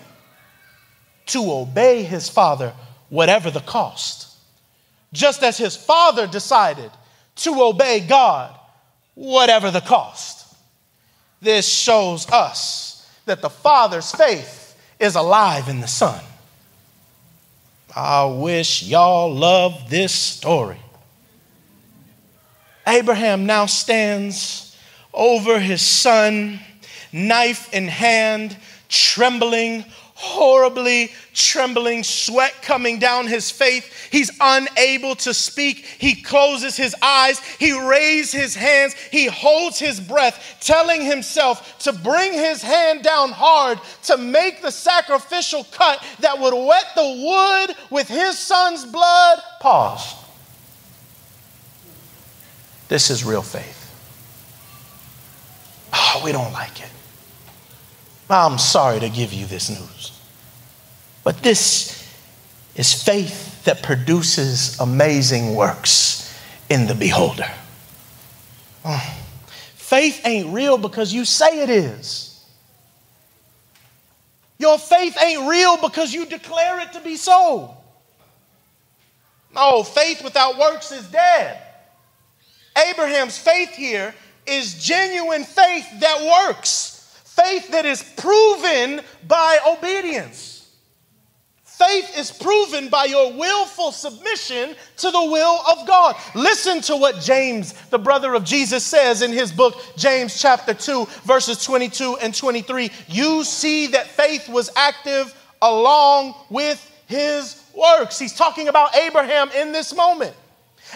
to 1.28 1.52
obey 1.52 2.04
his 2.04 2.30
father, 2.30 2.74
whatever 3.10 3.52
the 3.52 3.60
cost. 3.60 4.28
Just 5.14 5.44
as 5.44 5.58
his 5.58 5.76
father 5.76 6.26
decided 6.26 6.92
to 7.38 7.62
obey 7.62 8.00
God, 8.00 8.58
whatever 9.14 9.72
the 9.72 9.82
cost. 9.82 10.56
This 11.42 11.68
shows 11.68 12.30
us 12.30 13.08
that 13.26 13.42
the 13.42 13.50
father's 13.50 14.12
faith 14.12 14.76
is 15.00 15.16
alive 15.16 15.70
in 15.70 15.80
the 15.80 15.88
son. 15.88 16.22
I 17.96 18.26
wish 18.26 18.84
y'all 18.84 19.34
loved 19.34 19.89
this 19.89 20.14
story. 20.14 20.80
Abraham 22.88 23.46
now 23.46 23.66
stands 23.66 24.78
over 25.14 25.60
his 25.60 25.82
son, 25.82 26.60
knife 27.12 27.74
in 27.74 27.88
hand, 27.88 28.58
trembling, 28.89 29.86
horribly 30.22 31.11
trembling, 31.34 32.03
sweat 32.03 32.53
coming 32.61 32.99
down 32.99 33.26
his 33.26 33.49
face. 33.49 33.89
He's 34.11 34.30
unable 34.39 35.15
to 35.15 35.34
speak. 35.34 35.78
He 35.97 36.22
closes 36.22 36.78
his 36.78 36.95
eyes. 37.01 37.39
He 37.39 37.72
raises 37.72 38.32
his 38.32 38.55
hands. 38.55 38.93
He 38.93 39.26
holds 39.26 39.80
his 39.80 39.99
breath, 39.99 40.57
telling 40.61 41.03
himself 41.03 41.80
to 41.80 41.91
bring 41.91 42.34
his 42.34 42.61
hand 42.61 43.03
down 43.03 43.32
hard 43.32 43.80
to 44.03 44.17
make 44.17 44.61
the 44.61 44.72
sacrificial 44.72 45.65
cut 45.72 46.05
that 46.19 46.39
would 46.39 46.53
wet 46.53 46.86
the 46.95 47.01
wood 47.01 47.76
with 47.89 48.07
his 48.07 48.38
son's 48.38 48.86
blood. 48.86 49.39
Pause. 49.59 50.15
This 52.89 53.09
is 53.09 53.24
real 53.24 53.41
faith. 53.41 53.80
Oh, 55.93 56.22
we 56.24 56.32
don't 56.32 56.53
like 56.53 56.80
it. 56.80 56.89
I'm 58.32 58.57
sorry 58.57 58.99
to 58.99 59.09
give 59.09 59.34
you 59.34 59.45
this 59.45 59.69
news. 59.69 60.19
But 61.23 61.43
this 61.43 61.97
is 62.75 62.93
faith 62.93 63.63
that 63.65 63.84
produces 63.84 64.79
amazing 64.79 65.55
works 65.55 66.34
in 66.69 66.88
the 66.88 66.95
beholder. 66.95 67.49
Oh. 68.86 69.17
Faith 69.75 70.21
ain't 70.25 70.53
real 70.53 70.77
because 70.77 71.13
you 71.13 71.25
say 71.25 71.61
it 71.61 71.69
is. 71.69 72.45
Your 74.57 74.77
faith 74.77 75.17
ain't 75.21 75.49
real 75.49 75.77
because 75.77 76.13
you 76.13 76.25
declare 76.25 76.79
it 76.79 76.93
to 76.93 77.01
be 77.01 77.17
so. 77.17 77.75
No, 79.53 79.84
faith 79.84 80.23
without 80.23 80.57
works 80.57 80.91
is 80.91 81.05
dead. 81.07 81.61
Abraham's 82.89 83.38
faith 83.38 83.71
here 83.71 84.15
is 84.47 84.82
genuine 84.82 85.43
faith 85.43 85.86
that 85.99 86.45
works, 86.47 86.91
faith 87.36 87.71
that 87.71 87.86
is 87.86 88.03
proven 88.17 89.01
by 89.27 89.57
obedience. 89.67 90.51
Faith 91.63 92.15
is 92.15 92.29
proven 92.29 92.89
by 92.89 93.05
your 93.05 93.34
willful 93.34 93.91
submission 93.91 94.75
to 94.97 95.09
the 95.09 95.23
will 95.23 95.59
of 95.71 95.88
God. 95.88 96.15
Listen 96.36 96.79
to 96.82 96.95
what 96.95 97.19
James, 97.21 97.73
the 97.89 97.97
brother 97.97 98.36
of 98.36 98.43
Jesus, 98.43 98.86
says 98.86 99.23
in 99.23 99.32
his 99.32 99.51
book, 99.51 99.82
James 99.97 100.39
chapter 100.39 100.75
2, 100.75 101.07
verses 101.23 101.63
22 101.63 102.17
and 102.21 102.36
23. 102.36 102.91
You 103.07 103.43
see 103.43 103.88
that 103.88 104.05
faith 104.07 104.47
was 104.47 104.69
active 104.75 105.34
along 105.59 106.36
with 106.51 106.88
his 107.07 107.63
works. 107.73 108.19
He's 108.19 108.36
talking 108.36 108.67
about 108.67 108.95
Abraham 108.95 109.49
in 109.51 109.71
this 109.71 109.95
moment. 109.95 110.36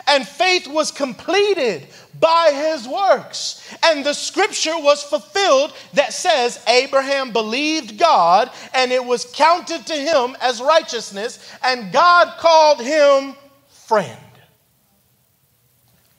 And 0.08 0.28
faith 0.28 0.68
was 0.68 0.92
completed 0.92 1.88
by 2.20 2.52
his 2.54 2.88
works. 2.88 3.76
And 3.84 4.06
the 4.06 4.14
scripture 4.14 4.78
was 4.78 5.04
fulfilled 5.04 5.74
that 5.94 6.14
says 6.14 6.64
Abraham 6.68 7.32
believed 7.32 7.98
God 7.98 8.52
and 8.74 8.92
it 8.92 9.04
was 9.04 9.26
counted 9.34 9.86
to 9.88 9.94
him 9.94 10.36
as 10.42 10.62
righteousness, 10.62 11.40
and 11.64 11.92
God 11.92 12.38
called 12.38 12.82
him 12.82 13.36
friend. 13.70 14.20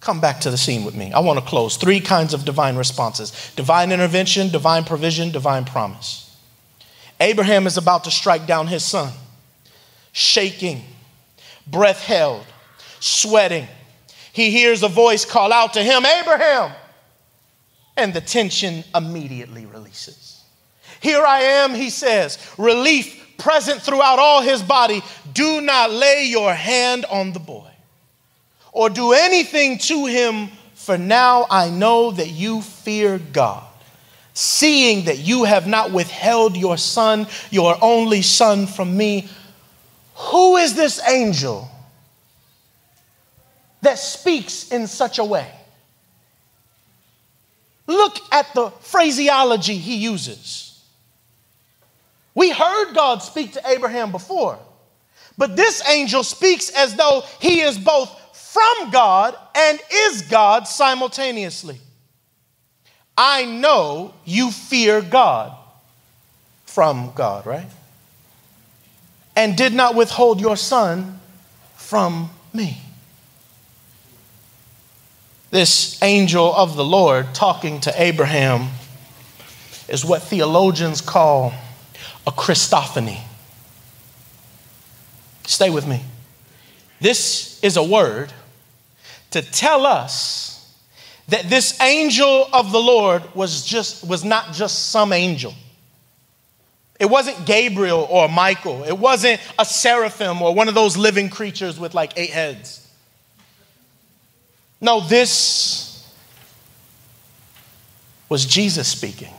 Come 0.01 0.20
back 0.20 0.41
to 0.43 0.51
the 0.51 0.59
scene 0.59 0.85
with 0.85 0.95
me. 0.95 1.12
I 1.12 1.18
want 1.18 1.41
to 1.41 1.45
close. 1.45 1.77
Three 1.77 2.01
kinds 2.01 2.33
of 2.33 2.45
divine 2.45 2.77
responses 2.77 3.53
divine 3.57 3.91
intervention, 3.91 4.51
divine 4.51 4.85
provision, 4.85 5.33
divine 5.33 5.64
promise. 5.64 6.22
Abraham 7.18 7.66
is 7.66 7.77
about 7.77 8.05
to 8.05 8.11
strike 8.11 8.47
down 8.47 8.66
his 8.66 8.85
son, 8.85 9.12
shaking, 10.12 10.85
breath 11.66 12.03
held, 12.03 12.45
sweating. 13.07 13.66
He 14.32 14.50
hears 14.50 14.82
a 14.82 14.88
voice 14.88 15.24
call 15.24 15.52
out 15.52 15.74
to 15.74 15.82
him, 15.82 16.04
Abraham, 16.04 16.72
and 17.96 18.12
the 18.12 18.20
tension 18.20 18.84
immediately 18.94 19.66
releases. 19.66 20.42
Here 21.00 21.24
I 21.24 21.40
am, 21.40 21.74
he 21.74 21.90
says, 21.90 22.38
relief 22.59 23.36
present 23.38 23.80
throughout 23.80 24.18
all 24.18 24.42
his 24.42 24.62
body. 24.62 25.02
Do 25.32 25.61
not 25.61 25.90
lay 25.90 26.26
your 26.26 26.52
hand 26.52 27.04
on 27.07 27.32
the 27.32 27.38
boy 27.38 27.70
or 28.72 28.90
do 28.90 29.12
anything 29.12 29.78
to 29.78 30.07
him, 30.07 30.48
for 30.74 30.98
now 30.98 31.46
I 31.50 31.70
know 31.70 32.11
that 32.11 32.30
you 32.30 32.61
fear 32.61 33.18
God 33.18 33.64
seeing 34.36 35.07
that 35.07 35.18
you 35.18 35.44
have 35.44 35.66
not 35.66 35.92
withheld 35.92 36.59
your 36.59 36.76
son, 36.76 37.26
your 37.50 37.74
only 37.80 38.20
son, 38.20 38.66
from 38.66 38.94
me. 38.94 39.26
Who 40.14 40.59
is 40.59 40.74
this 40.74 41.00
angel 41.09 41.70
that 43.83 43.99
speaks 43.99 44.70
in 44.70 44.87
such 44.87 45.18
a 45.18 45.24
way? 45.24 45.51
Look 47.87 48.18
at 48.33 48.53
the 48.55 48.70
phraseology 48.70 49.77
he 49.77 49.97
uses. 49.97 50.85
We 52.35 52.51
heard 52.51 52.95
God 52.95 53.22
speak 53.22 53.53
to 53.53 53.62
Abraham 53.66 54.11
before, 54.12 54.59
but 55.39 55.57
this 55.57 55.87
angel 55.89 56.22
speaks 56.22 56.68
as 56.70 56.95
though 56.97 57.22
he 57.41 57.61
is 57.61 57.79
both 57.79 58.11
from 58.37 58.91
God 58.91 59.37
and 59.55 59.81
is 59.93 60.22
God 60.22 60.66
simultaneously. 60.66 61.79
I 63.16 63.45
know 63.45 64.14
you 64.24 64.51
fear 64.51 65.01
God 65.01 65.57
from 66.64 67.12
God, 67.14 67.47
right? 67.47 67.68
And 69.35 69.57
did 69.57 69.72
not 69.72 69.95
withhold 69.95 70.41
your 70.41 70.57
son 70.57 71.20
from 71.77 72.31
me. 72.53 72.79
This 75.57 76.02
angel 76.02 76.54
of 76.54 76.76
the 76.76 76.84
Lord 76.84 77.34
talking 77.34 77.80
to 77.80 78.02
Abraham 78.02 78.68
is 79.88 80.04
what 80.04 80.20
theologians 80.20 81.00
call 81.00 81.54
a 82.26 82.30
Christophany. 82.30 83.20
Stay 85.46 85.70
with 85.70 85.86
me. 85.86 86.02
This 87.00 87.59
is 87.62 87.78
a 87.78 87.82
word 87.82 88.34
to 89.30 89.40
tell 89.40 89.86
us 89.86 90.76
that 91.28 91.48
this 91.48 91.80
angel 91.80 92.50
of 92.52 92.70
the 92.70 92.78
Lord 92.78 93.22
was 93.34 93.64
just 93.64 94.07
was 94.07 94.26
not 94.26 94.52
just 94.52 94.90
some 94.90 95.11
angel. 95.11 95.54
It 97.00 97.07
wasn't 97.07 97.46
Gabriel 97.46 98.07
or 98.11 98.28
Michael. 98.28 98.84
It 98.84 98.98
wasn't 98.98 99.40
a 99.59 99.64
seraphim 99.64 100.42
or 100.42 100.54
one 100.54 100.68
of 100.68 100.74
those 100.74 100.98
living 100.98 101.30
creatures 101.30 101.80
with 101.80 101.94
like 101.94 102.12
eight 102.18 102.28
heads. 102.28 102.86
No, 104.81 105.01
this 105.01 106.14
was 108.29 108.45
Jesus 108.45 108.89
speaking. 108.89 109.33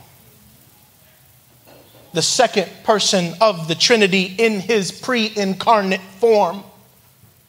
The 2.12 2.22
second 2.22 2.70
person 2.84 3.34
of 3.40 3.68
the 3.68 3.74
Trinity 3.74 4.34
in 4.38 4.60
his 4.60 4.90
pre 4.90 5.30
incarnate 5.36 6.00
form. 6.00 6.64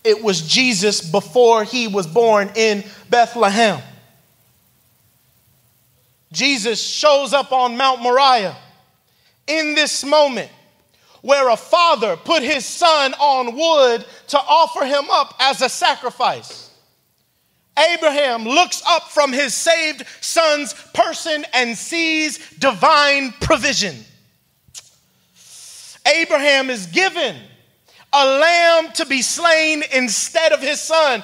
It 0.03 0.23
was 0.23 0.41
Jesus 0.41 1.01
before 1.01 1.63
he 1.63 1.87
was 1.87 2.07
born 2.07 2.51
in 2.55 2.83
Bethlehem. 3.09 3.81
Jesus 6.31 6.81
shows 6.81 7.33
up 7.33 7.51
on 7.51 7.75
Mount 7.75 8.01
Moriah 8.01 8.55
in 9.47 9.75
this 9.75 10.05
moment 10.05 10.49
where 11.21 11.49
a 11.49 11.57
father 11.57 12.15
put 12.15 12.43
his 12.43 12.65
son 12.65 13.13
on 13.15 13.55
wood 13.55 14.05
to 14.27 14.37
offer 14.37 14.85
him 14.85 15.09
up 15.09 15.35
as 15.39 15.61
a 15.61 15.69
sacrifice. 15.69 16.68
Abraham 17.93 18.43
looks 18.43 18.83
up 18.87 19.09
from 19.09 19.31
his 19.31 19.53
saved 19.53 20.03
son's 20.21 20.73
person 20.93 21.45
and 21.53 21.77
sees 21.77 22.37
divine 22.55 23.31
provision. 23.39 23.95
Abraham 26.05 26.69
is 26.69 26.87
given 26.87 27.35
a 28.11 28.25
lamb 28.25 28.91
to 28.93 29.05
be 29.05 29.21
slain 29.21 29.83
instead 29.93 30.51
of 30.51 30.61
his 30.61 30.81
son. 30.81 31.23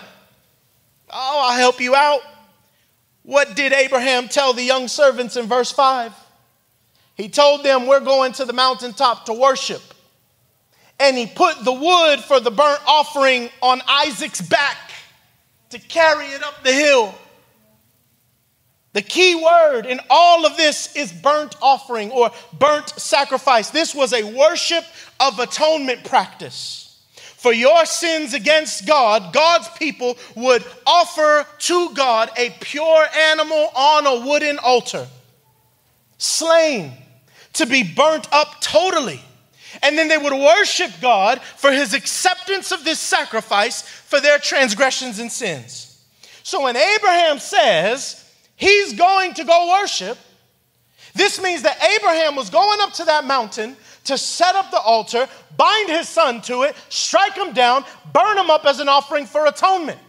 Oh, 1.10 1.42
I'll 1.46 1.58
help 1.58 1.82
you 1.82 1.96
out. 1.96 2.22
What 3.24 3.56
did 3.56 3.74
Abraham 3.74 4.28
tell 4.28 4.54
the 4.54 4.64
young 4.64 4.88
servants 4.88 5.36
in 5.36 5.48
verse 5.48 5.72
5? 5.72 6.14
He 7.16 7.30
told 7.30 7.64
them, 7.64 7.88
We're 7.88 8.02
going 8.02 8.34
to 8.34 8.46
the 8.46 8.54
mountaintop 8.54 9.26
to 9.26 9.34
worship. 9.34 9.82
And 11.00 11.18
he 11.18 11.26
put 11.26 11.64
the 11.64 11.74
wood 11.74 12.20
for 12.20 12.40
the 12.40 12.52
burnt 12.52 12.80
offering 12.88 13.50
on 13.62 13.82
Isaac's 13.88 14.42
back 14.42 14.85
to 15.70 15.80
carry 15.80 16.26
it 16.28 16.44
up 16.44 16.64
the 16.64 16.74
hill. 16.74 17.14
The 18.94 19.02
key 19.02 19.36
word 19.36 19.86
in 19.86 20.00
all 20.10 20.46
of 20.46 20.56
this 20.56 20.96
is 20.96 21.12
burnt 21.12 21.56
offering 21.62 22.12
or 22.12 22.32
burnt 22.58 22.90
sacrifice. 22.90 23.70
This 23.70 23.94
was 23.94 24.14
a 24.14 24.24
worship 24.24 24.86
of 25.20 25.40
atonement 25.40 26.06
practice 26.06 26.86
for 27.46 27.54
your 27.54 27.86
sins 27.86 28.34
against 28.34 28.88
God, 28.88 29.32
God's 29.32 29.70
people 29.78 30.18
would 30.36 30.66
offer 30.88 31.46
to 31.60 31.94
God 31.94 32.32
a 32.36 32.50
pure 32.60 33.06
animal 33.16 33.70
on 33.76 34.08
a 34.08 34.26
wooden 34.26 34.58
altar, 34.58 35.06
slain 36.18 36.92
to 37.54 37.68
be 37.68 37.84
burnt 37.84 38.28
up 38.34 38.62
totally. 38.62 39.22
And 39.82 39.98
then 39.98 40.08
they 40.08 40.18
would 40.18 40.34
worship 40.34 40.92
God 41.02 41.42
for 41.42 41.72
his 41.72 41.94
acceptance 41.94 42.72
of 42.72 42.84
this 42.84 43.00
sacrifice 43.00 43.82
for 43.82 44.20
their 44.22 44.38
transgressions 44.38 45.20
and 45.20 45.32
sins. 45.32 46.04
So 46.44 46.64
when 46.64 46.78
Abraham 46.78 47.40
says 47.40 48.24
he's 48.56 48.94
going 48.94 49.34
to 49.34 49.44
go 49.44 49.80
worship, 49.82 50.18
this 51.14 51.42
means 51.42 51.64
that 51.64 51.82
Abraham 51.98 52.36
was 52.36 52.50
going 52.50 52.80
up 52.82 52.94
to 52.94 53.06
that 53.06 53.26
mountain 53.26 53.76
to 54.04 54.18
set 54.18 54.56
up 54.56 54.70
the 54.70 54.80
altar, 54.80 55.28
bind 55.58 55.90
his 55.90 56.08
son 56.08 56.42
to 56.42 56.64
it, 56.64 56.76
strike 56.90 57.36
him 57.36 57.54
down, 57.54 57.84
burn 58.14 58.38
him 58.38 58.50
up 58.50 58.66
as 58.66 58.80
an 58.80 58.90
offering 58.90 59.26
for 59.26 59.48
atonement. 59.48 60.00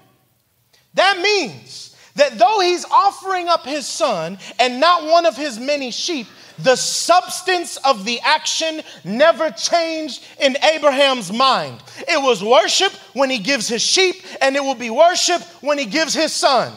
That 0.94 1.18
means 1.20 1.95
that 2.16 2.38
though 2.38 2.60
he's 2.60 2.84
offering 2.86 3.48
up 3.48 3.64
his 3.64 3.86
son 3.86 4.38
and 4.58 4.80
not 4.80 5.04
one 5.04 5.24
of 5.26 5.36
his 5.36 5.58
many 5.58 5.90
sheep, 5.90 6.26
the 6.58 6.76
substance 6.76 7.76
of 7.78 8.04
the 8.04 8.18
action 8.20 8.80
never 9.04 9.50
changed 9.50 10.24
in 10.40 10.56
Abraham's 10.64 11.32
mind. 11.32 11.82
It 12.08 12.20
was 12.20 12.42
worship 12.42 12.92
when 13.12 13.28
he 13.30 13.38
gives 13.38 13.68
his 13.68 13.82
sheep, 13.82 14.16
and 14.40 14.56
it 14.56 14.62
will 14.62 14.74
be 14.74 14.90
worship 14.90 15.42
when 15.60 15.78
he 15.78 15.84
gives 15.84 16.14
his 16.14 16.32
son. 16.32 16.72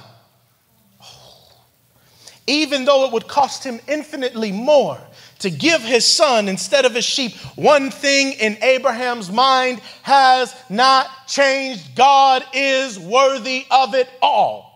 Even 2.45 2.83
though 2.83 3.05
it 3.05 3.13
would 3.13 3.27
cost 3.27 3.63
him 3.63 3.79
infinitely 3.87 4.51
more 4.51 4.99
to 5.39 5.49
give 5.49 5.81
his 5.81 6.05
son 6.05 6.49
instead 6.49 6.83
of 6.83 6.93
his 6.93 7.05
sheep. 7.05 7.33
One 7.55 7.91
thing 7.91 8.33
in 8.33 8.57
Abraham's 8.61 9.31
mind 9.31 9.79
has 10.01 10.53
not 10.69 11.07
changed. 11.27 11.95
God 11.95 12.43
is 12.53 12.99
worthy 12.99 13.65
of 13.71 13.95
it 13.95 14.09
all. 14.21 14.68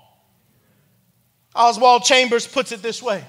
Oswald 1.56 2.04
Chambers 2.04 2.48
puts 2.48 2.72
it 2.72 2.82
this 2.82 3.02
way 3.02 3.24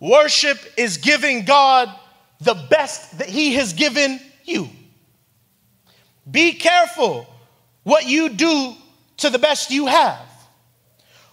Worship 0.00 0.58
is 0.76 0.98
giving 0.98 1.44
God 1.44 1.92
the 2.40 2.54
best 2.54 3.18
that 3.18 3.28
he 3.28 3.54
has 3.54 3.72
given 3.72 4.20
you. 4.44 4.68
Be 6.30 6.52
careful 6.52 7.26
what 7.82 8.06
you 8.06 8.28
do 8.28 8.74
to 9.18 9.30
the 9.30 9.38
best 9.38 9.70
you 9.70 9.86
have. 9.86 10.20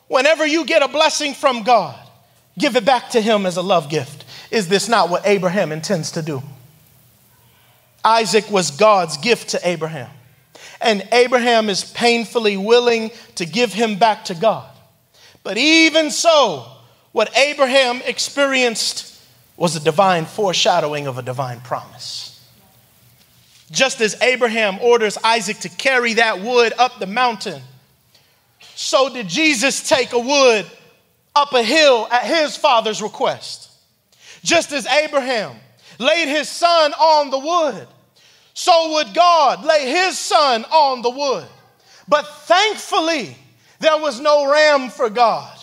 Whenever 0.07 0.45
you 0.45 0.65
get 0.65 0.81
a 0.81 0.87
blessing 0.87 1.33
from 1.33 1.63
God, 1.63 1.99
give 2.57 2.75
it 2.75 2.85
back 2.85 3.09
to 3.11 3.21
him 3.21 3.45
as 3.45 3.57
a 3.57 3.61
love 3.61 3.89
gift. 3.89 4.25
Is 4.51 4.67
this 4.67 4.87
not 4.87 5.09
what 5.09 5.25
Abraham 5.25 5.71
intends 5.71 6.11
to 6.11 6.21
do? 6.21 6.41
Isaac 8.03 8.49
was 8.49 8.71
God's 8.71 9.17
gift 9.17 9.49
to 9.49 9.67
Abraham. 9.67 10.09
And 10.79 11.07
Abraham 11.11 11.69
is 11.69 11.83
painfully 11.83 12.55
willing 12.55 13.11
to 13.35 13.45
give 13.45 13.73
him 13.73 13.97
back 13.97 14.25
to 14.25 14.35
God. 14.35 14.69
But 15.45 15.59
even 15.59 16.09
so, 16.09 16.65
what 17.11 17.29
Abraham 17.37 18.01
experienced 18.03 19.15
was 19.55 19.75
a 19.75 19.79
divine 19.79 20.25
foreshadowing 20.25 21.05
of 21.05 21.19
a 21.19 21.21
divine 21.21 21.61
promise. 21.61 22.43
Just 23.69 24.01
as 24.01 24.19
Abraham 24.23 24.79
orders 24.81 25.19
Isaac 25.23 25.59
to 25.59 25.69
carry 25.69 26.15
that 26.15 26.41
wood 26.41 26.73
up 26.79 26.97
the 26.97 27.05
mountain, 27.05 27.61
so 28.73 29.07
did 29.13 29.27
Jesus 29.27 29.87
take 29.87 30.13
a 30.13 30.19
wood 30.19 30.65
up 31.35 31.53
a 31.53 31.61
hill 31.61 32.07
at 32.11 32.23
his 32.23 32.57
father's 32.57 33.03
request. 33.03 33.69
Just 34.43 34.71
as 34.71 34.87
Abraham 34.87 35.57
laid 35.99 36.27
his 36.27 36.49
son 36.49 36.91
on 36.93 37.29
the 37.29 37.37
wood, 37.37 37.87
so 38.55 38.93
would 38.93 39.13
God 39.13 39.63
lay 39.63 39.91
his 39.91 40.17
son 40.17 40.65
on 40.65 41.03
the 41.03 41.11
wood. 41.11 41.45
But 42.07 42.25
thankfully, 42.45 43.37
there 43.79 43.97
was 43.97 44.19
no 44.19 44.49
ram 44.49 44.89
for 44.89 45.09
God. 45.09 45.57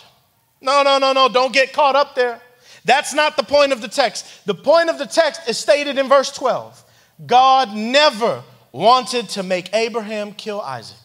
No, 0.61 0.83
no, 0.83 0.97
no, 0.97 1.13
no, 1.13 1.29
don't 1.29 1.53
get 1.53 1.73
caught 1.73 1.95
up 1.95 2.15
there. 2.15 2.41
That's 2.85 3.13
not 3.13 3.37
the 3.37 3.43
point 3.43 3.71
of 3.71 3.81
the 3.81 3.87
text. 3.87 4.45
The 4.45 4.55
point 4.55 4.89
of 4.89 4.97
the 4.97 5.05
text 5.05 5.47
is 5.47 5.57
stated 5.57 5.97
in 5.97 6.07
verse 6.07 6.31
12. 6.31 6.83
God 7.25 7.73
never 7.73 8.43
wanted 8.71 9.29
to 9.29 9.43
make 9.43 9.73
Abraham 9.73 10.33
kill 10.33 10.59
Isaac. 10.61 10.97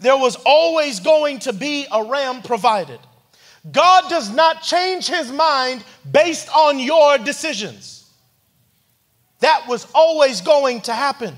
There 0.00 0.16
was 0.16 0.36
always 0.44 1.00
going 1.00 1.40
to 1.40 1.52
be 1.52 1.86
a 1.90 2.04
ram 2.04 2.42
provided. 2.42 3.00
God 3.70 4.08
does 4.08 4.30
not 4.30 4.62
change 4.62 5.06
his 5.06 5.30
mind 5.30 5.84
based 6.10 6.48
on 6.54 6.78
your 6.78 7.18
decisions. 7.18 8.10
That 9.40 9.66
was 9.68 9.86
always 9.94 10.40
going 10.40 10.82
to 10.82 10.92
happen. 10.92 11.34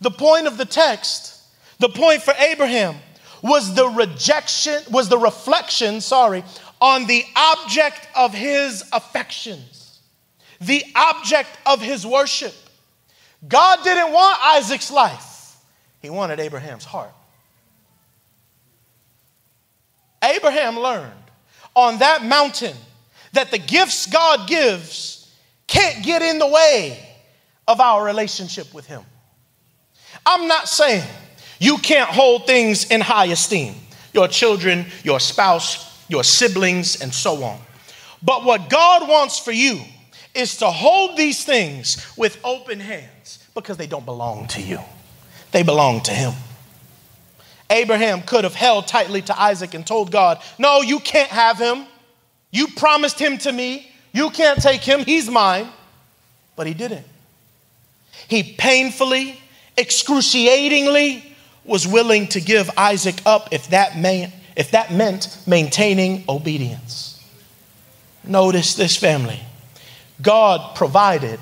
The 0.00 0.10
point 0.10 0.48
of 0.48 0.58
the 0.58 0.64
text, 0.64 1.40
the 1.78 1.88
point 1.88 2.22
for 2.22 2.34
Abraham 2.34 2.96
was 3.42 3.74
the 3.74 3.88
rejection, 3.88 4.82
was 4.90 5.08
the 5.08 5.18
reflection, 5.18 6.00
sorry, 6.00 6.44
on 6.80 7.06
the 7.06 7.24
object 7.36 8.08
of 8.16 8.32
his 8.32 8.84
affections, 8.92 10.00
the 10.60 10.84
object 10.94 11.50
of 11.66 11.80
his 11.80 12.06
worship. 12.06 12.54
God 13.46 13.82
didn't 13.82 14.12
want 14.12 14.38
Isaac's 14.42 14.90
life, 14.90 15.56
he 16.00 16.08
wanted 16.08 16.40
Abraham's 16.40 16.84
heart. 16.84 17.12
Abraham 20.22 20.78
learned 20.78 21.12
on 21.74 21.98
that 21.98 22.24
mountain 22.24 22.76
that 23.32 23.50
the 23.50 23.58
gifts 23.58 24.06
God 24.06 24.48
gives 24.48 25.30
can't 25.66 26.04
get 26.04 26.22
in 26.22 26.38
the 26.38 26.46
way 26.46 27.08
of 27.66 27.80
our 27.80 28.04
relationship 28.04 28.72
with 28.72 28.86
Him. 28.86 29.02
I'm 30.24 30.46
not 30.46 30.68
saying 30.68 31.04
you 31.62 31.78
can't 31.78 32.10
hold 32.10 32.48
things 32.48 32.90
in 32.90 33.00
high 33.00 33.26
esteem 33.26 33.76
your 34.12 34.26
children, 34.26 34.84
your 35.04 35.20
spouse, 35.20 36.04
your 36.08 36.24
siblings, 36.24 37.00
and 37.00 37.14
so 37.14 37.44
on. 37.44 37.58
But 38.20 38.44
what 38.44 38.68
God 38.68 39.08
wants 39.08 39.38
for 39.38 39.52
you 39.52 39.80
is 40.34 40.56
to 40.58 40.66
hold 40.66 41.16
these 41.16 41.44
things 41.44 42.04
with 42.18 42.38
open 42.44 42.78
hands 42.80 43.46
because 43.54 43.76
they 43.76 43.86
don't 43.86 44.04
belong 44.04 44.48
to 44.48 44.60
you, 44.60 44.80
they 45.52 45.62
belong 45.62 46.00
to 46.02 46.10
Him. 46.10 46.32
Abraham 47.70 48.22
could 48.22 48.42
have 48.42 48.56
held 48.56 48.88
tightly 48.88 49.22
to 49.22 49.40
Isaac 49.40 49.72
and 49.72 49.86
told 49.86 50.10
God, 50.10 50.42
No, 50.58 50.82
you 50.82 50.98
can't 50.98 51.30
have 51.30 51.58
him. 51.58 51.86
You 52.50 52.66
promised 52.76 53.18
him 53.18 53.38
to 53.38 53.52
me. 53.52 53.90
You 54.12 54.28
can't 54.28 54.60
take 54.60 54.82
him. 54.82 55.04
He's 55.04 55.30
mine. 55.30 55.68
But 56.54 56.66
he 56.66 56.74
didn't. 56.74 57.06
He 58.28 58.42
painfully, 58.42 59.40
excruciatingly 59.78 61.31
was 61.64 61.86
willing 61.86 62.26
to 62.28 62.40
give 62.40 62.70
Isaac 62.76 63.20
up 63.24 63.48
if 63.52 63.68
that, 63.68 63.98
man, 63.98 64.32
if 64.56 64.72
that 64.72 64.92
meant 64.92 65.38
maintaining 65.46 66.24
obedience. 66.28 67.20
Notice 68.24 68.74
this 68.74 68.96
family 68.96 69.40
God 70.20 70.76
provided 70.76 71.40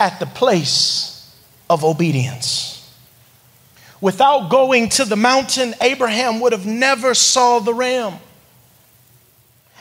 at 0.00 0.18
the 0.18 0.26
place 0.26 1.34
of 1.68 1.84
obedience. 1.84 2.78
Without 4.00 4.50
going 4.50 4.88
to 4.88 5.04
the 5.04 5.16
mountain, 5.16 5.74
Abraham 5.80 6.40
would 6.40 6.52
have 6.52 6.66
never 6.66 7.14
saw 7.14 7.60
the 7.60 7.72
ram. 7.72 8.14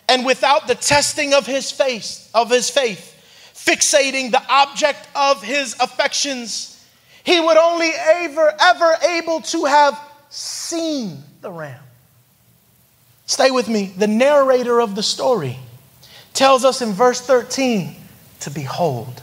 And 0.08 0.26
without 0.26 0.68
the 0.68 0.76
testing 0.76 1.34
of 1.34 1.47
his 1.47 1.72
faith, 1.72 2.30
of 2.34 2.52
his 2.52 2.70
faith, 2.70 3.08
fixating 3.56 4.32
the 4.32 4.43
object 4.47 5.08
of 5.16 5.41
his 5.41 5.76
affections, 5.80 6.80
he 7.24 7.39
would 7.39 7.57
only 7.57 7.91
ever, 7.95 8.53
ever 8.59 8.93
able 9.09 9.41
to 9.41 9.65
have 9.65 9.99
seen 10.30 11.24
the 11.41 11.51
ram. 11.51 11.80
Stay 13.26 13.51
with 13.51 13.67
me. 13.67 13.93
The 13.97 14.07
narrator 14.07 14.82
of 14.82 14.95
the 14.95 15.03
story 15.03 15.57
tells 16.34 16.65
us 16.65 16.82
in 16.82 16.93
verse 16.93 17.22
13 17.22 17.95
to 18.41 18.49
behold, 18.49 19.22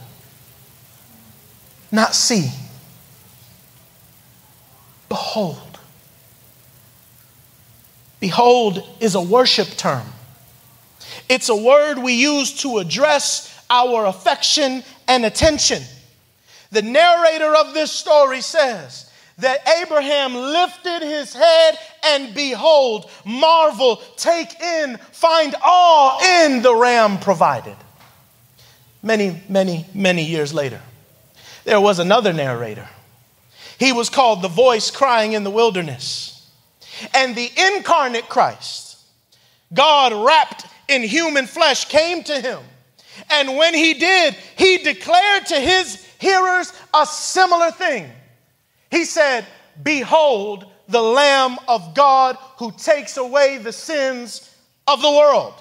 not 1.91 2.15
see 2.15 2.51
behold. 5.09 5.79
Behold 8.21 8.83
is 9.01 9.15
a 9.15 9.21
worship 9.21 9.69
term. 9.69 10.07
It's 11.29 11.49
a 11.49 11.57
word 11.57 11.99
we 11.99 12.15
use 12.15 12.53
to 12.63 12.79
address 12.79 13.65
our 13.71 14.07
affection 14.07 14.83
and 15.07 15.25
attention. 15.25 15.83
The 16.71 16.83
narrator 16.83 17.55
of 17.55 17.75
this 17.75 17.91
story 17.91 18.41
says 18.41 19.11
that 19.39 19.67
Abraham 19.83 20.35
lifted 20.35 21.03
his 21.03 21.33
head 21.33 21.79
and 22.05 22.35
behold, 22.35 23.11
marvel, 23.25 23.97
take 24.17 24.61
in, 24.61 24.99
find 25.13 25.55
awe 25.63 26.45
in 26.45 26.63
the 26.63 26.75
ram 26.75 27.19
provided. 27.19 27.77
Many, 29.03 29.41
many, 29.49 29.87
many 29.95 30.25
years 30.25 30.53
later, 30.53 30.81
there 31.65 31.81
was 31.81 31.99
another 31.99 32.33
narrator 32.33 32.89
he 33.79 33.93
was 33.93 34.11
called 34.11 34.43
the 34.43 34.49
voice 34.49 34.91
crying 34.91 35.33
in 35.33 35.45
the 35.45 35.51
wilderness. 35.51 36.35
And 37.15 37.37
the 37.37 37.51
incarnate 37.57 38.29
Christ, 38.29 38.99
God 39.73 40.13
wrapped 40.13 40.67
in 40.89 41.03
human 41.03 41.47
flesh, 41.47 41.85
came 41.85 42.25
to 42.25 42.41
him. 42.41 42.59
And 43.31 43.57
when 43.57 43.75
he 43.75 43.95
did, 43.95 44.35
he 44.57 44.79
declared 44.79 45.47
to 45.47 45.61
his 45.61 46.05
hearers 46.19 46.73
a 46.95 47.07
similar 47.07 47.71
thing. 47.71 48.11
He 48.91 49.05
said, 49.05 49.47
Behold, 49.83 50.67
the 50.89 51.03
Lamb 51.03 51.59
of 51.69 51.95
God 51.95 52.37
who 52.59 52.73
takes 52.73 53.17
away 53.17 53.59
the 53.59 53.73
sins 53.73 54.55
of 54.87 55.03
the 55.03 55.11
world. 55.11 55.55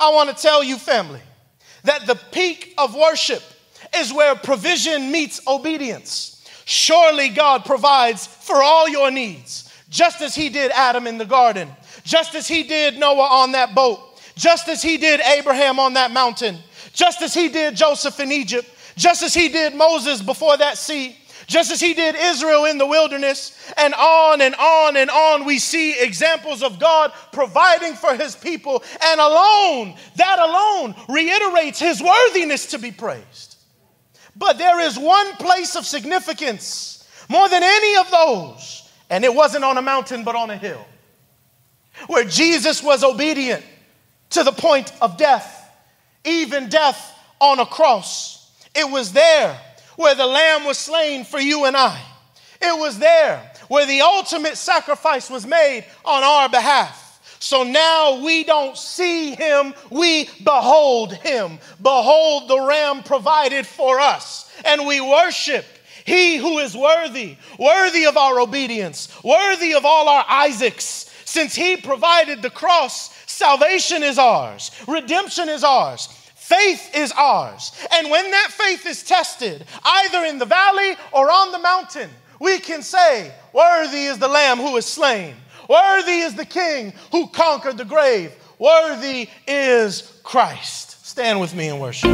I 0.00 0.10
want 0.10 0.34
to 0.34 0.42
tell 0.42 0.64
you, 0.64 0.78
family, 0.78 1.20
that 1.84 2.06
the 2.06 2.16
peak 2.32 2.74
of 2.78 2.94
worship 2.94 3.42
is 3.96 4.12
where 4.12 4.34
provision 4.34 5.12
meets 5.12 5.46
obedience. 5.46 6.44
Surely 6.64 7.28
God 7.28 7.64
provides 7.64 8.26
for 8.26 8.62
all 8.62 8.88
your 8.88 9.10
needs, 9.10 9.72
just 9.90 10.22
as 10.22 10.34
He 10.34 10.48
did 10.48 10.70
Adam 10.72 11.06
in 11.06 11.18
the 11.18 11.24
garden, 11.24 11.68
just 12.04 12.34
as 12.34 12.48
He 12.48 12.62
did 12.62 12.98
Noah 12.98 13.28
on 13.28 13.52
that 13.52 13.74
boat, 13.74 14.00
just 14.34 14.68
as 14.68 14.82
He 14.82 14.96
did 14.96 15.20
Abraham 15.20 15.78
on 15.78 15.94
that 15.94 16.10
mountain, 16.10 16.56
just 16.92 17.20
as 17.20 17.34
He 17.34 17.48
did 17.48 17.76
Joseph 17.76 18.18
in 18.20 18.32
Egypt, 18.32 18.68
just 18.96 19.22
as 19.22 19.34
He 19.34 19.48
did 19.48 19.74
Moses 19.74 20.22
before 20.22 20.56
that 20.56 20.78
sea, 20.78 21.16
just 21.46 21.72
as 21.72 21.80
He 21.80 21.94
did 21.94 22.14
Israel 22.14 22.64
in 22.66 22.78
the 22.78 22.86
wilderness, 22.86 23.56
and 23.76 23.94
on 23.94 24.40
and 24.40 24.54
on 24.54 24.96
and 24.96 25.10
on, 25.10 25.44
we 25.44 25.58
see 25.58 26.00
examples 26.00 26.62
of 26.62 26.78
God 26.78 27.12
providing 27.32 27.94
for 27.94 28.14
His 28.14 28.36
people, 28.36 28.82
and 29.04 29.20
alone, 29.20 29.94
that 30.16 30.38
alone 30.38 30.94
reiterates 31.08 31.78
His 31.80 32.02
worthiness 32.02 32.66
to 32.66 32.78
be 32.78 32.92
praised. 32.92 33.56
But 34.36 34.58
there 34.58 34.80
is 34.80 34.98
one 34.98 35.32
place 35.36 35.76
of 35.76 35.84
significance 35.84 37.08
more 37.28 37.48
than 37.48 37.62
any 37.62 37.96
of 37.98 38.10
those, 38.10 38.90
and 39.10 39.24
it 39.24 39.34
wasn't 39.34 39.64
on 39.64 39.78
a 39.78 39.82
mountain 39.82 40.24
but 40.24 40.34
on 40.34 40.50
a 40.50 40.56
hill, 40.56 40.84
where 42.06 42.24
Jesus 42.24 42.82
was 42.82 43.04
obedient 43.04 43.64
to 44.30 44.42
the 44.42 44.52
point 44.52 44.92
of 45.00 45.16
death, 45.16 45.70
even 46.24 46.68
death 46.68 47.18
on 47.40 47.60
a 47.60 47.66
cross. 47.66 48.41
It 48.74 48.90
was 48.90 49.12
there 49.12 49.58
where 49.96 50.14
the 50.14 50.26
lamb 50.26 50.64
was 50.64 50.78
slain 50.78 51.24
for 51.24 51.38
you 51.38 51.64
and 51.64 51.76
I. 51.76 52.00
It 52.60 52.78
was 52.78 52.98
there 52.98 53.52
where 53.68 53.86
the 53.86 54.02
ultimate 54.02 54.56
sacrifice 54.56 55.28
was 55.28 55.46
made 55.46 55.84
on 56.04 56.22
our 56.22 56.48
behalf. 56.48 57.00
So 57.38 57.64
now 57.64 58.22
we 58.24 58.44
don't 58.44 58.76
see 58.76 59.34
him, 59.34 59.74
we 59.90 60.28
behold 60.44 61.12
him. 61.12 61.58
Behold 61.82 62.48
the 62.48 62.60
ram 62.60 63.02
provided 63.02 63.66
for 63.66 63.98
us, 63.98 64.48
and 64.64 64.86
we 64.86 65.00
worship 65.00 65.66
he 66.04 66.36
who 66.36 66.58
is 66.58 66.76
worthy, 66.76 67.36
worthy 67.58 68.06
of 68.06 68.16
our 68.16 68.40
obedience, 68.40 69.08
worthy 69.24 69.74
of 69.74 69.84
all 69.84 70.08
our 70.08 70.24
Isaacs. 70.28 71.10
Since 71.24 71.54
he 71.54 71.76
provided 71.76 72.42
the 72.42 72.50
cross, 72.50 73.12
salvation 73.26 74.02
is 74.02 74.18
ours, 74.18 74.70
redemption 74.86 75.48
is 75.48 75.64
ours. 75.64 76.08
Faith 76.52 76.94
is 76.94 77.12
ours. 77.12 77.72
And 77.92 78.10
when 78.10 78.30
that 78.30 78.48
faith 78.50 78.84
is 78.84 79.02
tested, 79.02 79.64
either 79.82 80.24
in 80.24 80.38
the 80.38 80.44
valley 80.44 80.96
or 81.12 81.30
on 81.30 81.50
the 81.50 81.58
mountain, 81.58 82.10
we 82.40 82.58
can 82.58 82.82
say, 82.82 83.32
Worthy 83.54 84.04
is 84.04 84.18
the 84.18 84.28
Lamb 84.28 84.58
who 84.58 84.76
is 84.76 84.84
slain. 84.84 85.34
Worthy 85.68 86.18
is 86.18 86.34
the 86.34 86.44
King 86.44 86.92
who 87.10 87.28
conquered 87.28 87.78
the 87.78 87.86
grave. 87.86 88.34
Worthy 88.58 89.30
is 89.46 90.20
Christ. 90.22 91.06
Stand 91.06 91.40
with 91.40 91.54
me 91.54 91.68
and 91.68 91.80
worship. 91.80 92.10